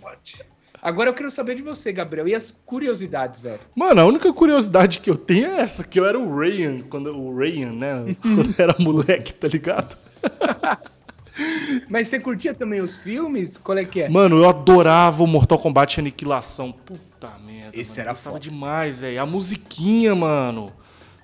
Agora 0.85 1.09
eu 1.09 1.15
quero 1.15 1.31
saber 1.31 1.55
de 1.55 1.63
você, 1.63 1.91
Gabriel. 1.91 2.27
E 2.27 2.35
as 2.35 2.53
curiosidades, 2.63 3.39
velho? 3.39 3.59
Mano, 3.75 4.01
a 4.01 4.05
única 4.05 4.31
curiosidade 4.31 4.99
que 4.99 5.09
eu 5.09 5.17
tenho 5.17 5.47
é 5.47 5.61
essa, 5.61 5.83
que 5.83 5.99
eu 5.99 6.05
era 6.05 6.19
o 6.19 6.37
Ryan, 6.37 6.81
quando 6.81 7.07
o 7.07 7.35
Ryan, 7.35 7.71
né? 7.71 8.15
Quando 8.21 8.53
eu 8.55 8.63
era 8.63 8.75
moleque, 8.77 9.33
tá 9.33 9.47
ligado? 9.47 9.97
Mas 11.89 12.07
você 12.07 12.19
curtia 12.19 12.53
também 12.53 12.81
os 12.81 12.97
filmes? 12.97 13.57
Qual 13.57 13.75
é 13.75 13.83
que 13.83 14.03
é? 14.03 14.09
Mano, 14.09 14.37
eu 14.37 14.47
adorava 14.47 15.23
o 15.23 15.27
Mortal 15.27 15.57
Kombat 15.57 15.99
Aniquilação. 15.99 16.71
Puta 16.71 17.31
merda. 17.43 17.75
Esse 17.75 17.93
mano, 17.93 18.01
era 18.01 18.09
eu 18.11 18.13
gostava 18.13 18.35
foda. 18.35 18.47
demais, 18.47 18.99
velho. 18.99 19.19
A 19.23 19.25
musiquinha, 19.25 20.13
mano. 20.13 20.71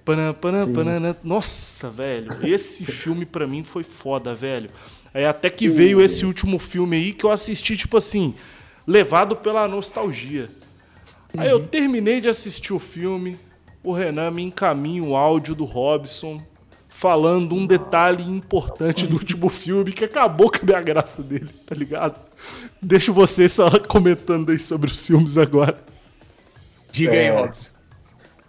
Panã, 0.03 0.33
panã, 0.33 0.65
Sim. 0.65 0.73
panã, 0.73 1.15
Nossa, 1.23 1.87
velho. 1.91 2.35
Esse 2.41 2.83
filme 2.91 3.27
pra 3.27 3.45
mim 3.45 3.63
foi 3.63 3.83
foda, 3.83 4.33
velho. 4.33 4.71
Aí 5.13 5.23
até 5.23 5.51
que 5.51 5.69
veio 5.69 6.01
esse 6.01 6.25
último 6.25 6.57
filme 6.57 6.97
aí 6.97 7.13
que 7.13 7.23
eu 7.23 7.31
assisti, 7.31 7.77
tipo 7.77 7.95
assim, 7.95 8.33
levado 8.85 9.35
pela 9.35 9.67
nostalgia. 9.67 10.49
Aí 11.37 11.49
eu 11.49 11.65
terminei 11.65 12.19
de 12.19 12.27
assistir 12.27 12.73
o 12.73 12.79
filme, 12.79 13.39
o 13.83 13.93
Renan 13.93 14.31
me 14.31 14.43
encaminha 14.43 15.03
o 15.03 15.15
áudio 15.15 15.55
do 15.55 15.65
Robson 15.65 16.41
falando 16.89 17.55
um 17.55 17.65
detalhe 17.65 18.29
importante 18.29 19.07
do 19.07 19.15
último 19.15 19.49
filme 19.49 19.91
que 19.91 20.05
acabou 20.05 20.51
com 20.51 20.57
a 20.57 20.65
minha 20.65 20.81
graça 20.81 21.23
dele, 21.23 21.49
tá 21.65 21.73
ligado? 21.73 22.15
Deixo 22.81 23.13
você 23.13 23.47
só 23.47 23.69
comentando 23.87 24.51
aí 24.51 24.59
sobre 24.59 24.91
os 24.91 25.07
filmes 25.07 25.37
agora. 25.37 25.79
Diga 26.91 27.11
aí, 27.11 27.17
É. 27.17 27.39
Robson. 27.39 27.71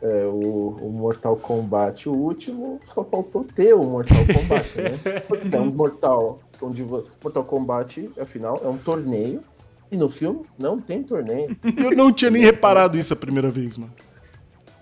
É, 0.02 0.26
o, 0.26 0.76
o 0.82 0.90
Mortal 0.90 1.36
Kombat, 1.36 2.08
o 2.08 2.12
último, 2.12 2.80
só 2.86 3.04
faltou 3.04 3.44
ter 3.44 3.72
o 3.72 3.84
Mortal 3.84 4.18
Kombat, 4.26 4.76
né? 4.76 5.20
Porque 5.28 5.54
é 5.54 5.60
um 5.60 5.70
Mortal, 5.70 6.40
onde 6.60 6.82
Mortal 6.82 7.44
Kombat, 7.44 8.10
afinal, 8.20 8.60
é 8.64 8.68
um 8.68 8.76
torneio. 8.76 9.44
E 9.92 9.96
no 9.96 10.08
filme 10.08 10.46
não 10.58 10.80
tem 10.80 11.02
torneio. 11.02 11.54
Eu 11.76 11.90
não 11.94 12.10
tinha 12.10 12.30
nem 12.30 12.42
reparado 12.42 12.96
isso 12.96 13.12
a 13.12 13.16
primeira 13.16 13.50
vez, 13.50 13.76
mano. 13.76 13.92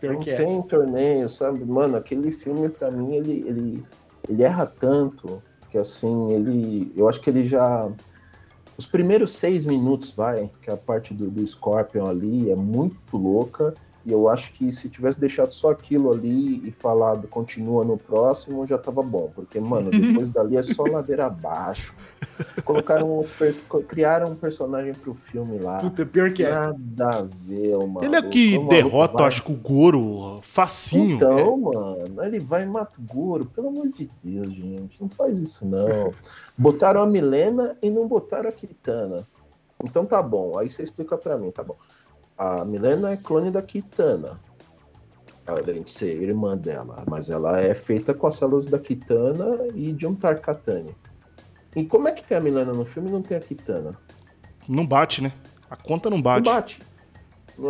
Pior 0.00 0.14
não 0.14 0.20
que 0.20 0.30
é. 0.30 0.36
tem 0.36 0.62
torneio, 0.62 1.28
sabe? 1.28 1.64
Mano, 1.64 1.96
aquele 1.96 2.30
filme 2.30 2.68
pra 2.68 2.92
mim, 2.92 3.16
ele, 3.16 3.44
ele, 3.44 3.84
ele 4.28 4.42
erra 4.44 4.66
tanto 4.66 5.42
que 5.68 5.76
assim, 5.76 6.32
ele. 6.32 6.92
Eu 6.96 7.08
acho 7.08 7.20
que 7.20 7.28
ele 7.28 7.44
já. 7.44 7.90
Os 8.78 8.86
primeiros 8.86 9.32
seis 9.32 9.66
minutos, 9.66 10.12
vai, 10.12 10.48
que 10.62 10.70
é 10.70 10.72
a 10.72 10.76
parte 10.76 11.12
do, 11.12 11.28
do 11.28 11.46
Scorpion 11.46 12.06
ali 12.06 12.48
é 12.48 12.56
muito 12.56 13.16
louca. 13.16 13.74
E 14.04 14.10
eu 14.12 14.28
acho 14.30 14.52
que 14.54 14.72
se 14.72 14.88
tivesse 14.88 15.20
deixado 15.20 15.52
só 15.52 15.70
aquilo 15.70 16.10
ali 16.10 16.66
e 16.66 16.70
falado 16.70 17.28
continua 17.28 17.84
no 17.84 17.98
próximo, 17.98 18.66
já 18.66 18.78
tava 18.78 19.02
bom. 19.02 19.30
Porque, 19.34 19.60
mano, 19.60 19.90
depois 19.92 20.30
dali 20.30 20.56
é 20.56 20.62
só 20.62 20.84
ladeira 20.84 21.26
abaixo. 21.26 21.94
Colocaram 22.64 23.20
um, 23.20 23.24
criaram 23.86 24.30
um 24.30 24.34
personagem 24.34 24.94
pro 24.94 25.12
filme 25.14 25.58
lá. 25.58 25.80
Puta, 25.80 26.06
pior 26.06 26.32
que 26.32 26.42
é. 26.44 26.50
Nada 26.50 27.18
a 27.18 27.22
ver, 27.22 27.76
mano. 27.76 28.02
Ele 28.02 28.16
é 28.16 28.22
que 28.22 28.58
derrota, 28.68 29.18
vai- 29.18 29.28
acho 29.28 29.42
que 29.42 29.52
o 29.52 29.56
Goro 29.56 30.40
facinho. 30.42 31.16
Então, 31.16 31.58
mano, 31.58 32.22
ele 32.24 32.40
vai 32.40 32.62
e 32.62 32.66
mata 32.66 32.94
o 32.98 33.02
Goro. 33.14 33.44
Pelo 33.44 33.68
amor 33.68 33.88
de 33.88 34.10
Deus, 34.24 34.50
gente. 34.52 35.00
Não 35.00 35.10
faz 35.10 35.38
isso, 35.38 35.66
não. 35.66 36.14
Botaram 36.56 37.02
a 37.02 37.06
Milena 37.06 37.76
e 37.82 37.90
não 37.90 38.08
botaram 38.08 38.48
a 38.48 38.52
Kitana. 38.52 39.26
Então 39.84 40.06
tá 40.06 40.22
bom. 40.22 40.58
Aí 40.58 40.70
você 40.70 40.82
explica 40.82 41.16
pra 41.18 41.36
mim, 41.36 41.50
tá 41.50 41.62
bom. 41.62 41.76
A 42.40 42.64
Milena 42.64 43.10
é 43.10 43.18
clone 43.18 43.50
da 43.50 43.60
Kitana. 43.60 44.40
Além 45.46 45.82
de 45.82 45.90
ser 45.90 46.22
irmã 46.22 46.56
dela. 46.56 47.04
Mas 47.06 47.28
ela 47.28 47.60
é 47.60 47.74
feita 47.74 48.14
com 48.14 48.26
as 48.26 48.36
células 48.36 48.64
da 48.64 48.78
Kitana 48.78 49.66
e 49.74 49.92
de 49.92 50.06
um 50.06 50.14
Tarkatane. 50.14 50.96
E 51.76 51.84
como 51.84 52.08
é 52.08 52.12
que 52.12 52.24
tem 52.24 52.38
a 52.38 52.40
Milena 52.40 52.72
no 52.72 52.86
filme 52.86 53.10
e 53.10 53.12
não 53.12 53.20
tem 53.20 53.36
a 53.36 53.40
Kitana? 53.40 53.94
Não 54.66 54.86
bate, 54.86 55.22
né? 55.22 55.34
A 55.68 55.76
conta 55.76 56.08
não 56.08 56.16
Não 56.16 56.22
bate. 56.24 56.48
bate. 56.48 56.82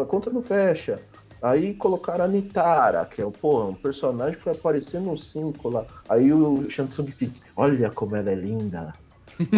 A 0.01 0.05
conta 0.05 0.31
não 0.31 0.41
fecha. 0.41 1.01
Aí 1.43 1.75
colocaram 1.75 2.27
a 2.27 2.29
Nitara, 2.29 3.05
que 3.07 3.21
é 3.21 3.29
porra, 3.29 3.71
um 3.71 3.75
personagem 3.75 4.37
que 4.37 4.45
foi 4.45 4.53
aparecer 4.53 5.01
no 5.01 5.18
5 5.18 5.68
lá. 5.68 5.85
Aí 6.09 6.33
o 6.33 6.71
Shansung 6.71 7.11
fica, 7.11 7.35
olha 7.57 7.91
como 7.91 8.14
ela 8.14 8.31
é 8.31 8.37
linda. 8.37 8.95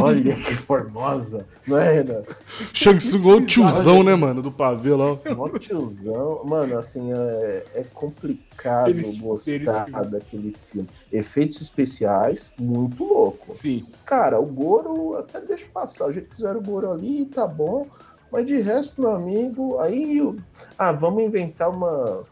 Olha 0.01 0.35
que 0.37 0.55
formosa. 0.57 1.47
Não 1.67 1.79
é, 1.79 1.93
Renan? 1.95 2.23
Shang 2.73 2.99
Tsung 2.99 3.31
é 3.31 3.35
o 3.35 3.47
tiozão, 3.47 4.03
né, 4.03 4.15
mano? 4.15 4.41
Do 4.43 4.51
pavê 4.53 4.91
lá. 4.95 5.19
Mó 5.37 5.49
tiozão. 5.49 6.43
Mano, 6.45 6.79
assim, 6.79 7.13
é, 7.13 7.65
é 7.75 7.85
complicado 7.95 8.91
Eles- 8.91 9.19
gostar 9.19 9.53
eles- 9.53 10.11
daquele 10.11 10.57
filme. 10.71 10.89
Efeitos 11.13 11.61
especiais, 11.61 12.51
muito 12.59 13.05
louco. 13.05 13.55
Sim. 13.55 13.87
Cara, 14.05 14.39
o 14.41 14.47
Goro 14.47 15.17
até 15.17 15.41
deixa 15.41 15.67
passar. 15.73 16.07
O 16.07 16.13
jeito 16.13 16.29
que 16.31 16.37
fizeram 16.37 16.61
o 16.61 16.63
Goro 16.63 16.91
ali, 16.93 17.27
tá 17.27 17.47
bom. 17.47 17.87
Mas 18.31 18.47
de 18.47 18.61
resto, 18.61 19.01
meu 19.01 19.15
amigo, 19.15 19.79
aí. 19.79 20.21
o- 20.23 20.37
Ah, 20.79 20.93
vamos 20.93 21.23
inventar 21.23 21.69
uma. 21.71 22.25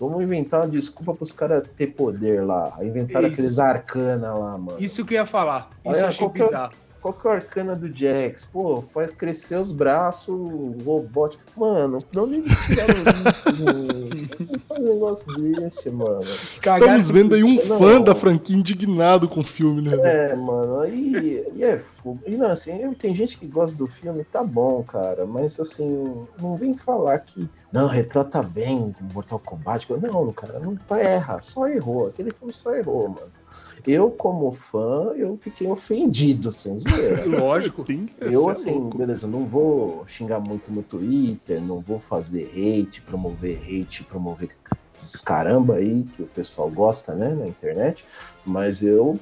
Vamos 0.00 0.22
inventar 0.22 0.60
uma 0.62 0.68
desculpa 0.68 1.14
pros 1.14 1.30
caras 1.30 1.62
ter 1.76 1.88
poder 1.88 2.42
lá. 2.44 2.72
Inventaram 2.82 3.26
Isso. 3.26 3.34
aqueles 3.34 3.58
arcana 3.60 4.34
lá, 4.34 4.58
mano. 4.58 4.78
Isso 4.80 5.04
que 5.04 5.14
eu 5.14 5.18
ia 5.18 5.26
falar. 5.26 5.68
Isso 5.84 5.94
Olha, 5.94 6.00
eu 6.00 6.06
achei 6.08 6.18
qual 6.26 6.30
que 6.32 6.42
o- 6.42 6.44
bizarro. 6.46 6.72
Qual 7.02 7.12
que 7.12 7.26
é 7.26 7.30
o 7.30 7.32
arcana 7.32 7.74
do 7.74 7.92
Jax? 7.92 8.46
Pô, 8.46 8.84
faz 8.94 9.10
crescer 9.10 9.56
os 9.56 9.72
braços, 9.72 10.38
robótico. 10.84 11.42
Mano, 11.56 12.04
de 12.12 12.18
onde 12.18 12.36
eles 12.36 12.58
tiraram 12.64 12.94
isso? 12.94 13.64
mano? 13.64 14.28
Não 14.38 14.60
faz 14.68 14.80
um 14.80 14.84
negócio 14.84 15.34
desse, 15.34 15.90
mano. 15.90 16.22
Estamos 16.22 17.10
vendo 17.10 17.34
aí 17.34 17.42
um 17.42 17.56
Não. 17.66 17.78
fã 17.78 18.00
da 18.00 18.14
franquia 18.14 18.56
indignado 18.56 19.28
com 19.28 19.40
o 19.40 19.44
filme, 19.44 19.82
né? 19.82 19.96
É, 20.00 20.36
mano, 20.36 20.78
aí, 20.78 21.44
aí 21.52 21.64
é 21.64 21.78
fogo. 21.78 22.20
E 22.24 22.36
não, 22.36 22.46
assim, 22.46 22.94
tem 22.94 23.16
gente 23.16 23.36
que 23.36 23.48
gosta 23.48 23.76
do 23.76 23.88
filme, 23.88 24.22
tá 24.22 24.44
bom, 24.44 24.84
cara, 24.84 25.26
mas 25.26 25.58
assim, 25.58 26.24
não 26.40 26.54
vem 26.54 26.76
falar 26.76 27.18
que 27.18 27.50
não, 27.72 27.88
retrata 27.88 28.42
bem 28.42 28.94
Mortal 29.14 29.38
Kombat. 29.38 29.88
Não, 29.90 30.30
cara, 30.32 30.58
não 30.60 30.76
tá 30.76 31.00
erra, 31.00 31.40
só 31.40 31.66
errou. 31.66 32.08
Aquele 32.08 32.30
filme 32.30 32.52
só 32.52 32.74
errou, 32.74 33.08
mano. 33.08 33.41
Eu, 33.86 34.10
como 34.10 34.52
fã, 34.52 35.12
eu 35.16 35.38
fiquei 35.42 35.66
ofendido, 35.66 36.52
sem 36.52 36.78
zoeira. 36.78 37.24
Lógico. 37.26 37.84
Tem- 37.84 38.06
Eu, 38.20 38.48
assim, 38.48 38.70
louco. 38.72 38.98
beleza, 38.98 39.26
não 39.26 39.44
vou 39.44 40.04
xingar 40.06 40.38
muito 40.40 40.70
no 40.72 40.82
Twitter, 40.82 41.60
não 41.60 41.80
vou 41.80 41.98
fazer 41.98 42.44
hate, 42.54 43.00
promover 43.02 43.58
hate, 43.62 44.04
promover 44.04 44.50
os 45.02 45.20
caramba 45.20 45.76
aí 45.76 46.06
que 46.14 46.22
o 46.22 46.26
pessoal 46.26 46.70
gosta, 46.70 47.14
né, 47.14 47.34
na 47.34 47.46
internet, 47.48 48.04
mas 48.46 48.82
eu, 48.82 49.18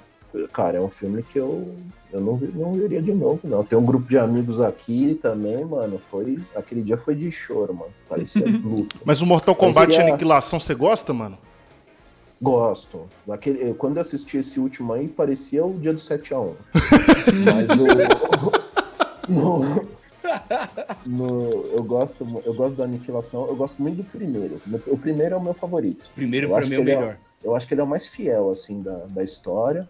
cara, 0.53 0.77
é 0.77 0.81
um 0.81 0.91
filme 0.91 1.23
que 1.23 1.39
eu, 1.39 1.75
eu 2.13 2.21
não, 2.21 2.37
não 2.55 2.73
veria 2.75 3.01
de 3.01 3.13
novo, 3.15 3.41
não. 3.45 3.65
Tem 3.65 3.79
um 3.79 3.85
grupo 3.85 4.07
de 4.07 4.19
amigos 4.19 4.61
aqui 4.61 5.19
também, 5.23 5.65
mano, 5.65 5.99
foi, 6.11 6.39
aquele 6.55 6.83
dia 6.83 6.99
foi 6.99 7.15
de 7.15 7.33
choro, 7.33 7.73
mano, 7.73 7.93
parecia 8.09 8.45
luto. 8.63 8.99
Mas 9.07 9.23
o 9.23 9.27
Mortal 9.27 9.55
Kombat 9.55 9.91
seria- 9.95 10.11
Aniquilação, 10.11 10.61
você 10.61 10.75
gosta, 10.75 11.15
mano? 11.15 11.39
Gosto. 12.41 13.07
Aquele, 13.29 13.75
quando 13.75 13.97
eu 13.99 14.03
assisti 14.03 14.39
esse 14.39 14.59
último 14.59 14.93
aí, 14.93 15.07
parecia 15.09 15.65
o 15.65 15.79
dia 15.79 15.93
do 15.93 15.99
7x1. 15.99 16.55
Mas 17.45 17.69
o. 17.79 18.71
No, 19.29 19.61
no- 21.07 21.67
eu, 21.73 21.85
gosto, 21.85 22.27
eu 22.45 22.53
gosto 22.53 22.77
da 22.77 22.85
aniquilação, 22.85 23.47
eu 23.47 23.55
gosto 23.55 23.81
muito 23.81 23.99
do 23.99 24.05
primeiro. 24.05 24.61
O 24.89 24.99
primeiro 24.99 25.35
é 25.37 25.39
o 25.39 25.43
meu 25.43 25.55
favorito. 25.55 26.11
Primeiro 26.17 26.49
Eu 26.49 26.55
pra 26.55 26.67
mim 26.67 26.75
é 26.75 26.79
o 26.79 26.83
é- 26.83 26.85
melhor. 26.85 27.17
Eu 27.45 27.55
acho 27.55 27.67
que 27.69 27.75
ele 27.75 27.81
é 27.81 27.85
o 27.85 27.87
mais 27.87 28.09
fiel, 28.09 28.51
assim, 28.51 28.83
da, 28.83 29.07
da 29.07 29.23
história. 29.23 29.89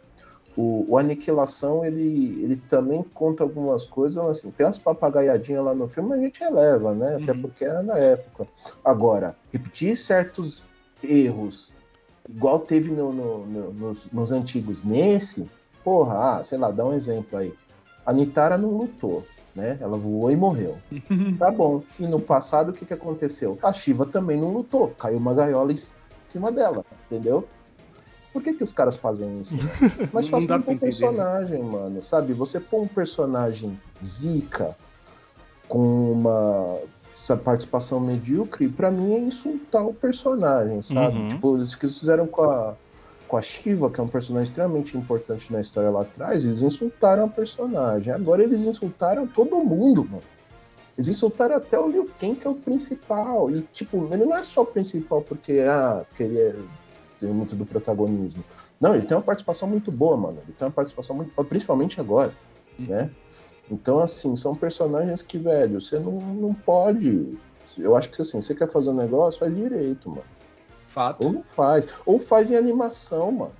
O, 0.56 0.84
o 0.88 0.98
Aniquilação, 0.98 1.84
ele, 1.84 2.42
ele 2.42 2.56
também 2.68 3.02
conta 3.14 3.42
algumas 3.42 3.84
coisas, 3.86 4.18
assim, 4.24 4.50
tem 4.50 4.66
umas 4.66 4.76
papagaiadinhas 4.78 5.64
lá 5.64 5.74
no 5.74 5.88
filme, 5.88 6.12
a 6.12 6.18
gente 6.18 6.38
releva, 6.40 6.92
né? 6.94 7.18
Até 7.22 7.32
Uhum. 7.32 7.40
porque 7.42 7.64
era 7.64 7.82
na 7.82 7.96
época. 7.96 8.46
Agora, 8.84 9.34
repetir 9.52 9.96
certos 9.96 10.62
erros, 11.02 11.72
igual 12.28 12.60
teve 12.60 12.90
no, 12.90 13.12
no- 13.12 13.46
no- 13.46 13.72
nos, 13.72 13.98
nos 14.12 14.32
antigos, 14.32 14.82
nesse, 14.84 15.48
porra, 15.84 16.38
ah, 16.38 16.44
sei 16.44 16.58
lá, 16.58 16.70
dá 16.70 16.84
um 16.84 16.92
exemplo 16.92 17.38
aí. 17.38 17.52
A 18.04 18.12
Nitara 18.12 18.56
não 18.58 18.70
lutou, 18.70 19.24
né? 19.54 19.76
Ela 19.80 19.96
voou 19.96 20.30
e 20.30 20.36
morreu. 20.36 20.78
Tá 21.38 21.50
bom. 21.50 21.82
E 21.98 22.06
no 22.06 22.20
passado, 22.20 22.70
o 22.70 22.72
que, 22.72 22.84
que 22.84 22.94
aconteceu? 22.94 23.58
A 23.62 23.72
Shiva 23.72 24.04
também 24.06 24.38
não 24.40 24.52
lutou. 24.52 24.88
Caiu 24.98 25.18
uma 25.18 25.34
gaiola 25.34 25.72
em 25.72 25.78
cima 26.28 26.50
dela, 26.52 26.84
entendeu? 27.06 27.46
Por 28.32 28.42
que, 28.42 28.52
que 28.52 28.62
os 28.62 28.72
caras 28.72 28.96
fazem 28.96 29.40
isso? 29.40 29.56
Né? 29.56 29.62
Mas 30.12 30.28
faz 30.28 30.48
um 30.48 30.54
entender, 30.54 30.78
personagem, 30.78 31.62
mano. 31.62 32.00
Sabe? 32.02 32.32
Você 32.32 32.60
pôr 32.60 32.82
um 32.82 32.86
personagem 32.86 33.78
zica 34.02 34.76
com 35.68 36.12
uma 36.12 36.78
essa 37.22 37.36
participação 37.36 38.00
medíocre, 38.00 38.68
pra 38.68 38.90
mim 38.90 39.14
é 39.14 39.18
insultar 39.18 39.86
o 39.86 39.94
personagem, 39.94 40.82
sabe? 40.82 41.18
Uhum. 41.18 41.28
Tipo, 41.28 41.62
isso 41.62 41.78
que 41.78 41.86
eles 41.86 41.98
fizeram 41.98 42.26
com 42.26 42.42
a, 42.42 42.74
com 43.28 43.36
a 43.36 43.42
Shiva, 43.42 43.90
que 43.90 44.00
é 44.00 44.02
um 44.02 44.08
personagem 44.08 44.48
extremamente 44.48 44.96
importante 44.96 45.52
na 45.52 45.60
história 45.60 45.90
lá 45.90 46.00
atrás, 46.02 46.44
eles 46.44 46.62
insultaram 46.62 47.24
a 47.24 47.28
personagem. 47.28 48.12
Agora 48.12 48.42
eles 48.42 48.62
insultaram 48.62 49.26
todo 49.26 49.56
mundo, 49.56 50.04
mano. 50.04 50.22
Eles 50.96 51.08
insultaram 51.08 51.56
até 51.56 51.78
o 51.78 51.88
Liu 51.88 52.10
Kang, 52.18 52.34
que 52.34 52.46
é 52.46 52.50
o 52.50 52.54
principal. 52.54 53.50
E, 53.50 53.62
tipo, 53.72 54.08
ele 54.12 54.24
não 54.24 54.36
é 54.36 54.42
só 54.42 54.62
o 54.62 54.66
principal 54.66 55.22
porque, 55.22 55.60
ah, 55.60 56.04
porque 56.08 56.24
ele 56.24 56.38
é, 56.38 56.54
tem 57.20 57.30
muito 57.30 57.54
do 57.54 57.64
protagonismo. 57.64 58.44
Não, 58.80 58.94
ele 58.94 59.06
tem 59.06 59.16
uma 59.16 59.22
participação 59.22 59.68
muito 59.68 59.92
boa, 59.92 60.16
mano. 60.16 60.38
Ele 60.44 60.54
tem 60.58 60.66
uma 60.66 60.72
participação 60.72 61.14
muito 61.14 61.32
boa, 61.34 61.46
principalmente 61.46 62.00
agora, 62.00 62.32
né? 62.78 63.10
Então, 63.70 64.00
assim, 64.00 64.34
são 64.36 64.54
personagens 64.54 65.22
que, 65.22 65.38
velho, 65.38 65.80
você 65.80 65.98
não, 65.98 66.12
não 66.12 66.52
pode. 66.52 67.38
Eu 67.78 67.94
acho 67.94 68.10
que, 68.10 68.20
assim, 68.20 68.40
você 68.40 68.54
quer 68.54 68.70
fazer 68.70 68.90
um 68.90 68.94
negócio, 68.94 69.38
faz 69.38 69.54
direito, 69.54 70.08
mano. 70.08 70.24
Fato. 70.88 71.24
Ou 71.24 71.32
não 71.32 71.44
faz. 71.44 71.86
Ou 72.04 72.18
faz 72.18 72.50
em 72.50 72.56
animação, 72.56 73.30
mano. 73.30 73.52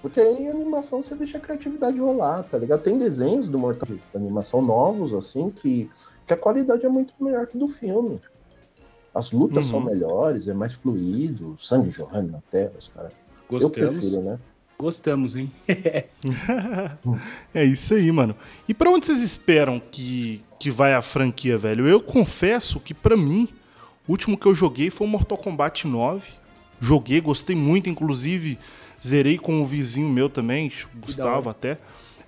Porque 0.00 0.20
aí 0.20 0.42
em 0.44 0.48
animação 0.48 1.00
você 1.02 1.14
deixa 1.14 1.38
a 1.38 1.40
criatividade 1.40 1.98
rolar, 1.98 2.42
tá 2.44 2.58
ligado? 2.58 2.82
Tem 2.82 2.98
desenhos 2.98 3.48
do 3.48 3.56
Mortal 3.58 3.86
Kombat, 3.86 4.02
animação 4.16 4.60
novos, 4.60 5.14
assim, 5.14 5.50
que, 5.50 5.88
que 6.26 6.32
a 6.32 6.36
qualidade 6.36 6.84
é 6.84 6.88
muito 6.88 7.14
melhor 7.20 7.46
que 7.46 7.56
do 7.56 7.68
filme. 7.68 8.20
As 9.14 9.30
lutas 9.30 9.64
Uhum. 9.66 9.70
são 9.70 9.80
melhores, 9.80 10.48
é 10.48 10.54
mais 10.54 10.72
fluido, 10.72 11.56
sangue 11.60 11.90
jorrando 11.90 12.32
na 12.32 12.40
tela, 12.50 12.72
os 12.78 12.88
caras. 12.88 13.12
Eu 13.50 13.70
prefiro, 13.70 14.22
né? 14.22 14.38
Gostamos, 14.82 15.36
hein? 15.36 15.48
É 17.54 17.64
isso 17.64 17.94
aí, 17.94 18.10
mano. 18.10 18.34
E 18.68 18.74
pra 18.74 18.90
onde 18.90 19.06
vocês 19.06 19.22
esperam 19.22 19.78
que, 19.78 20.42
que 20.58 20.72
vai 20.72 20.92
a 20.92 21.00
franquia, 21.00 21.56
velho? 21.56 21.86
Eu 21.86 22.00
confesso 22.00 22.80
que 22.80 22.92
pra 22.92 23.16
mim, 23.16 23.48
o 24.08 24.10
último 24.10 24.36
que 24.36 24.44
eu 24.44 24.56
joguei 24.56 24.90
foi 24.90 25.06
o 25.06 25.10
Mortal 25.10 25.38
Kombat 25.38 25.86
9. 25.86 26.30
Joguei, 26.80 27.20
gostei 27.20 27.54
muito, 27.54 27.88
inclusive 27.88 28.58
zerei 29.00 29.38
com 29.38 29.62
um 29.62 29.64
vizinho 29.64 30.08
meu 30.08 30.28
também, 30.28 30.72
Gustavo 30.96 31.48
até. 31.48 31.78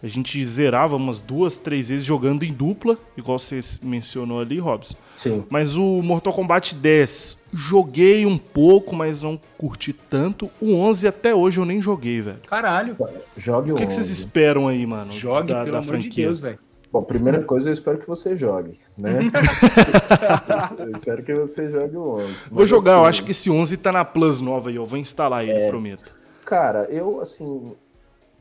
A 0.04 0.06
gente 0.06 0.44
zerava 0.44 0.96
umas 0.96 1.22
duas, 1.22 1.56
três 1.56 1.88
vezes 1.88 2.04
jogando 2.04 2.42
em 2.42 2.52
dupla, 2.52 2.98
igual 3.16 3.38
você 3.38 3.58
mencionou 3.82 4.38
ali, 4.38 4.58
Robson. 4.58 4.94
Sim. 5.16 5.42
Mas 5.48 5.78
o 5.78 6.02
Mortal 6.02 6.30
Kombat 6.30 6.74
10, 6.74 7.38
joguei 7.50 8.26
um 8.26 8.36
pouco, 8.36 8.94
mas 8.94 9.22
não 9.22 9.40
curti 9.56 9.94
tanto. 9.94 10.50
O 10.60 10.74
11 10.74 11.08
até 11.08 11.34
hoje 11.34 11.58
eu 11.58 11.64
nem 11.64 11.80
joguei, 11.80 12.20
velho. 12.20 12.40
Caralho. 12.46 12.98
Jogue 13.38 13.72
O 13.72 13.76
o 13.76 13.78
que, 13.78 13.86
que 13.86 13.92
vocês 13.94 14.08
11. 14.08 14.12
esperam 14.12 14.68
aí, 14.68 14.84
mano? 14.86 15.10
Jogue, 15.10 15.54
da, 15.54 15.60
pelo 15.60 15.72
da 15.72 15.78
amor 15.78 15.88
franquia? 15.88 16.10
de 16.10 16.16
Deus, 16.16 16.38
velho. 16.38 16.58
Bom, 16.92 17.02
primeira 17.02 17.42
coisa, 17.42 17.70
eu 17.70 17.72
espero 17.72 17.96
que 17.96 18.06
você 18.06 18.36
jogue, 18.36 18.78
né? 18.98 19.20
eu 20.78 20.98
espero 20.98 21.22
que 21.22 21.32
você 21.32 21.70
jogue 21.70 21.96
o 21.96 22.16
11. 22.18 22.34
Vou 22.50 22.66
jogar, 22.66 22.92
eu 22.92 22.98
assim, 22.98 23.08
acho 23.08 23.24
que 23.24 23.30
esse 23.30 23.50
11 23.50 23.78
tá 23.78 23.90
na 23.90 24.04
Plus 24.04 24.42
nova 24.42 24.68
aí, 24.68 24.76
eu 24.76 24.84
vou 24.84 24.98
instalar 24.98 25.48
ele, 25.48 25.66
prometo. 25.70 26.14
Cara, 26.44 26.84
eu, 26.90 27.22
assim, 27.22 27.72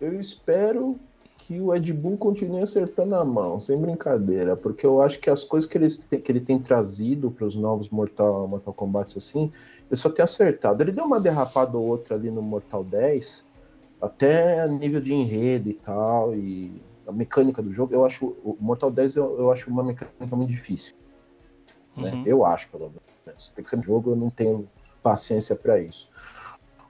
eu 0.01 0.19
espero 0.19 0.99
que 1.47 1.59
o 1.59 1.75
Ed 1.75 1.91
Boon 1.91 2.15
continue 2.15 2.61
acertando 2.61 3.15
a 3.15 3.25
mão, 3.25 3.59
sem 3.59 3.77
brincadeira, 3.77 4.55
porque 4.55 4.85
eu 4.85 5.01
acho 5.01 5.19
que 5.19 5.29
as 5.29 5.43
coisas 5.43 5.69
que 5.69 5.77
ele, 5.77 5.89
que 5.89 6.31
ele 6.31 6.39
tem 6.39 6.57
trazido 6.57 7.29
para 7.29 7.45
os 7.45 7.55
novos 7.55 7.89
Mortal, 7.89 8.47
Mortal 8.47 8.73
Kombat 8.73 9.17
assim, 9.17 9.51
ele 9.91 9.99
só 9.99 10.09
tem 10.09 10.23
acertado. 10.23 10.81
Ele 10.81 10.93
deu 10.93 11.03
uma 11.03 11.19
derrapada 11.19 11.77
ou 11.77 11.85
outra 11.85 12.15
ali 12.15 12.31
no 12.31 12.41
Mortal 12.41 12.83
10, 12.83 13.43
até 14.01 14.61
a 14.61 14.67
nível 14.67 15.01
de 15.01 15.13
enredo 15.13 15.69
e 15.69 15.73
tal, 15.73 16.33
e 16.33 16.81
a 17.05 17.11
mecânica 17.11 17.61
do 17.61 17.73
jogo, 17.73 17.93
eu 17.93 18.05
acho, 18.05 18.25
o 18.43 18.55
Mortal 18.59 18.89
10 18.89 19.15
eu, 19.17 19.39
eu 19.39 19.51
acho 19.51 19.69
uma 19.69 19.83
mecânica 19.83 20.35
muito 20.35 20.49
difícil. 20.49 20.95
Né? 21.97 22.11
Uhum. 22.11 22.23
Eu 22.25 22.45
acho, 22.45 22.69
pelo 22.69 22.89
menos. 23.25 23.51
Tem 23.53 23.63
que 23.63 23.69
ser 23.69 23.77
um 23.77 23.83
jogo, 23.83 24.11
eu 24.11 24.15
não 24.15 24.29
tenho 24.29 24.67
paciência 25.01 25.55
para 25.57 25.77
isso. 25.77 26.09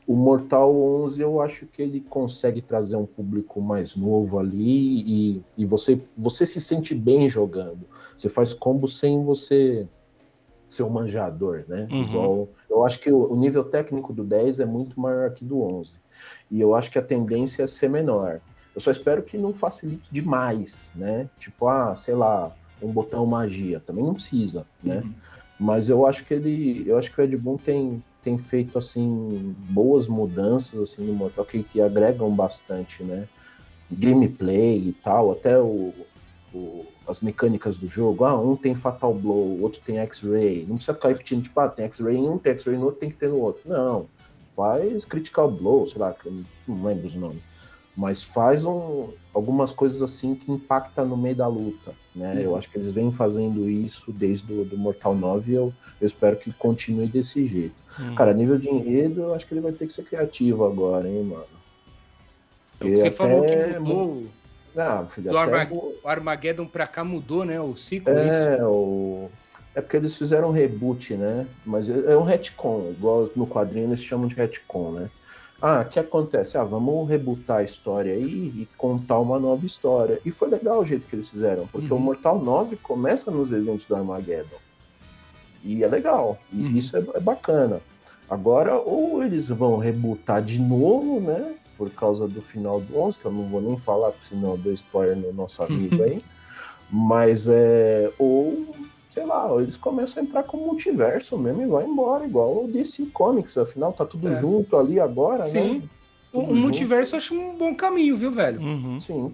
O 0.06 0.16
Mortal 0.16 0.76
11 0.76 1.22
eu 1.22 1.42
acho 1.42 1.66
que 1.66 1.82
ele 1.82 2.02
consegue 2.02 2.62
trazer 2.62 2.96
um 2.96 3.06
público 3.06 3.62
mais 3.62 3.96
novo 3.96 4.38
ali 4.38 5.02
e, 5.02 5.42
e 5.58 5.66
você, 5.66 6.02
você 6.18 6.46
se 6.46 6.60
sente 6.60 6.94
bem 6.94 7.30
jogando. 7.30 7.88
Você 8.18 8.28
faz 8.28 8.54
combo 8.54 8.88
sem 8.88 9.24
você 9.24 9.88
ser 10.68 10.84
um 10.84 10.90
manjador, 10.90 11.64
né? 11.68 11.88
Uhum. 11.90 12.02
Igual, 12.04 12.50
eu 12.70 12.86
acho 12.86 13.00
que 13.00 13.12
o, 13.12 13.32
o 13.32 13.36
nível 13.36 13.64
técnico 13.64 14.12
do 14.12 14.24
10 14.24 14.60
é 14.60 14.66
muito 14.66 15.00
maior 15.00 15.32
que 15.32 15.46
do 15.46 15.62
11. 15.62 15.94
E 16.52 16.60
eu 16.60 16.76
acho 16.76 16.92
que 16.92 17.00
a 17.00 17.04
tendência 17.04 17.64
é 17.64 17.68
ser 17.68 17.90
menor. 17.90 18.42
Eu 18.76 18.82
só 18.82 18.92
espero 18.92 19.22
que 19.22 19.38
não 19.38 19.54
facilite 19.54 20.04
demais, 20.12 20.88
né? 20.96 21.30
Tipo, 21.40 21.68
ah, 21.68 21.96
sei 21.96 22.16
lá, 22.16 22.52
um 22.82 22.92
botão 22.92 23.26
magia. 23.26 23.80
Também 23.80 24.04
não 24.04 24.14
precisa, 24.14 24.66
né? 24.84 24.98
Uhum. 24.98 25.14
Mas 25.60 25.90
eu 25.90 26.06
acho 26.06 26.26
que 26.26 26.34
ele, 26.34 26.84
eu 26.86 26.98
acho 26.98 27.14
que 27.14 27.22
o 27.22 27.24
Ed 27.24 27.38
Boon 27.38 27.58
tem, 27.58 28.04
tem 28.24 28.38
feito 28.38 28.78
assim 28.78 29.56
boas 29.70 30.08
mudanças 30.08 30.80
assim 30.80 31.04
no 31.06 31.14
Mortal 31.14 31.46
que, 31.46 31.64
que 31.64 31.82
agregam 31.82 32.34
bastante, 32.36 33.04
né? 33.04 33.28
Gameplay 33.92 34.88
e 34.90 34.94
tal, 34.94 35.32
até 35.32 35.60
o, 35.60 35.94
o- 36.54 36.86
as 37.08 37.20
mecânicas 37.20 37.78
do 37.78 37.88
jogo. 37.88 38.24
Ah, 38.24 38.40
um 38.40 38.56
tem 38.56 38.76
Fatal 38.76 39.14
Blow, 39.14 39.62
outro 39.62 39.82
tem 39.86 39.98
X-Ray. 40.00 40.66
Não 40.66 40.76
precisa 40.76 40.94
ficar 40.96 41.10
repetindo, 41.10 41.44
tipo, 41.44 41.60
ah, 41.60 41.70
tem 41.70 41.86
X-Ray 41.86 42.16
em 42.16 42.30
um, 42.30 42.38
tem 42.38 42.54
X-Ray 42.54 42.78
no 42.78 42.86
outro, 42.86 43.00
tem 43.00 43.10
que 43.10 43.18
ter 43.18 43.30
no 43.30 43.40
outro. 43.40 43.62
Não. 43.70 44.08
Faz 44.56 45.04
Critical 45.06 45.52
Blow, 45.52 45.88
sei 45.88 46.00
lá, 46.00 46.16
não 46.68 46.84
lembro 46.84 47.08
os 47.08 47.16
nomes. 47.16 47.42
Mas 47.96 48.24
faz 48.24 48.66
um, 48.66 49.14
algumas 49.34 49.72
coisas 49.72 50.02
assim 50.02 50.34
que 50.36 50.52
impactam 50.52 51.08
no 51.08 51.16
meio 51.16 51.36
da 51.36 51.48
luta, 51.48 51.96
né? 52.16 52.44
Eu 52.44 52.56
acho 52.56 52.70
que 52.70 52.78
eles 52.78 52.92
vêm 52.92 53.12
fazendo 53.12 53.70
isso 53.70 54.12
desde 54.12 54.52
o 54.52 54.66
do 54.66 54.78
Mortal 54.78 55.16
9 55.16 55.52
e 55.52 55.56
eu, 55.56 55.74
eu 56.02 56.08
espero 56.08 56.38
que 56.38 56.52
continue 56.54 57.08
desse 57.08 57.46
jeito. 57.46 57.76
Hum. 58.00 58.16
Cara, 58.16 58.34
nível 58.34 58.58
de 58.58 58.70
enredo, 58.70 59.22
eu 59.22 59.34
acho 59.34 59.46
que 59.48 59.54
ele 59.54 59.62
vai 59.62 59.72
ter 59.72 59.86
que 59.86 59.94
ser 59.94 60.04
criativo 60.04 60.66
agora, 60.66 61.08
hein, 61.08 61.24
mano? 61.24 61.46
É 62.80 62.86
o 62.86 62.90
que 62.90 62.98
você 62.98 63.12
falou 63.12 63.42
que 63.42 63.54
até- 63.56 63.80
mudou 63.80 64.32
Ah, 64.76 65.06
filho, 65.06 65.30
do 65.30 65.38
o 66.04 66.08
Armageddon 66.08 66.66
pra 66.66 66.88
cá 66.88 67.04
mudou, 67.04 67.46
né? 67.46 67.62
O 67.62 67.76
ciclo, 67.76 68.12
isso. 68.14 68.36
É, 68.36 68.66
o... 68.66 69.30
é 69.76 69.82
porque 69.82 69.98
eles 69.98 70.18
fizeram 70.18 70.50
um 70.50 70.52
reboot, 70.52 71.16
né? 71.16 71.48
Mas 71.64 71.88
é 71.88 72.14
é 72.14 72.18
um 72.18 72.24
retcon, 72.24 72.90
igual 72.92 73.30
no 73.36 73.48
quadrinho 73.48 73.88
eles 73.88 74.04
chamam 74.04 74.28
de 74.28 74.36
retcon, 74.36 74.94
né? 74.94 75.12
Ah, 75.66 75.80
o 75.80 75.86
que 75.90 75.98
acontece? 75.98 76.58
Ah, 76.58 76.66
vamos 76.66 77.08
rebootar 77.08 77.60
a 77.60 77.64
história 77.64 78.14
aí 78.14 78.52
e 78.54 78.68
contar 78.78 79.18
uma 79.20 79.40
nova 79.40 79.66
história. 79.66 80.20
E 80.26 80.30
foi 80.30 80.50
legal 80.50 80.82
o 80.82 80.86
jeito 80.86 81.08
que 81.08 81.16
eles 81.16 81.30
fizeram, 81.30 81.66
porque 81.68 81.90
Uhum. 81.90 82.00
o 82.00 82.02
Mortal 82.02 82.38
9 82.44 82.76
começa 82.76 83.32
nos 83.32 83.50
eventos 83.54 83.86
do 83.86 83.96
Armageddon. 83.96 84.58
E 85.64 85.82
é 85.82 85.88
legal, 85.88 86.38
e 86.52 86.64
Uhum. 86.66 86.72
isso 86.78 86.98
é, 86.98 87.06
é 87.16 87.20
bacana. 87.22 87.80
Agora, 88.30 88.76
ou 88.78 89.24
eles 89.24 89.48
vão 89.48 89.78
rebootar 89.78 90.44
de 90.44 90.60
novo, 90.60 91.22
né? 91.22 91.56
Por 91.78 91.90
causa 91.92 92.28
do 92.28 92.42
final 92.42 92.82
do 92.82 92.98
11, 93.00 93.18
que 93.20 93.26
eu 93.26 93.32
não 93.32 93.48
vou 93.48 93.62
nem 93.62 93.78
falar, 93.80 94.12
porque 94.12 94.28
senão 94.28 94.52
eu 94.52 94.58
dou 94.58 94.74
spoiler 94.74 95.16
no 95.16 95.32
nosso 95.32 95.64
amigo 95.64 96.04
aí. 96.04 96.22
Mas 96.92 97.48
é. 97.48 98.12
Ou, 98.20 98.76
sei 99.14 99.26
lá, 99.26 99.48
eles 99.62 99.78
começam 99.78 100.22
a 100.22 100.26
entrar 100.26 100.44
com 100.44 100.58
o 100.58 100.66
multiverso 100.66 101.38
mesmo 101.38 101.62
e 101.62 101.68
vai 101.68 101.86
embora, 101.86 102.26
igual 102.26 102.64
o 102.66 102.68
DC 102.68 103.08
Comics, 103.14 103.58
afinal 103.58 103.94
tá 103.94 104.06
tudo 104.06 104.28
É. 104.30 104.40
junto 104.40 104.76
ali 104.76 105.00
agora, 105.00 105.44
Sim. 105.44 105.80
né? 105.80 105.82
O, 106.34 106.40
o 106.40 106.48
Tudo 106.48 106.56
multiverso 106.56 107.14
eu 107.14 107.18
acho 107.18 107.36
um 107.36 107.56
bom 107.56 107.76
caminho, 107.76 108.16
viu, 108.16 108.32
velho? 108.32 108.60
Uhum. 108.60 109.00
Sim. 109.00 109.32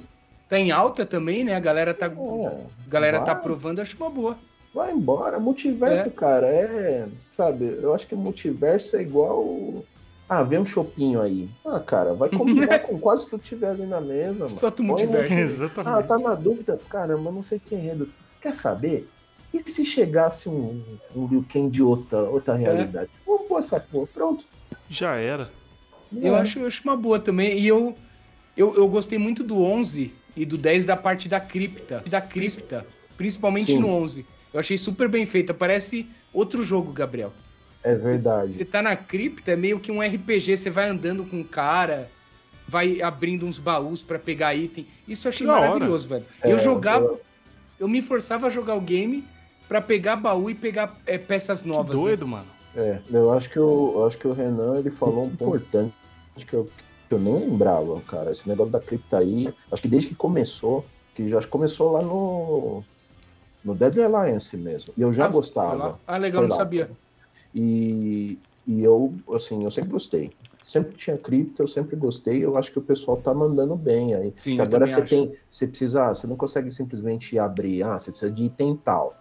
Tá 0.50 0.60
em 0.60 0.72
alta 0.72 1.06
também, 1.06 1.44
né? 1.46 1.56
A 1.56 1.60
galera 1.60 1.94
tá, 1.94 2.08
É, 2.08 2.10
a 2.10 2.90
galera 2.90 3.20
tá 3.20 3.26
vai. 3.26 3.36
aprovando, 3.36 3.80
acho 3.80 3.96
uma 3.96 4.10
boa. 4.10 4.36
Vai 4.74 4.92
embora. 4.92 5.40
Multiverso, 5.40 6.08
É. 6.08 6.12
cara, 6.12 6.48
é. 6.48 7.08
Sabe, 7.32 7.78
eu 7.82 7.94
acho 7.94 8.06
que 8.06 8.16
multiverso 8.16 8.98
é 8.98 9.02
igual. 9.02 9.86
Ah, 10.28 10.44
vem 10.44 10.60
um 10.60 10.66
chopinho 10.66 11.22
aí. 11.22 11.50
Ah, 11.66 11.80
cara, 11.80 12.14
vai 12.14 12.30
combinar 12.30 12.80
com 12.84 13.00
quase 13.00 13.30
tudo 13.30 13.42
que 13.42 13.50
tiver 13.50 13.70
ali 13.70 13.86
na 13.86 14.02
mesa, 14.02 14.44
mano. 14.46 14.50
Só 14.50 14.70
tu 14.70 14.84
multiverso. 14.84 15.32
um- 15.34 15.38
Ah, 15.38 15.40
Exatamente. 15.40 16.08
tá 16.08 16.18
na 16.20 16.36
dúvida? 16.36 16.80
Caramba, 16.90 17.32
não 17.32 17.42
sei 17.42 17.60
quem 17.60 17.90
é. 17.90 17.96
do- 17.96 18.10
Quer 18.42 18.54
saber? 18.56 19.10
E 19.54 19.70
se 19.70 19.84
chegasse 19.86 20.48
um, 20.48 20.84
um 21.16 21.28
Liu 21.28 21.46
Kang 21.52 21.70
de 21.70 21.82
outra, 21.82 22.20
outra 22.20 22.56
realidade? 22.56 23.10
Vamos 23.26 23.48
pôr 23.48 23.60
essa 23.60 23.80
porra, 23.80 24.08
pronto. 24.14 24.46
Já 24.90 25.16
era. 25.16 25.50
Eu 26.16 26.36
É. 26.36 26.40
acho, 26.42 26.60
eu 26.60 26.68
acho 26.68 26.84
uma 26.84 26.96
boa 26.96 27.20
também. 27.20 27.58
E 27.60 27.68
eu, 27.68 27.96
eu, 28.56 28.76
eu 28.76 28.88
gostei 28.88 29.18
muito 29.18 29.44
do 29.44 29.62
11 29.62 30.14
e 30.36 30.46
do 30.46 30.58
10 30.58 30.86
da 30.86 30.96
parte 30.96 31.28
da 31.28 31.40
cripta. 31.40 32.04
Da 32.08 32.22
cripta. 32.22 32.86
Principalmente 33.18 33.72
Sim. 33.72 33.80
no 33.80 33.90
11. 33.90 34.26
Eu 34.54 34.60
achei 34.60 34.78
super 34.78 35.10
bem 35.10 35.26
feita. 35.26 35.54
Parece 35.54 36.08
outro 36.34 36.64
jogo, 36.64 36.92
Gabriel. 36.92 37.34
É 37.84 37.96
verdade. 37.96 38.54
Você 38.54 38.66
tá 38.66 38.82
na 38.82 38.96
cripta, 38.96 39.52
é 39.52 39.56
meio 39.56 39.80
que 39.80 39.92
um 39.92 40.02
RPG. 40.02 40.58
Você 40.58 40.70
vai 40.70 40.90
andando 40.90 41.24
com 41.26 41.40
o 41.42 41.46
cara, 41.46 42.10
vai 42.68 43.02
abrindo 43.02 43.46
uns 43.46 43.58
baús 43.58 44.04
pra 44.04 44.20
pegar 44.20 44.54
item. 44.54 44.86
Isso 45.08 45.28
eu 45.28 45.30
achei 45.30 45.48
Da 45.48 45.54
hora. 45.54 45.68
maravilhoso, 45.70 46.08
velho. 46.08 46.26
É, 46.42 46.52
eu 46.52 46.60
jogava, 46.60 47.06
eu- 47.06 47.22
eu 47.80 47.88
me 47.88 48.02
forçava 48.02 48.48
a 48.48 48.50
jogar 48.50 48.76
o 48.76 48.82
game 48.82 49.24
pra 49.70 49.80
pegar 49.82 50.16
baú 50.18 50.50
e 50.50 50.56
pegar 50.56 50.98
é, 51.06 51.18
peças 51.18 51.62
Que 51.62 51.68
novas. 51.70 51.96
né? 51.96 52.02
doido, 52.02 52.28
mano. 52.28 52.48
É, 52.76 53.00
eu 53.10 53.32
acho 53.32 53.50
que 53.50 53.60
o, 53.60 53.94
eu 53.96 54.06
acho 54.06 54.18
que 54.18 54.28
o 54.28 54.34
Renan 54.34 54.80
ele 54.80 54.90
falou 54.92 55.26
um 55.26 55.30
ponto 55.36 55.56
importante 55.58 55.94
que 56.46 56.54
eu, 56.56 56.66
que 57.08 57.14
eu 57.16 57.20
nem 57.20 57.34
lembrava, 57.34 58.02
cara. 58.02 58.32
Esse 58.32 58.48
negócio 58.48 58.72
da 58.72 58.80
cripta 58.80 59.20
aí, 59.20 59.54
acho 59.72 59.82
que 59.82 59.88
desde 59.88 60.10
que 60.10 60.16
começou, 60.16 60.86
que 61.16 61.30
já 61.30 61.42
começou 61.48 61.92
lá 61.92 62.02
no 62.02 62.84
no 63.64 63.76
Deadly 63.76 64.04
Alliance 64.04 64.56
mesmo. 64.56 64.94
E 64.98 65.02
eu 65.02 65.12
já 65.14 65.26
Ah, 65.26 65.30
gostava. 65.30 66.00
Ah, 66.08 66.18
legal, 66.18 66.44
não 66.44 66.52
sabia. 66.52 66.90
E, 67.54 68.40
e 68.66 68.84
eu, 68.84 69.14
assim, 69.34 69.64
eu 69.64 69.72
sempre 69.72 69.92
gostei. 69.92 70.32
Sempre 70.64 70.96
tinha 70.96 71.18
cripto, 71.18 71.62
eu 71.64 71.68
sempre 71.68 71.96
gostei. 71.96 72.44
Eu 72.44 72.56
acho 72.56 72.72
que 72.72 72.80
o 72.80 72.82
pessoal 72.82 73.18
tá 73.18 73.34
mandando 73.34 73.76
bem 73.76 74.14
aí. 74.14 74.34
Sim, 74.38 74.56
Que 74.56 74.62
agora 74.62 74.86
você 74.88 75.02
acho. 75.02 75.10
tem, 75.10 75.34
você 75.50 75.68
precisa, 75.68 76.06
ah, 76.06 76.14
você 76.16 76.26
não 76.28 76.38
consegue 76.38 76.72
simplesmente 76.72 77.38
abrir, 77.38 77.84
ah, 77.84 77.98
você 78.00 78.12
precisa 78.12 78.32
de 78.32 78.46
item 78.46 78.78
tal. 78.78 79.14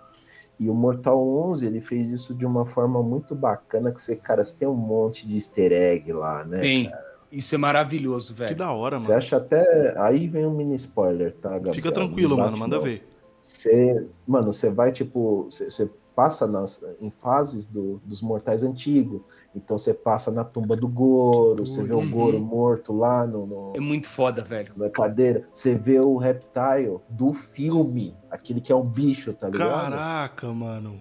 E 0.59 0.69
o 0.69 0.75
Mortal 0.75 1.25
11, 1.51 1.67
ele 1.67 1.81
fez 1.81 2.11
isso 2.11 2.35
de 2.35 2.45
uma 2.45 2.67
forma 2.67 3.03
muito 3.03 3.35
bacana, 3.35 3.93
que 3.93 4.03
você, 4.03 4.17
cara, 4.17 4.45
você 4.45 4.57
tem 4.57 4.67
um 4.69 4.75
monte 4.75 5.27
de 5.27 5.37
easter 5.37 5.71
egg 5.73 6.13
lá, 6.13 6.45
né? 6.45 6.59
Tem. 6.59 6.93
Isso 7.31 7.55
é 7.55 7.59
maravilhoso, 7.59 8.33
Que 8.35 8.41
velho. 8.41 8.57
da 8.57 8.73
hora, 8.73 8.99
Você 8.99 9.07
mano. 9.09 9.19
acha 9.19 9.37
até. 9.37 9.95
Aí 9.99 10.27
vem 10.27 10.47
um 10.47 10.51
mini 10.51 10.75
spoiler, 10.77 11.35
tá, 11.37 11.51
Gabriel? 11.51 11.75
Fica 11.75 11.93
tranquilo, 11.93 12.37
mano. 12.39 12.57
Manda 12.57 12.79
ver. 12.81 13.07
Você, 13.43 14.07
mano, 14.27 14.53
você 14.53 14.71
vai, 14.71 14.91
tipo, 14.93 15.45
você, 15.51 15.71
você 15.71 15.91
passa 16.19 16.49
nas, 16.49 16.83
em 17.01 17.13
fases 17.13 17.65
do- 17.65 18.03
dos 18.05 18.21
mortais 18.21 18.65
antigos. 18.65 19.21
Então 19.55 19.79
você 19.79 19.95
passa 19.95 20.33
na 20.33 20.43
tumba 20.43 20.75
do 20.75 20.89
Goro, 20.89 21.65
você 21.65 21.81
vê 21.81 21.93
o 21.95 21.99
Uhum. 21.99 22.11
Goro 22.11 22.41
morto 22.41 22.93
lá 22.93 23.25
no, 23.25 23.47
no- 23.47 23.73
É 23.77 23.79
muito 23.79 24.09
foda, 24.09 24.43
velho. 24.43 24.73
na 24.77 24.91
cadeira. 24.91 25.47
Você 25.53 25.77
vê 25.77 26.01
o 26.01 26.17
Reptile 26.17 26.99
do 27.09 27.33
filme, 27.33 28.17
aquele 28.33 28.61
que 28.61 28.73
é 28.73 28.75
um 28.75 28.83
bicho, 28.85 29.33
tá 29.33 29.49
ligado? 29.49 29.93
Caraca, 29.93 30.53
mano. 30.53 31.01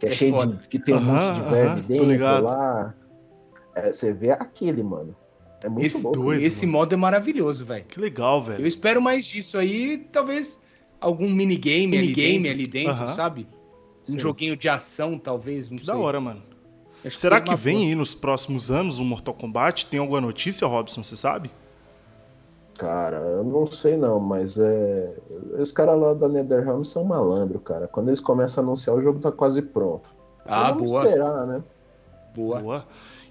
que 0.00 0.06
é, 0.06 0.08
é 0.08 0.12
cheio 0.12 0.32
foda. 0.34 0.56
de. 0.56 0.68
que 0.68 0.78
tem 0.80 0.94
um 0.96 1.00
monte 1.00 1.34
de 1.34 1.50
verme 1.50 1.82
tô 1.82 1.88
dentro 1.88 2.06
ligado. 2.06 2.44
lá. 2.46 2.94
É, 3.76 3.92
você 3.92 4.12
vê 4.12 4.32
aquele, 4.32 4.82
mano. 4.82 5.14
É 5.62 5.68
muito 5.68 5.86
Esse, 5.86 6.02
louco. 6.02 6.18
doido, 6.20 6.42
esse 6.42 6.66
mano. 6.66 6.78
modo 6.78 6.92
é 6.92 6.96
maravilhoso, 6.96 7.64
velho. 7.64 7.84
Que 7.84 8.00
legal, 8.00 8.38
Eu 8.38 8.42
velho. 8.42 8.66
espero 8.66 9.00
mais 9.00 9.24
disso 9.24 9.56
aí, 9.58 9.98
talvez 10.12 10.60
algum 11.00 11.28
minigame, 11.30 11.86
minigame 11.86 12.48
ali 12.48 12.64
dentro, 12.66 12.90
Aham. 12.92 13.08
sabe? 13.12 13.46
Um 14.08 14.12
Sim. 14.12 14.18
joguinho 14.18 14.56
de 14.56 14.68
ação, 14.68 15.18
talvez, 15.18 15.68
não 15.70 15.76
Que 15.78 15.84
sei. 15.84 15.94
da 15.94 16.00
hora, 16.00 16.20
mano. 16.20 16.42
Acho 17.04 17.16
Será 17.18 17.40
que 17.40 17.50
uma 17.50 17.56
vem 17.56 17.76
boa. 17.76 17.88
aí 17.88 17.94
nos 17.94 18.14
próximos 18.14 18.70
anos 18.70 18.98
um 18.98 19.04
Mortal 19.04 19.34
Kombat? 19.34 19.86
Tem 19.86 20.00
alguma 20.00 20.20
notícia, 20.20 20.66
Robson? 20.66 21.02
Você 21.02 21.14
sabe? 21.16 21.50
Cara, 22.76 23.16
eu 23.16 23.42
não 23.44 23.66
sei 23.70 23.96
não, 23.96 24.20
mas 24.20 24.56
é. 24.56 25.12
Os 25.58 25.72
caras 25.72 25.98
lá 26.00 26.14
da 26.14 26.28
NetherRealm 26.28 26.84
são 26.84 27.02
malandro, 27.04 27.58
cara. 27.58 27.88
Quando 27.88 28.08
eles 28.08 28.20
começam 28.20 28.62
a 28.62 28.66
anunciar, 28.66 28.94
o 28.96 29.02
jogo 29.02 29.18
tá 29.18 29.32
quase 29.32 29.60
pronto. 29.62 30.08
Ah, 30.46 30.70
Vamos 30.72 30.90
boa, 30.90 31.04
esperar, 31.04 31.46
né? 31.46 31.62
boa. 32.34 32.60
Boa. 32.60 32.86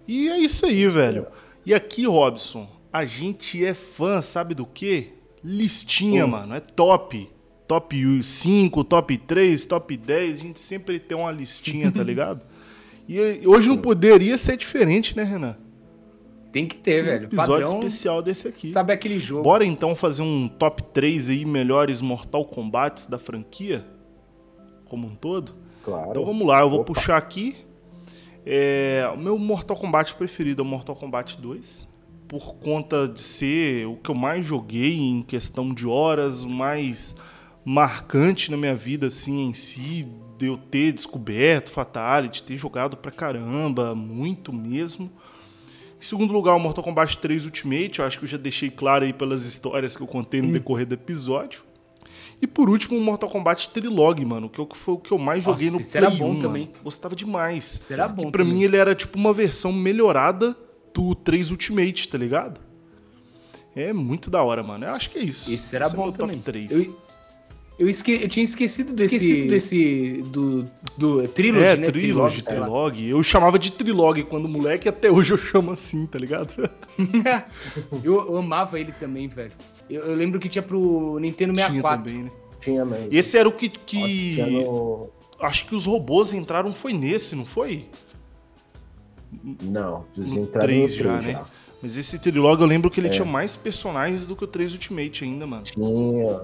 E 0.08 0.30
é 0.30 0.38
isso 0.38 0.66
aí, 0.66 0.88
velho. 0.88 1.28
E 1.66 1.74
aqui, 1.74 2.06
Robson, 2.06 2.68
a 2.92 3.06
gente 3.06 3.66
é 3.66 3.74
fã, 3.74 4.22
sabe 4.22 4.54
do 4.54 4.66
quê? 4.66 5.14
Listinha, 5.44 6.26
Hum. 6.26 6.30
mano. 6.30 6.54
É 6.56 6.60
top. 6.60 7.30
Top 7.68 8.24
5, 8.24 8.84
top 8.84 9.18
3, 9.18 9.66
top 9.66 9.98
10. 9.98 10.34
A 10.34 10.38
gente 10.38 10.60
sempre 10.60 11.00
tem 11.00 11.18
uma 11.18 11.32
listinha, 11.32 11.92
tá 11.92 12.02
ligado? 12.04 12.46
E 13.08 13.46
hoje 13.46 13.68
não 13.68 13.78
poderia 13.78 14.38
ser 14.38 14.58
diferente, 14.58 15.16
né, 15.16 15.24
Renan? 15.24 15.56
tem 16.58 16.66
que 16.66 16.78
ter, 16.78 17.04
velho. 17.04 17.26
Episódio 17.26 17.66
Padrão, 17.66 17.80
especial 17.80 18.22
desse 18.22 18.48
aqui. 18.48 18.68
Sabe 18.68 18.92
aquele 18.92 19.20
jogo? 19.20 19.44
Bora 19.44 19.64
então 19.64 19.96
fazer 19.96 20.24
um 20.24 20.48
top 20.48 20.82
3 20.82 21.30
aí 21.30 21.46
melhores 21.46 22.02
Mortal 22.02 22.44
Kombats 22.46 23.06
da 23.06 23.20
franquia? 23.20 23.86
Como 24.86 25.08
um 25.08 25.16
todo? 25.16 25.54
Claro. 25.84 26.10
Então 26.10 26.26
vamos 26.26 26.48
lá, 26.48 26.62
eu 26.62 26.70
vou 26.70 26.80
Opa. 26.80 26.94
puxar 26.94 27.18
aqui. 27.18 27.56
É, 28.44 29.08
o 29.14 29.18
meu 29.18 29.38
Mortal 29.38 29.78
Kombat 29.78 30.16
preferido 30.16 30.62
é 30.62 30.66
o 30.66 30.68
Mortal 30.68 30.96
Kombat 30.96 31.40
2. 31.40 31.88
Por 32.28 32.56
conta 32.56 33.08
de 33.08 33.22
ser 33.22 33.86
o 33.86 33.96
que 33.96 34.10
eu 34.10 34.16
mais 34.16 34.46
joguei 34.46 34.98
em 34.98 35.22
questão 35.22 35.74
de 35.74 35.86
horas, 35.86 36.44
o 36.44 36.50
mais 36.50 37.16
marcante 37.72 38.50
na 38.50 38.56
minha 38.56 38.74
vida, 38.74 39.08
assim, 39.08 39.42
em 39.50 39.54
si, 39.54 40.08
de 40.38 40.46
eu 40.46 40.58
ter 40.58 40.94
descoberto 40.94 41.70
Fatality, 41.70 42.42
ter 42.42 42.56
jogado 42.56 42.96
pra 42.96 43.12
caramba, 43.12 43.94
muito 43.94 44.54
mesmo. 44.54 45.12
Em 46.00 46.02
segundo 46.02 46.32
lugar, 46.32 46.56
o 46.56 46.60
Mortal 46.60 46.82
Kombat 46.82 47.18
3 47.18 47.44
Ultimate, 47.44 48.00
eu 48.00 48.06
acho 48.06 48.20
que 48.20 48.24
eu 48.24 48.30
já 48.30 48.38
deixei 48.38 48.70
claro 48.70 49.04
aí 49.04 49.12
pelas 49.12 49.44
histórias 49.46 49.98
que 49.98 50.02
eu 50.02 50.08
contei 50.08 50.42
no 50.42 50.50
decorrer 50.54 50.86
do 50.88 50.94
episódio. 50.94 51.62
E 52.42 52.48
por 52.48 52.70
último, 52.70 52.98
o 52.98 53.02
Mortal 53.02 53.30
Kombat 53.30 53.68
Trilogy, 53.72 54.24
mano, 54.24 54.48
que 54.48 54.60
eu- 54.60 54.66
que 54.68 54.78
foi 54.78 54.94
o 54.94 54.98
que 54.98 55.12
eu 55.12 55.18
mais 55.18 55.44
joguei 55.44 55.70
Nossa, 55.70 55.80
no 55.84 55.92
Play 55.92 56.04
era 56.06 56.10
bom 56.10 56.26
1, 56.26 56.34
mano. 56.36 56.42
também. 56.44 56.70
Gostava 56.82 57.16
demais. 57.18 57.92
Era 57.92 58.08
bom 58.08 58.26
Que 58.28 58.32
pra 58.32 58.44
também. 58.44 58.60
mim 58.60 58.64
ele 58.64 58.78
era 58.78 58.96
tipo 58.96 59.18
uma 59.18 59.34
versão 59.34 59.74
melhorada 59.74 60.56
do 60.94 61.14
3 61.16 61.52
Ultimate, 61.52 62.08
tá 62.08 62.18
ligado? 62.18 62.62
É 63.76 63.92
muito 63.92 64.30
da 64.30 64.42
hora, 64.42 64.64
mano. 64.64 64.86
Eu 64.86 64.92
acho 64.92 65.10
que 65.10 65.18
é 65.18 65.24
isso. 65.24 65.52
Esse 65.52 65.76
era 65.76 65.86
Esse 65.86 65.96
é 65.96 65.98
bom 65.98 66.04
meu 66.06 66.12
também. 66.14 66.36
top 66.38 66.46
3. 66.46 66.72
Eu, 66.72 67.02
eu, 67.80 67.88
esque- 67.90 68.20
eu 68.24 68.28
tinha 68.30 68.44
esquecido 68.44 68.94
desse, 68.94 69.16
Esquecido 69.16 69.48
desse 69.50 70.22
do, 70.32 70.64
do 70.98 71.28
Trilogy, 71.28 71.66
é, 71.66 71.78
né? 71.78 71.88
Trilogy. 71.92 72.42
Trilogy. 72.44 73.10
Eu 73.10 73.22
chamava 73.24 73.60
de 73.60 73.72
Trilogy 73.72 74.24
quando 74.24 74.48
moleque 74.50 74.88
e 74.88 74.90
até 74.90 75.12
hoje 75.12 75.32
eu 75.34 75.38
chamo 75.38 75.72
assim, 75.72 76.06
tá 76.06 76.18
ligado? 76.18 76.54
eu, 78.04 78.14
eu 78.28 78.38
amava 78.38 78.80
ele 78.80 78.92
também, 78.94 79.28
velho. 79.28 79.52
Eu, 79.90 80.04
eu 80.06 80.16
lembro 80.16 80.40
que 80.40 80.50
tinha 80.50 80.62
pro 80.64 81.18
Nintendo 81.20 81.54
Tinha 81.54 81.68
64. 81.68 82.04
também, 82.04 82.24
né? 82.24 82.32
Tinha 82.60 82.84
mesmo. 82.86 83.08
Esse 83.12 83.38
era 83.38 83.48
o 83.48 83.52
que. 83.52 83.68
Nossa, 83.68 83.80
que... 83.86 84.40
ano- 84.42 85.10
Acho 85.40 85.68
que 85.68 85.76
os 85.76 85.86
robôs 85.86 86.34
entraram 86.34 86.74
foi 86.74 86.94
nesse, 86.94 87.36
não 87.36 87.46
foi? 87.46 87.86
Não, 89.62 90.06
eles 90.18 90.34
No 90.34 90.40
entraram 90.42 90.68
3 90.68 90.98
no 90.98 91.04
já, 91.04 91.18
3 91.20 91.36
né? 91.38 91.44
Mas 91.82 91.98
esse 91.98 92.18
Trilogy 92.18 92.62
eu 92.62 92.68
lembro 92.68 92.90
que 92.90 93.00
É. 93.00 93.04
ele 93.04 93.14
tinha 93.14 93.24
mais 93.26 93.56
personagens 93.56 94.26
do 94.26 94.36
que 94.36 94.44
o 94.44 94.48
3 94.48 94.74
Ultimate 94.74 95.24
ainda, 95.24 95.46
mano. 95.46 95.64
Tinha. 95.64 96.42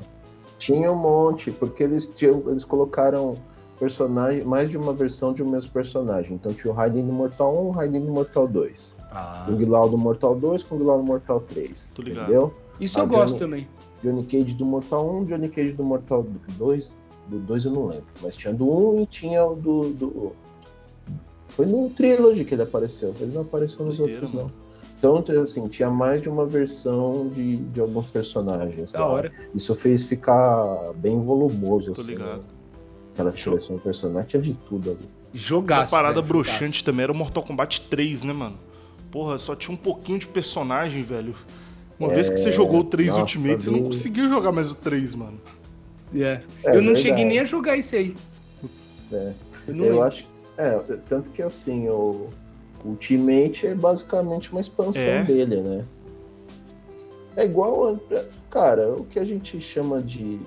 Tinha 0.64 0.90
um 0.90 0.96
monte, 0.96 1.52
porque 1.52 1.84
eles, 1.84 2.08
tinham, 2.16 2.42
eles 2.48 2.64
colocaram 2.64 3.36
personagem, 3.78 4.46
mais 4.46 4.70
de 4.70 4.78
uma 4.78 4.94
versão 4.94 5.34
de 5.34 5.44
um 5.44 5.50
mesmo 5.50 5.70
personagem. 5.74 6.36
Então 6.36 6.54
tinha 6.54 6.72
o 6.72 6.76
Raiden 6.76 7.06
do 7.06 7.12
Mortal 7.12 7.54
1 7.54 7.68
o 7.68 7.72
Raiden 7.72 8.06
do 8.06 8.12
Mortal 8.14 8.48
2. 8.48 8.96
Ah, 9.12 9.44
Kung 9.46 9.66
Lao 9.66 9.90
do 9.90 9.98
Mortal 9.98 10.36
2, 10.36 10.64
Kung 10.64 10.82
Lao 10.82 11.00
do 11.00 11.04
Mortal 11.04 11.42
3. 11.42 11.92
Tô 11.94 12.02
ligado. 12.02 12.24
Entendeu? 12.30 12.54
isso 12.80 12.98
eu 12.98 13.04
Ah, 13.04 13.06
gosto 13.08 13.40
Johnny- 13.40 13.40
também. 13.40 13.68
Johnny 14.02 14.24
Cage 14.24 14.54
do 14.56 14.66
Mortal 14.66 15.06
1, 15.18 15.26
Johnny 15.26 15.50
Cage 15.50 15.74
do 15.74 15.84
Mortal 15.84 16.26
2. 16.58 16.96
Do 17.28 17.40
2 17.40 17.66
eu 17.66 17.72
não 17.72 17.88
lembro. 17.88 18.06
Mas 18.22 18.38
tinha 18.38 18.54
do 18.54 18.66
1 18.96 19.02
e 19.02 19.06
tinha 19.06 19.46
o 19.46 19.56
do. 19.56 19.90
do... 19.94 20.32
Foi 21.50 21.66
no 21.66 21.90
Trilogy 21.90 22.46
que 22.46 22.56
ele 22.56 22.64
apareceu. 22.64 23.14
Ele 23.20 23.34
não 23.34 23.42
apareceu 23.42 23.86
nos 23.86 23.98
Doideira, 23.98 24.26
outros, 24.26 24.42
não. 24.42 24.50
Então, 25.04 25.44
assim, 25.44 25.68
tinha 25.68 25.90
mais 25.90 26.22
de 26.22 26.30
uma 26.30 26.46
versão 26.46 27.28
de, 27.28 27.58
de 27.58 27.82
alguns 27.82 28.06
personagens. 28.08 28.94
Da 28.94 29.00
lá. 29.02 29.08
hora. 29.08 29.32
Isso 29.54 29.76
fez 29.76 30.04
ficar 30.06 30.94
bem 30.96 31.22
volumoso, 31.22 31.92
Tô 31.94 32.00
assim. 32.02 32.12
ligado. 32.12 32.38
né? 32.38 32.44
Aquela 33.14 33.32
seleção 33.38 33.76
de 33.76 33.82
personagem 33.82 34.30
tinha 34.30 34.42
de 34.42 34.54
tudo 34.54 34.92
ali. 34.92 35.00
Jogaço. 35.34 35.92
parada 35.92 36.22
velho, 36.22 36.28
broxante 36.28 36.84
também 36.86 37.04
era 37.04 37.12
o 37.12 37.16
Mortal 37.16 37.44
Kombat 37.44 37.82
3, 37.90 38.24
né, 38.24 38.32
mano? 38.34 38.56
Porra, 39.12 39.38
só 39.38 39.56
tinha 39.56 39.74
um 39.74 39.78
pouquinho 39.78 40.18
de 40.20 40.26
personagem, 40.28 41.04
velho. 41.04 41.36
Uma 42.00 42.10
vez 42.10 42.30
que 42.30 42.38
você 42.38 42.52
jogou 42.52 42.80
o 42.80 42.84
3 42.86 43.08
É, 43.10 43.12
nossa, 43.12 43.22
Ultimate, 43.22 43.64
você 43.64 43.70
não 43.70 43.80
bem- 43.80 43.88
conseguia 43.88 44.30
jogar 44.30 44.52
mais 44.54 44.72
o 44.72 44.76
3, 44.76 45.16
mano. 45.16 45.38
jogaço. 46.14 46.24
É. 46.24 46.42
É, 46.64 46.70
eu 46.70 46.76
não 46.76 46.94
verdade. 46.94 47.02
cheguei 47.02 47.26
nem 47.26 47.40
a 47.40 47.46
jogar 47.46 47.78
esse 47.78 47.96
aí. 47.96 48.16
É. 49.12 49.34
Eu 49.68 49.76
não 49.76 49.86
Eu 49.86 50.04
acho. 50.04 50.26
É, 50.58 50.72
tanto 51.10 51.30
que 51.32 51.42
assim, 51.42 51.88
o 51.90 51.90
o 51.90 52.30
Ultimate 52.86 53.68
é 53.68 53.76
basicamente 53.76 54.52
uma 54.52 54.62
expansão 54.62 55.02
É. 55.02 55.24
dele, 55.24 55.62
né? 55.62 55.86
É 57.36 57.46
igual. 57.46 57.96
a- 58.12 58.24
Cara, 58.50 58.92
o 58.94 59.06
que 59.06 59.18
a 59.18 59.26
gente 59.26 59.60
chama 59.60 60.02
de 60.02 60.40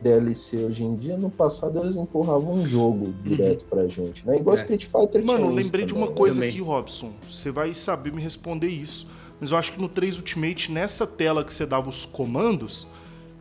DLC 0.00 0.56
hoje 0.64 0.82
em 0.82 0.94
dia, 0.96 1.18
no 1.18 1.28
passado 1.28 1.78
eles 1.80 1.94
empurravam 1.94 2.54
um 2.54 2.66
jogo 2.66 3.12
direto 3.22 3.64
pra 3.68 3.86
gente, 3.86 4.26
né? 4.26 4.38
Igual 4.38 4.56
É. 4.56 4.60
Street 4.60 4.86
Fighter 4.86 5.22
Mano, 5.22 5.50
lembrei 5.52 5.84
de 5.84 5.92
uma 5.92 6.06
né? 6.06 6.12
coisa 6.16 6.36
Também. 6.36 6.48
aqui, 6.48 6.60
Robson. 6.62 7.12
Você 7.30 7.50
vai 7.50 7.74
saber 7.74 8.10
me 8.12 8.22
responder 8.22 8.68
isso. 8.68 9.06
Mas 9.38 9.50
eu 9.50 9.58
acho 9.58 9.72
que 9.74 9.80
no 9.80 9.88
3 9.90 10.16
Ultimate, 10.16 10.72
nessa 10.72 11.06
tela 11.06 11.44
que 11.44 11.52
você 11.52 11.66
dava 11.66 11.88
os 11.90 12.06
comandos, 12.06 12.86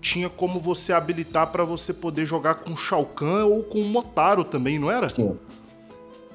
tinha 0.01 0.29
como 0.29 0.59
você 0.59 0.91
habilitar 0.91 1.47
pra 1.51 1.63
você 1.63 1.93
poder 1.93 2.25
jogar 2.25 2.55
com 2.55 2.71
o 2.73 2.77
Shao 2.77 3.05
Kahn 3.05 3.45
ou 3.45 3.63
com 3.63 3.79
o 3.79 3.85
Motaro 3.85 4.43
também, 4.43 4.77
não 4.79 4.91
era? 4.91 5.07
Tinha. 5.07 5.35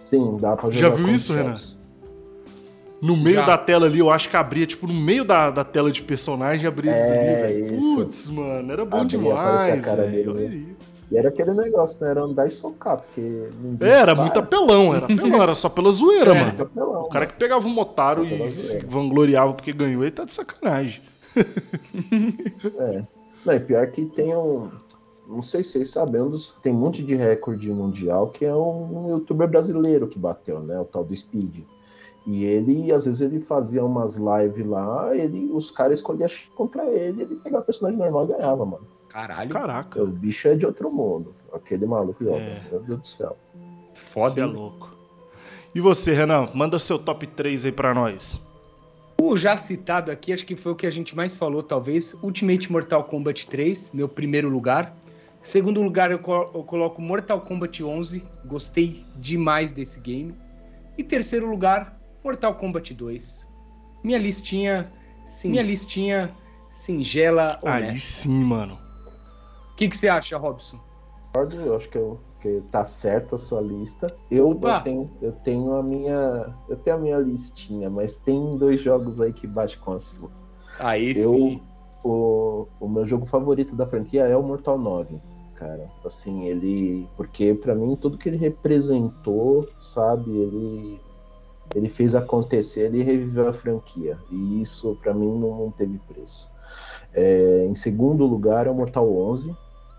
Sim, 0.07 0.37
dá 0.41 0.57
pra 0.57 0.71
jogar 0.71 0.89
Já 0.89 0.95
viu 0.95 1.07
com 1.07 1.13
isso, 1.13 1.33
Renan? 1.35 1.59
No 3.03 3.17
meio 3.17 3.37
Já. 3.37 3.47
da 3.47 3.59
tela 3.59 3.87
ali, 3.87 3.99
eu 3.99 4.11
acho 4.11 4.31
que 4.31 4.37
abria, 4.37 4.67
tipo, 4.67 4.87
no 4.87 4.95
meio 4.95 5.25
da, 5.25 5.51
da 5.51 5.63
tela 5.65 5.91
de 5.93 6.03
personagem, 6.03 6.67
abria 6.67 6.93
eles 6.93 7.07
ali, 7.11 7.19
É, 7.19 7.47
velho. 7.47 7.79
isso. 7.79 7.97
Putz, 7.97 8.31
mano, 8.31 8.73
era 8.73 8.85
bom 8.85 8.99
Abria, 9.03 9.19
demais, 9.19 9.85
cara 9.85 10.07
dele, 10.07 10.33
né? 10.33 10.75
E 11.13 11.17
era 11.19 11.29
aquele 11.29 11.53
negócio, 11.53 12.03
né? 12.03 12.11
Era 12.13 12.23
andar 12.23 12.47
e 12.47 12.51
socar, 12.51 12.97
porque. 12.97 13.21
ninguém 13.21 13.87
Era 13.89 14.15
para, 14.15 14.25
muito 14.25 14.39
apelão, 14.41 14.95
era 14.95 15.05
apelão, 15.05 15.43
era 15.43 15.55
só 15.55 15.69
pela 15.69 15.93
zoeira, 15.93 16.35
É. 16.35 16.41
mano. 16.45 16.63
apelão, 16.63 17.03
O 17.03 17.09
cara 17.09 17.27
que 17.27 17.35
pegava 17.35 17.67
um 17.67 17.71
Motaro 17.71 18.25
e 18.25 18.51
se 18.53 18.79
vangloriava 18.87 19.53
porque 19.53 19.73
ganhou, 19.73 20.03
ele 20.03 20.11
tá 20.11 20.25
de 20.25 20.33
sacanagem. 20.33 21.03
É. 22.79 23.03
Não, 23.45 23.53
e 23.55 23.61
pior 23.61 23.87
que 23.89 24.07
tem 24.07 24.35
um. 24.35 24.71
Não 25.29 25.43
sei 25.43 25.63
se 25.63 25.73
vocês 25.73 25.91
sabem, 25.91 26.21
um 26.23 26.31
dos- 26.31 26.55
tem 26.63 26.73
um 26.73 26.77
monte 26.77 27.03
de 27.03 27.15
recorde 27.15 27.71
mundial 27.71 28.29
que 28.29 28.45
é 28.45 28.55
um 28.55 29.09
youtuber 29.11 29.49
brasileiro 29.49 30.07
que 30.07 30.19
bateu, 30.19 30.61
né? 30.61 30.79
O 30.79 30.85
tal 30.85 31.05
do 31.05 31.17
Speed. 31.17 31.61
E 32.27 32.45
ele, 32.45 32.91
às 32.93 33.05
vezes, 33.05 33.21
ele 33.21 33.41
fazia 33.41 33.85
umas 33.85 34.17
lives 34.17 34.67
lá, 34.67 35.15
ele, 35.15 35.51
os 35.53 35.71
caras 35.71 35.99
escolhiam 35.99 36.29
contra 36.55 36.85
ele, 36.87 37.23
ele 37.23 37.35
pegava 37.37 37.63
o 37.63 37.67
personagem 37.67 37.99
normal 37.99 38.25
e 38.25 38.29
ganhava, 38.29 38.65
mano. 38.65 38.87
Caralho. 39.11 39.51
Caraca, 39.51 40.03
O 40.03 40.07
bicho 40.07 40.49
é 40.49 40.55
de 40.57 40.65
outro 40.67 40.91
mundo. 40.91 41.35
Aquele 41.53 41.87
maluco 41.87 42.25
joga, 42.25 42.39
É. 42.39 42.63
meu 42.71 42.81
Deus 42.81 43.01
do 43.01 43.07
céu. 43.07 43.37
Foda, 43.93 44.35
você 44.35 44.41
é 44.41 44.45
louco. 44.47 44.91
E 45.75 45.81
você, 45.81 46.13
Renan, 46.15 46.49
manda 46.55 46.79
seu 46.79 46.99
top 46.99 47.27
3 47.27 47.65
aí 47.67 47.73
pra 47.73 47.93
nós. 47.95 48.41
O 49.21 49.37
já 49.37 49.57
citado 49.57 50.11
aqui, 50.11 50.33
acho 50.33 50.45
que 50.47 50.57
foi 50.57 50.73
o 50.73 50.75
que 50.75 50.87
a 50.87 50.91
gente 50.91 51.15
mais 51.15 51.35
falou, 51.37 51.63
talvez. 51.63 52.17
Ultimate 52.23 52.73
Mortal 52.73 53.05
Kombat 53.05 53.47
3, 53.47 53.93
meu 53.93 54.09
primeiro 54.09 54.49
lugar. 54.49 54.97
Segundo 55.41 55.83
lugar, 55.83 56.11
eu, 56.11 56.19
co- 56.19 56.51
eu 56.55 56.63
coloco 56.65 57.01
Mortal 57.03 57.41
Kombat 57.43 57.85
11. 57.85 58.25
Gostei 58.47 59.05
demais 59.17 59.73
desse 59.73 60.01
game. 60.01 60.35
E 60.99 61.05
terceiro 61.05 61.49
lugar, 61.49 61.97
Mortal 62.25 62.55
Kombat 62.55 62.95
2. 62.95 63.53
Minha 64.03 64.19
listinha, 64.19 64.83
sim, 65.27 65.51
minha 65.51 65.63
listinha 65.63 66.35
singela, 66.71 67.61
Aí 67.63 67.97
sim, 67.99 68.43
mano. 68.45 68.79
O 69.73 69.77
que, 69.77 69.89
que 69.89 69.97
você 69.97 70.09
acha, 70.09 70.39
Robson? 70.39 70.79
Eu 71.35 71.77
acho 71.77 71.89
que, 71.89 71.99
eu, 71.99 72.19
que 72.41 72.63
tá 72.71 72.85
certa 72.85 73.35
a 73.35 73.39
sua 73.39 73.61
lista. 73.61 74.15
Eu, 74.31 74.59
eu 74.63 74.83
tenho, 74.83 75.11
eu 75.21 75.33
tenho 75.33 75.75
a 75.75 75.83
minha. 75.83 76.55
Eu 76.69 76.77
tenho 76.77 76.97
a 76.97 76.99
minha 76.99 77.19
listinha, 77.19 77.91
mas 77.91 78.17
tem 78.17 78.57
dois 78.57 78.81
jogos 78.81 79.21
aí 79.21 79.33
que 79.33 79.47
bate 79.47 79.77
com 79.79 79.93
a 79.93 80.01
sua. 80.01 80.31
Aí 80.79 81.13
Eu, 81.17 81.33
sim. 81.33 81.63
o, 82.05 82.67
o 82.81 82.89
meu 82.89 83.07
jogo 83.07 83.27
favorito 83.27 83.75
da 83.75 83.87
franquia 83.87 84.23
é 84.25 84.37
o 84.37 84.43
Mortal 84.43 84.79
9, 84.79 85.21
cara. 85.57 85.91
Assim, 86.05 86.45
ele. 86.45 87.09
Porque 87.17 87.53
pra 87.55 87.75
mim 87.75 87.97
tudo 87.97 88.17
que 88.17 88.29
ele 88.29 88.39
representou, 88.39 89.69
sabe, 89.81 90.31
ele. 90.31 91.01
Ele 91.75 91.89
fez 91.89 92.15
acontecer, 92.15 92.87
ele 92.87 93.03
reviveu 93.03 93.49
a 93.49 93.53
franquia. 93.53 94.19
E 94.31 94.61
isso 94.61 94.97
pra 94.97 95.13
mim 95.13 95.27
não, 95.39 95.73
teve 95.77 95.99
preço. 95.99 96.49
É, 97.13 97.67
em 97.67 97.75
segundo 97.75 98.25
lugar 98.27 98.67
é 98.67 98.71
o 98.71 98.75
Mortal 98.75 99.11
11, 99.15 99.57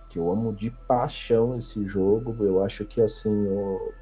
que 0.10 0.18
eu 0.20 0.32
amo 0.32 0.54
de 0.54 0.72
paixão 0.72 1.58
esse 1.58 1.86
jogo. 1.86 2.46
Eu 2.46 2.64
acho 2.64 2.86
que 2.86 3.02
assim, 3.02 3.30
o- 3.48 3.94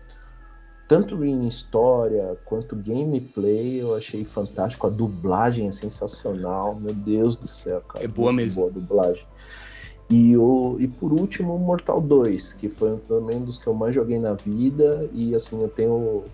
tanto 0.87 1.23
em 1.23 1.47
história 1.47 2.37
quanto 2.45 2.75
gameplay, 2.75 3.81
eu 3.81 3.95
achei 3.95 4.23
fantástico. 4.25 4.85
A 4.85 4.89
dublagem 4.89 5.67
é 5.67 5.71
sensacional, 5.71 6.75
meu 6.75 6.93
Deus 6.93 7.35
do 7.37 7.47
céu, 7.47 7.81
cara. 7.81 8.03
É 8.05 8.07
boa 8.07 8.31
mesmo. 8.31 8.61
Boa 8.61 8.71
dublagem. 8.71 9.25
E, 10.09 10.37
o, 10.37 10.77
e 10.79 10.87
por 10.87 11.11
último, 11.13 11.55
o 11.55 11.59
Mortal 11.59 11.99
2, 12.01 12.53
que 12.53 12.69
foi 12.69 12.97
também 13.07 13.37
um 13.37 13.45
dos 13.45 13.57
que 13.57 13.67
eu 13.67 13.73
mais 13.73 13.95
joguei 13.95 14.19
na 14.19 14.33
vida. 14.33 15.09
E 15.11 15.33
assim, 15.33 15.61
eu 15.61 15.69
tenho 15.69 16.25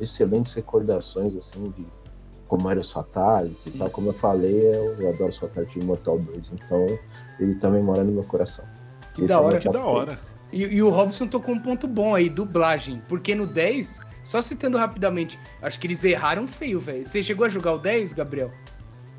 excelentes 0.00 0.52
recordações 0.54 1.34
assim 1.34 1.72
de 1.76 1.86
como 2.48 2.68
era 2.70 2.80
os 2.80 2.90
Fatalities 2.90 3.66
e 3.66 3.70
tal. 3.72 3.90
Como 3.90 4.08
eu 4.08 4.14
falei, 4.14 4.74
eu 4.74 5.08
adoro 5.10 5.30
os 5.30 5.36
Fatalities 5.38 5.80
de 5.80 5.86
Mortal 5.86 6.18
2. 6.18 6.52
Então, 6.54 6.98
ele 7.38 7.54
também 7.56 7.82
mora 7.82 8.02
no 8.02 8.10
meu 8.10 8.24
coração. 8.24 8.64
Que 9.14 9.20
Esse 9.20 9.28
da 9.28 9.34
é 9.34 9.36
o 9.36 9.42
hora. 9.42 9.52
meu 9.52 9.60
Que 9.60 9.68
da 9.68 9.84
hora. 9.84 10.18
E, 10.50 10.62
e 10.62 10.82
o 10.82 10.88
Robson 10.88 11.26
tocou 11.26 11.54
um 11.54 11.60
ponto 11.60 11.86
bom 11.86 12.14
aí, 12.14 12.28
dublagem. 12.30 13.02
Porque 13.06 13.34
no 13.34 13.46
10, 13.46 14.00
Só 14.24 14.42
citando 14.42 14.76
rapidamente, 14.76 15.38
acho 15.62 15.78
que 15.78 15.86
eles 15.86 16.04
erraram 16.04 16.46
feio, 16.46 16.78
velho. 16.78 17.04
Você 17.04 17.22
chegou 17.22 17.46
a 17.46 17.48
jogar 17.48 17.72
o 17.72 17.78
10, 17.78 18.12
Gabriel? 18.12 18.50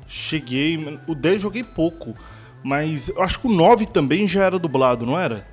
Cheguei, 0.06 0.78
mano. 0.78 1.00
o 1.08 1.14
10 1.14 1.42
joguei 1.42 1.64
pouco, 1.64 2.14
mas 2.62 3.08
eu 3.08 3.22
acho 3.22 3.40
que 3.40 3.46
o 3.46 3.50
9 3.50 3.86
também 3.86 4.28
já 4.28 4.44
era 4.44 4.58
dublado, 4.58 5.06
não 5.06 5.18
era? 5.18 5.46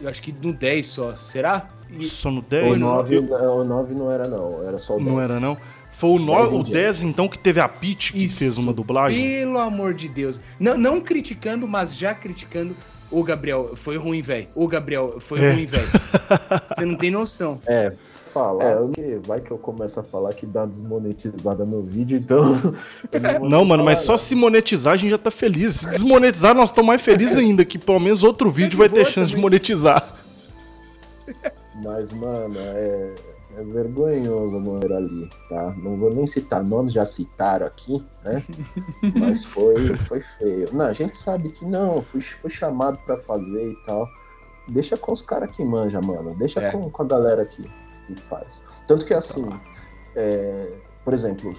Eu 0.00 0.08
acho 0.08 0.20
que 0.22 0.32
no 0.32 0.52
10 0.52 0.86
só. 0.86 1.14
Será? 1.16 1.68
E- 1.90 2.02
Só 2.04 2.30
no 2.30 2.40
O 2.40 2.42
10? 2.42 2.80
9, 2.80 3.16
Eu- 3.16 3.22
não, 3.22 3.58
o 3.60 3.64
9 3.64 3.94
não 3.94 4.10
era, 4.10 4.26
não. 4.26 4.66
Era 4.66 4.78
só 4.78 4.94
o 4.94 4.96
10. 4.98 5.08
Não 5.08 5.20
era, 5.20 5.38
não? 5.38 5.56
Foi 5.92 6.10
o, 6.10 6.18
9, 6.18 6.54
o 6.56 6.60
em 6.60 6.64
diante. 6.64 6.72
10, 6.72 7.02
então, 7.04 7.28
que 7.28 7.38
teve 7.38 7.60
a 7.60 7.68
Peach 7.68 8.12
que 8.12 8.24
Isso. 8.24 8.38
fez 8.40 8.58
uma 8.58 8.72
dublagem? 8.72 9.22
Pelo 9.40 9.58
amor 9.58 9.94
de 9.94 10.08
Deus. 10.08 10.40
Não, 10.58 10.76
não 10.76 11.00
criticando, 11.00 11.68
mas 11.68 11.96
já 11.96 12.12
criticando. 12.14 12.74
Ô, 13.10 13.22
Gabriel, 13.22 13.74
foi 13.76 13.96
ruim, 13.96 14.20
velho. 14.20 14.48
Ô, 14.56 14.66
Gabriel, 14.66 15.18
foi 15.20 15.40
É. 15.40 15.52
ruim, 15.52 15.66
velho. 15.66 15.86
Você 16.76 16.84
não 16.84 16.96
tem 16.96 17.10
noção. 17.12 17.60
É, 17.66 17.92
falar. 18.34 18.64
É, 18.64 19.18
vai 19.24 19.40
que 19.40 19.52
eu 19.52 19.56
começo 19.56 20.00
a 20.00 20.02
falar 20.02 20.34
que 20.34 20.44
dá 20.44 20.66
desmonetizada 20.66 21.64
no 21.64 21.80
vídeo, 21.80 22.18
então. 22.18 22.56
vou 23.38 23.48
Não, 23.48 23.64
mano, 23.64 23.84
mas 23.84 24.00
só 24.00 24.16
se 24.16 24.34
monetizar 24.34 24.94
a 24.94 24.96
gente 24.96 25.10
já 25.10 25.18
tá 25.18 25.30
feliz. 25.30 25.76
Se 25.76 25.90
desmonetizar, 25.90 26.54
nós 26.54 26.70
estamos 26.70 26.88
mais 26.88 27.00
felizes 27.00 27.36
ainda, 27.36 27.64
que 27.64 27.78
pelo 27.78 28.00
menos 28.00 28.24
outro 28.24 28.50
vídeo 28.50 28.76
vai 28.76 28.88
ter 28.88 29.06
chance 29.06 29.30
de 29.30 29.36
monetizar. 29.36 30.02
Mas, 31.82 32.12
mano, 32.12 32.54
é, 32.58 33.14
é 33.56 33.62
vergonhoso 33.62 34.58
não 34.58 34.78
era 34.78 34.96
ali, 34.96 35.28
tá? 35.48 35.74
Não 35.78 35.96
vou 35.96 36.12
nem 36.12 36.26
citar 36.26 36.62
nomes, 36.62 36.92
já 36.92 37.06
citaram 37.06 37.66
aqui, 37.66 38.04
né? 38.24 38.42
Mas 39.18 39.44
foi, 39.44 39.96
foi 40.08 40.20
feio. 40.38 40.68
Não, 40.72 40.86
a 40.86 40.92
gente 40.92 41.16
sabe 41.16 41.50
que 41.50 41.64
não, 41.64 42.02
fui, 42.02 42.20
fui 42.20 42.50
chamado 42.50 42.98
pra 43.06 43.16
fazer 43.16 43.70
e 43.70 43.76
tal. 43.86 44.08
Deixa 44.68 44.96
com 44.96 45.12
os 45.12 45.22
caras 45.22 45.50
que 45.50 45.62
manja, 45.64 46.00
mano. 46.00 46.34
Deixa 46.34 46.60
É. 46.60 46.70
com, 46.70 46.90
com 46.90 47.02
a 47.02 47.06
galera 47.06 47.44
que, 47.44 47.70
que 48.06 48.14
faz. 48.14 48.62
Tanto 48.86 49.04
que 49.04 49.14
assim, 49.14 49.48
é, 50.16 50.72
por 51.04 51.12
exemplo, 51.14 51.54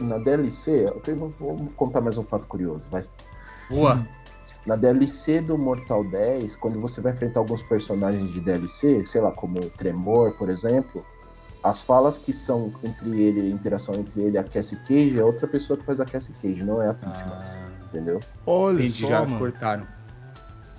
na 0.00 0.18
DLC, 0.18 0.86
eu 0.86 1.00
tenho- 1.00 1.28
vou 1.38 1.56
contar 1.76 2.00
mais 2.00 2.16
um 2.18 2.24
fato 2.24 2.46
curioso, 2.46 2.88
vai. 2.90 3.04
Boa. 3.70 4.06
Na 4.66 4.74
DLC 4.74 5.40
do 5.40 5.56
Mortal 5.56 6.02
10, 6.04 6.56
quando 6.56 6.80
você 6.80 7.00
vai 7.00 7.12
enfrentar 7.12 7.38
alguns 7.40 7.62
personagens 7.62 8.30
de 8.32 8.40
DLC, 8.40 9.04
sei 9.06 9.20
lá, 9.20 9.30
como 9.30 9.60
o 9.60 9.70
Tremor, 9.70 10.32
por 10.32 10.50
exemplo, 10.50 11.04
as 11.62 11.80
falas 11.80 12.18
que 12.18 12.32
são 12.32 12.72
entre 12.82 13.20
ele, 13.20 13.40
a 13.42 13.54
interação 13.54 13.94
entre 13.94 14.20
ele 14.22 14.34
e 14.36 14.38
a 14.38 14.44
Cassie 14.44 14.76
Cage 14.80 15.18
é 15.18 15.24
outra 15.24 15.46
pessoa 15.46 15.76
que 15.76 15.84
faz 15.84 16.00
a 16.00 16.04
Cassie 16.04 16.34
Cage, 16.42 16.64
não 16.64 16.82
é 16.82 16.88
a 16.88 16.94
Peach 16.94 17.28
mais, 17.28 17.56
entendeu? 17.88 18.18
Olha 18.44 18.74
Entendi, 18.78 19.02
só, 19.02 19.06
já 19.08 19.20
mano. 19.22 19.38
cortaram. 19.38 19.86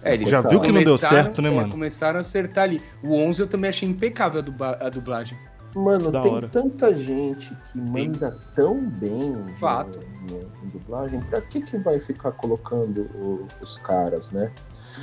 É, 0.09 0.13
eles 0.13 0.29
Já 0.29 0.41
viu 0.41 0.59
que 0.61 0.71
não 0.71 0.83
deu 0.83 0.97
certo, 0.97 1.41
né, 1.41 1.49
é, 1.49 1.51
mano? 1.51 1.69
Começaram 1.71 2.17
a 2.17 2.21
acertar 2.21 2.63
ali. 2.65 2.81
O 3.03 3.13
11 3.15 3.41
eu 3.41 3.47
também 3.47 3.69
achei 3.69 3.87
impecável 3.87 4.39
a, 4.39 4.43
dubla- 4.43 4.77
a 4.79 4.89
dublagem. 4.89 5.37
Mano, 5.75 6.09
Da 6.09 6.21
tem 6.21 6.31
hora. 6.33 6.47
tanta 6.47 6.93
gente 6.95 7.49
que 7.71 7.77
manda 7.77 8.35
tão 8.55 8.89
bem 8.89 9.45
Fato. 9.59 9.99
no- 10.29 10.39
em 10.65 10.69
dublagem, 10.71 11.19
pra 11.29 11.39
que 11.41 11.61
que 11.61 11.77
vai 11.77 11.99
ficar 11.99 12.31
colocando 12.31 13.01
o- 13.13 13.45
os 13.61 13.77
caras, 13.79 14.31
né? 14.31 14.51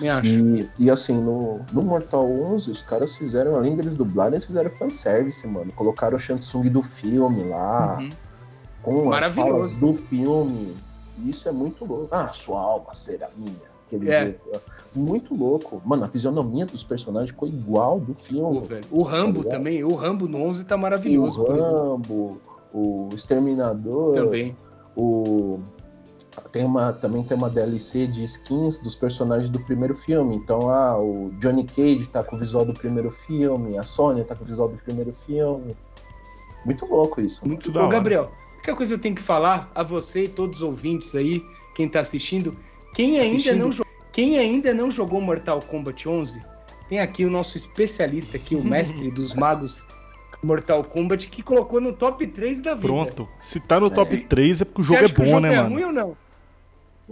Me 0.01 0.09
acho. 0.09 0.27
E, 0.29 0.69
e 0.79 0.91
assim, 0.91 1.15
no, 1.15 1.61
no 1.73 1.83
Mortal 1.83 2.29
11, 2.29 2.69
os 2.71 2.83
caras 2.83 3.15
fizeram, 3.17 3.55
além 3.55 3.77
deles 3.77 3.97
dublarem, 3.97 4.35
eles 4.35 4.47
fizeram 4.47 4.69
fanservice, 4.71 5.47
mano. 5.47 5.71
Colocaram 5.73 6.17
o 6.17 6.21
Shansung 6.21 6.69
do 6.69 6.83
filme 6.83 7.45
lá, 7.45 7.99
Uhum. 8.01 8.11
com 8.83 9.01
as 9.03 9.07
Maravilhoso. 9.21 9.51
falas 9.53 9.73
do 9.77 9.95
filme. 10.09 10.77
Isso 11.25 11.49
é 11.49 11.53
muito 11.53 11.85
louco. 11.85 12.09
Ah, 12.11 12.33
sua 12.33 12.59
alma 12.61 12.93
será 12.93 13.29
minha. 13.37 13.55
Aquele 13.87 14.11
É. 14.11 14.25
jeito. 14.25 14.41
Muito 14.95 15.35
louco. 15.35 15.83
Mano, 15.85 16.05
a 16.05 16.09
fisionomia 16.09 16.67
dos 16.67 16.85
personagens 16.85 17.31
ficou 17.31 17.49
igual 17.49 17.99
do 18.01 18.15
filme. 18.15 18.61
Pô, 18.61 18.65
velho. 18.67 18.85
O 18.91 19.03
Rambo 19.03 19.41
ligado? 19.43 19.57
também. 19.59 19.83
O 19.85 19.95
Rambo 19.95 20.29
no 20.29 20.43
11 20.43 20.65
tá 20.65 20.77
o 20.77 20.79
maravilhoso, 20.79 21.45
exemplo. 21.53 21.91
Rambo, 21.93 22.41
o 22.73 23.09
Exterminador, 23.15 24.15
Também. 24.15 24.57
o 24.97 25.59
tem 26.51 26.65
uma 26.65 26.93
também 26.93 27.23
tem 27.23 27.37
uma 27.37 27.49
DLC 27.49 28.07
de 28.09 28.25
skins 28.25 28.79
dos 28.79 28.97
personagens 28.97 29.49
do 29.49 29.61
primeiro 29.61 29.95
filme. 29.95 30.35
Então, 30.37 30.69
ah, 30.69 30.97
o 31.01 31.31
Johnny 31.41 31.65
Cage 31.65 32.07
tá 32.09 32.23
com 32.25 32.35
o 32.35 32.39
visual 32.39 32.65
do 32.65 32.73
primeiro 32.75 33.11
filme, 33.11 33.79
a 33.79 33.83
Sônia 33.85 34.25
tá 34.25 34.35
com 34.35 34.43
o 34.43 34.47
visual 34.47 34.69
do 34.69 34.77
primeiro 34.79 35.13
filme. 35.27 35.77
Muito 36.65 36.87
louco 36.87 37.21
isso. 37.21 37.47
Muito 37.47 37.71
da 37.71 37.83
hora. 37.83 37.89
Gabriel, 37.91 38.31
única 38.57 38.75
coisa 38.75 38.95
que 38.95 38.99
eu 38.99 39.03
tenho 39.03 39.15
que 39.15 39.23
falar 39.23 39.71
a 39.75 39.83
você 39.85 40.25
e 40.25 40.29
todos 40.29 40.57
os 40.59 40.63
ouvintes 40.63 41.15
aí, 41.15 41.41
quem 41.75 41.89
tá 41.89 42.01
assistindo, 42.01 42.57
quem 42.95 43.19
ainda, 43.21 43.37
Assistindo. 43.37 43.59
não, 43.59 43.71
jo- 43.71 43.84
quem 44.15 44.39
ainda 44.39 44.73
não 44.73 44.93
jogou 44.93 45.21
Mortal 45.21 45.61
Kombat 45.61 46.09
11, 46.09 46.41
tem 46.89 47.01
aqui 47.01 47.25
o 47.25 47.31
nosso 47.31 47.59
especialista 47.59 48.37
aqui, 48.37 48.55
o 48.55 48.63
mestre 48.65 49.11
dos 49.11 49.35
magos 49.35 49.85
Mortal 50.41 50.85
Kombat, 50.85 51.29
que 51.29 51.43
colocou 51.43 51.81
no 51.81 51.93
top 51.93 52.25
3 52.25 52.63
da 52.63 52.75
vida. 52.75 52.87
Pronto. 52.87 53.29
Se 53.41 53.59
tá 53.59 53.81
no 53.81 53.91
top 53.91 54.17
3 54.17 54.61
é 54.61 54.65
porque 54.65 54.83
o 54.83 54.85
Você 54.85 54.95
jogo 54.95 55.05
é 55.05 55.09
que 55.09 55.21
o 55.21 55.25
bom, 55.25 55.31
jogo 55.31 55.41
né, 55.41 55.55
é 55.55 55.57
mano? 55.57 55.75
ruim 55.75 55.85
ou 55.85 55.93
não? 55.93 56.17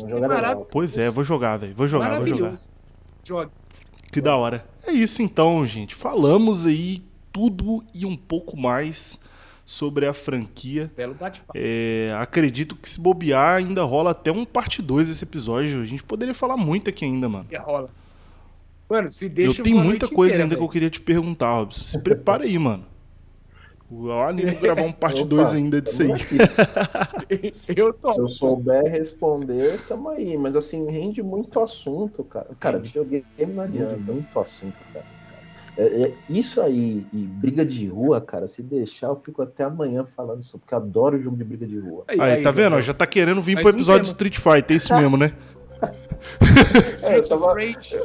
Um 0.01 0.09
jogo 0.09 0.33
é. 0.33 0.55
Pois 0.71 0.97
é, 0.97 1.11
vou 1.11 1.25
jogar, 1.25 1.57
velho. 1.57 1.75
Vou 1.75 1.89
jogar, 1.89 2.19
vou 2.19 2.27
jogar. 2.27 2.55
Joga. 3.25 3.51
Que 4.13 4.21
da 4.21 4.37
hora. 4.37 4.65
É 4.87 4.93
isso 4.93 5.23
então, 5.23 5.65
gente. 5.67 5.95
Falamos 5.95 6.67
aí 6.67 7.03
tudo 7.33 7.83
e 7.93 8.07
um 8.07 8.17
pouco 8.17 8.57
mais 8.57 9.19
sobre 9.65 10.07
a 10.07 10.13
franquia. 10.13 10.91
Belo 10.97 11.15
bate-papo. 11.15 11.53
É, 11.55 12.15
acredito 12.19 12.77
que 12.77 12.89
se 12.89 13.01
bobear 13.01 13.57
ainda 13.57 13.83
rola 13.83 14.11
até 14.11 14.31
um 14.33 14.45
parte 14.45 14.83
2 14.83 15.09
desse 15.09 15.25
episódio. 15.25 15.81
A 15.81 15.85
gente 15.85 16.03
poderia 16.03 16.35
falar 16.35 16.57
muito 16.57 16.91
aqui 16.91 17.05
ainda, 17.05 17.29
mano. 17.29 17.47
Que 17.49 17.57
rola. 17.57 17.89
Mano, 18.89 19.11
se 19.11 19.29
deixa 19.29 19.61
eu 19.61 19.65
tenho 19.65 19.79
muita 19.79 20.07
coisa 20.07 20.35
inteira, 20.35 20.45
ainda 20.45 20.57
que 20.57 20.63
eu 20.63 20.69
queria 20.69 20.91
te 20.91 21.01
perguntar, 21.01 21.55
Robson. 21.55 21.83
Se 21.83 21.99
prepara 21.99 22.45
aí, 22.45 22.59
mano. 22.59 22.85
Eu 23.91 24.23
animo 24.23 24.59
gravar 24.59 24.83
um 24.83 24.93
parte 24.93 25.21
Opa, 25.23 25.29
2 25.29 25.55
ainda 25.55 25.81
disso 25.81 26.03
aí. 26.03 26.11
Eu 27.29 27.53
Se 27.53 27.93
topo. 28.01 28.21
eu 28.23 28.29
souber 28.29 28.85
responder, 28.91 29.81
tamo 29.87 30.09
aí. 30.09 30.37
Mas 30.37 30.57
assim, 30.57 30.91
rende 30.91 31.23
muito 31.23 31.61
assunto, 31.61 32.25
cara. 32.25 32.49
Cara, 32.59 32.79
videogame 32.79 33.25
não 33.49 33.63
adianta, 33.63 33.97
muito 33.97 34.39
assunto, 34.41 34.77
cara. 34.93 35.05
É- 35.77 36.03
é 36.03 36.13
isso 36.29 36.61
aí, 36.61 37.07
e 37.13 37.17
briga 37.17 37.65
de 37.65 37.87
rua, 37.87 38.21
cara, 38.21 38.47
se 38.47 38.63
deixar, 38.63 39.07
eu 39.07 39.17
fico 39.25 39.41
até 39.43 39.65
amanhã 39.65 40.07
falando 40.17 40.43
isso, 40.43 40.59
porque 40.59 40.75
eu 40.75 40.79
adoro 40.79 41.21
jogo 41.23 41.37
de 41.37 41.45
briga 41.45 41.67
de 41.67 41.79
rua. 41.79 42.05
Aí, 42.09 42.19
tá 42.43 42.51
vendo? 42.51 42.63
Gabriel. 42.65 42.83
Já 42.83 42.93
tá 42.95 43.07
querendo 43.07 43.41
vir 43.43 43.59
pro 43.61 43.71
episódio 43.71 44.03
de. 44.03 44.09
Street 44.09 44.37
Fighter, 44.39 44.75
é 44.75 44.77
isso 44.77 44.95
mesmo, 44.95 45.17
né? 45.17 45.33
É, 47.03 47.19
eu 47.19 47.23
tava, 47.25 47.55
Rage. 47.55 47.97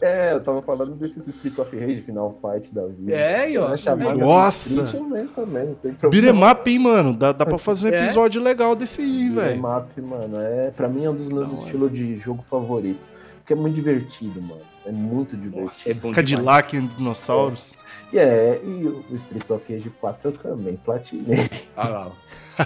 é, 0.00 0.32
eu 0.32 0.40
tava 0.42 0.62
falando 0.62 0.94
desses 0.94 1.26
Streets 1.26 1.58
of 1.58 1.76
Rage, 1.78 2.02
Final 2.02 2.38
Fight 2.40 2.72
da 2.74 2.86
vida. 2.86 3.12
É, 3.14 3.40
aí, 3.44 3.58
ó. 3.58 3.74
De 3.74 4.14
Nossa! 4.18 4.82
Beat'em 4.82 5.94
problema. 5.98 6.52
up, 6.52 6.70
hein, 6.70 6.78
mano? 6.78 7.14
Dá, 7.16 7.32
dá 7.32 7.44
pra 7.44 7.58
fazer 7.58 7.90
um 7.92 7.94
É? 7.96 8.04
episódio 8.04 8.42
legal 8.42 8.74
desse 8.74 9.02
aí, 9.02 9.28
velho. 9.28 9.60
Beat'em 9.60 9.78
up, 9.78 10.00
mano, 10.00 10.40
é, 10.40 10.70
pra 10.70 10.88
mim 10.88 11.04
é 11.04 11.10
um 11.10 11.14
dos 11.16 11.28
meus 11.28 11.52
estilos 11.52 11.92
de 11.92 12.18
jogo 12.18 12.44
favorito. 12.48 13.00
Porque 13.38 13.52
é 13.52 13.56
muito 13.56 13.74
divertido, 13.74 14.40
mano. 14.40 14.60
É 14.86 14.92
muito 14.92 15.36
divertido. 15.36 15.66
Nossa, 15.66 15.90
É 15.90 15.94
bom 15.94 16.12
Cadillac 16.12 16.76
e 16.76 16.80
dinossauros. 16.80 17.74
E 18.12 18.18
é, 18.18 18.60
e 18.64 18.86
o 18.86 19.04
Streets 19.16 19.50
of 19.50 19.64
Rage 19.72 19.90
4 20.00 20.30
eu 20.30 20.32
também 20.38 20.76
platinei. 20.76 21.50
Olha 21.76 21.88
lá. 21.90 22.06
ó. 22.08 22.12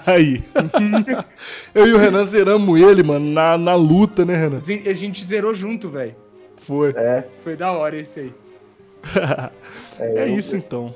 Aí. 0.07 0.45
eu 1.75 1.87
e 1.87 1.93
o 1.95 1.99
Renan 1.99 2.25
zeramos 2.25 2.81
ele, 2.81 3.03
mano, 3.03 3.25
na, 3.33 3.57
na 3.59 3.75
luta, 3.75 4.25
né, 4.25 4.37
Renan? 4.37 4.61
A 4.87 4.93
gente 4.93 5.25
zerou 5.25 5.53
junto, 5.55 5.89
velho. 5.89 6.15
Foi. 6.59 6.91
É, 6.91 7.27
Foi 7.39 7.57
da 7.57 7.73
hora 7.73 7.97
esse 7.97 8.21
aí. 8.21 8.35
É 9.99 10.29
eu- 10.31 10.37
isso 10.39 10.57
então. 10.57 10.95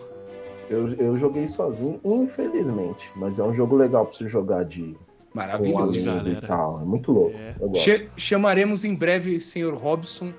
Eu, 0.71 0.95
eu 0.95 1.19
joguei 1.19 1.47
sozinho, 1.49 2.01
infelizmente. 2.05 3.07
Mas 3.17 3.39
é 3.39 3.43
um 3.45 3.53
jogo 3.55 3.77
legal 3.77 4.07
pra 4.07 4.17
você 4.17 4.29
jogar 4.29 4.65
de 4.65 4.97
Maravilhoso. 5.35 6.05
galera. 6.07 6.29
e 6.43 6.47
tal. 6.47 6.81
É 6.81 6.85
muito 6.85 7.13
louco. 7.13 7.37
É. 7.37 7.55
Eu 7.61 7.69
gosto. 7.69 7.83
Che- 7.85 8.09
chamaremos 8.17 8.83
em 8.85 8.95
breve 8.95 9.37
o 9.37 9.41
senhor 9.41 9.75
Robson 9.75 10.33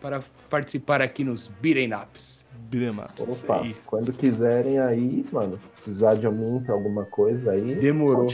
para 0.00 0.22
participar 0.48 1.02
aqui 1.02 1.24
nos 1.24 1.48
Beaten 1.60 1.94
Ups. 1.94 2.46
Beat'em 2.70 3.00
ups, 3.00 3.44
Opa, 3.44 3.62
aí. 3.62 3.76
quando 3.86 4.12
quiserem 4.12 4.78
aí, 4.78 5.26
mano, 5.32 5.58
precisar 5.76 6.14
de 6.14 6.28
mim 6.28 6.62
pra 6.64 6.74
alguma 6.74 7.04
coisa 7.04 7.52
aí. 7.52 7.74
Demorou. 7.74 8.28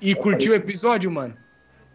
E, 0.00 0.10
e 0.10 0.14
curtiu 0.14 0.52
o 0.52 0.54
episódio, 0.56 1.10
mano? 1.10 1.34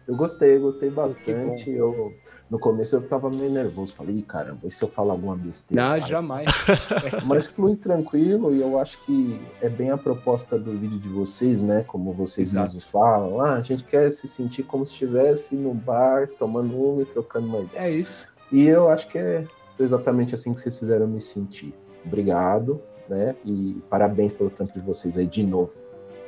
Eu 0.06 0.14
gostei, 0.14 0.58
gostei 0.58 0.88
que 0.90 0.94
bastante. 0.94 1.70
Eu, 1.70 2.14
no 2.48 2.60
começo 2.60 2.94
eu 2.94 3.02
tava 3.02 3.28
meio 3.28 3.50
nervoso. 3.50 3.92
Falei, 3.94 4.18
"Ih, 4.18 4.22
caramba, 4.22 4.60
e 4.64 4.70
se 4.70 4.84
eu 4.84 4.88
falar 4.88 5.14
alguma 5.14 5.34
besteira? 5.34 5.82
Não, 5.82 5.98
cara?" 5.98 6.00
jamais. 6.02 6.46
Mas 7.26 7.46
flui 7.46 7.76
tranquilo 7.76 8.54
e 8.54 8.60
eu 8.60 8.78
acho 8.78 9.02
que 9.04 9.40
é 9.60 9.68
bem 9.68 9.90
a 9.90 9.96
proposta 9.96 10.56
do 10.58 10.72
vídeo 10.72 10.98
de 10.98 11.08
vocês, 11.08 11.60
né? 11.60 11.82
Como 11.88 12.12
vocês 12.12 12.50
Exato. 12.50 12.66
mesmos 12.66 12.84
falam. 12.84 13.40
Ah, 13.40 13.54
a 13.54 13.62
gente 13.62 13.82
quer 13.82 14.10
se 14.12 14.28
sentir 14.28 14.62
como 14.62 14.86
se 14.86 14.92
estivesse 14.92 15.56
no 15.56 15.74
bar, 15.74 16.28
tomando 16.38 16.76
uma 16.76 17.02
e 17.02 17.06
trocando 17.06 17.48
uma 17.48 17.60
ideia. 17.60 17.86
É 17.86 17.90
isso. 17.90 18.28
E 18.52 18.66
eu 18.66 18.88
acho 18.88 19.08
que 19.08 19.18
é 19.18 19.44
exatamente 19.78 20.34
assim 20.34 20.54
que 20.54 20.60
vocês 20.60 20.78
fizeram 20.78 21.06
me 21.06 21.20
sentir. 21.20 21.74
Obrigado, 22.04 22.80
né? 23.08 23.34
E 23.44 23.76
parabéns 23.90 24.32
pelo 24.32 24.50
trampo 24.50 24.72
de 24.78 24.80
vocês 24.84 25.16
aí 25.16 25.26
de 25.26 25.42
novo. 25.42 25.72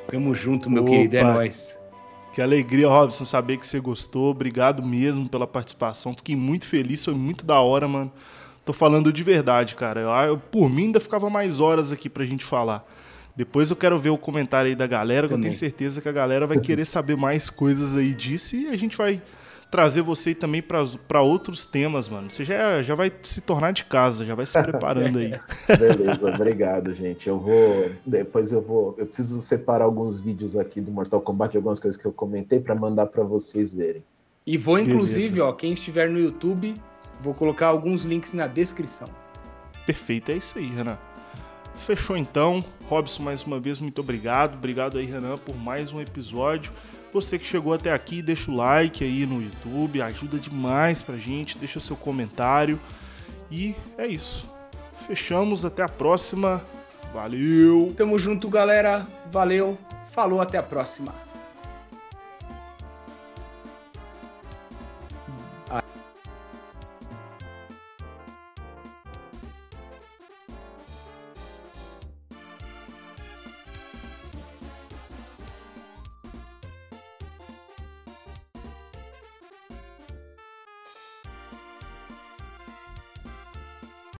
Tamo 0.08 0.34
junto, 0.34 0.68
meu 0.70 0.82
Opa. 0.82 0.90
querido. 0.92 1.16
É 1.16 1.22
nóis. 1.22 1.78
Que 2.32 2.42
alegria, 2.42 2.88
Robson, 2.88 3.24
saber 3.24 3.56
que 3.56 3.66
você 3.66 3.80
gostou. 3.80 4.30
Obrigado 4.30 4.82
mesmo 4.82 5.28
pela 5.28 5.46
participação. 5.46 6.14
Fiquei 6.14 6.36
muito 6.36 6.66
feliz, 6.66 7.04
foi 7.04 7.14
muito 7.14 7.44
da 7.44 7.60
hora, 7.60 7.88
mano. 7.88 8.12
Tô 8.64 8.72
falando 8.72 9.12
de 9.12 9.22
verdade, 9.22 9.74
cara. 9.74 10.00
Eu, 10.00 10.10
eu- 10.10 10.38
por 10.38 10.68
mim, 10.68 10.84
ainda 10.86 11.00
ficava 11.00 11.30
mais 11.30 11.58
horas 11.58 11.90
aqui 11.90 12.08
pra 12.08 12.24
gente 12.24 12.44
falar. 12.44 12.86
Depois 13.34 13.70
eu 13.70 13.76
quero 13.76 13.98
ver 13.98 14.10
o 14.10 14.18
comentário 14.18 14.68
aí 14.68 14.74
da 14.74 14.86
galera, 14.86 15.28
que 15.28 15.34
eu 15.34 15.40
tenho 15.40 15.54
certeza 15.54 16.00
que 16.00 16.08
a 16.08 16.12
galera 16.12 16.46
vai 16.46 16.58
querer 16.58 16.84
saber 16.84 17.16
mais 17.16 17.48
coisas 17.48 17.96
aí 17.96 18.12
disso 18.12 18.56
e 18.56 18.66
a 18.68 18.76
gente 18.76 18.96
vai 18.96 19.22
trazer 19.70 20.02
você 20.02 20.34
também 20.34 20.62
para 20.62 21.20
outros 21.20 21.66
temas, 21.66 22.08
mano. 22.08 22.30
Você 22.30 22.44
já, 22.44 22.82
já 22.82 22.94
vai 22.94 23.12
se 23.22 23.40
tornar 23.40 23.72
de 23.72 23.84
casa, 23.84 24.24
já 24.24 24.34
vai 24.34 24.46
se 24.46 24.60
preparando 24.62 25.18
aí. 25.18 25.38
Beleza, 25.78 26.34
obrigado, 26.34 26.94
gente. 26.94 27.28
Eu 27.28 27.38
vou. 27.38 27.90
Depois 28.04 28.52
eu 28.52 28.60
vou. 28.60 28.94
Eu 28.98 29.06
preciso 29.06 29.40
separar 29.40 29.84
alguns 29.84 30.20
vídeos 30.20 30.56
aqui 30.56 30.80
do 30.80 30.90
Mortal 30.90 31.20
Kombat, 31.20 31.56
algumas 31.56 31.78
coisas 31.78 32.00
que 32.00 32.06
eu 32.06 32.12
comentei, 32.12 32.60
pra 32.60 32.74
mandar 32.74 33.06
pra 33.06 33.22
vocês 33.22 33.70
verem. 33.70 34.02
E 34.46 34.56
vou, 34.56 34.78
inclusive, 34.78 35.28
Beleza. 35.28 35.44
ó, 35.44 35.52
quem 35.52 35.72
estiver 35.72 36.08
no 36.08 36.18
YouTube, 36.18 36.74
vou 37.20 37.34
colocar 37.34 37.66
alguns 37.66 38.04
links 38.04 38.32
na 38.32 38.46
descrição. 38.46 39.08
Perfeito, 39.84 40.30
é 40.30 40.36
isso 40.36 40.58
aí, 40.58 40.66
Renan. 40.66 40.98
Fechou 41.78 42.16
então. 42.16 42.64
Robson, 42.86 43.22
mais 43.22 43.44
uma 43.44 43.60
vez, 43.60 43.78
muito 43.78 44.00
obrigado. 44.00 44.54
Obrigado 44.54 44.98
aí, 44.98 45.04
Renan, 45.04 45.36
por 45.38 45.56
mais 45.56 45.92
um 45.92 46.00
episódio. 46.00 46.72
Você 47.12 47.38
que 47.38 47.46
chegou 47.46 47.72
até 47.72 47.92
aqui, 47.92 48.20
deixa 48.20 48.50
o 48.50 48.54
like 48.54 49.02
aí 49.02 49.24
no 49.24 49.42
YouTube, 49.42 50.02
ajuda 50.02 50.38
demais 50.38 51.02
pra 51.02 51.16
gente, 51.16 51.56
deixa 51.56 51.78
o 51.78 51.82
seu 51.82 51.96
comentário. 51.96 52.78
E 53.50 53.74
é 53.96 54.06
isso. 54.06 54.46
Fechamos, 55.06 55.64
até 55.64 55.82
a 55.82 55.88
próxima. 55.88 56.64
Valeu! 57.12 57.94
Tamo 57.96 58.18
junto, 58.18 58.48
galera. 58.48 59.06
Valeu. 59.30 59.78
Falou, 60.10 60.40
até 60.40 60.58
a 60.58 60.62
próxima. 60.62 61.14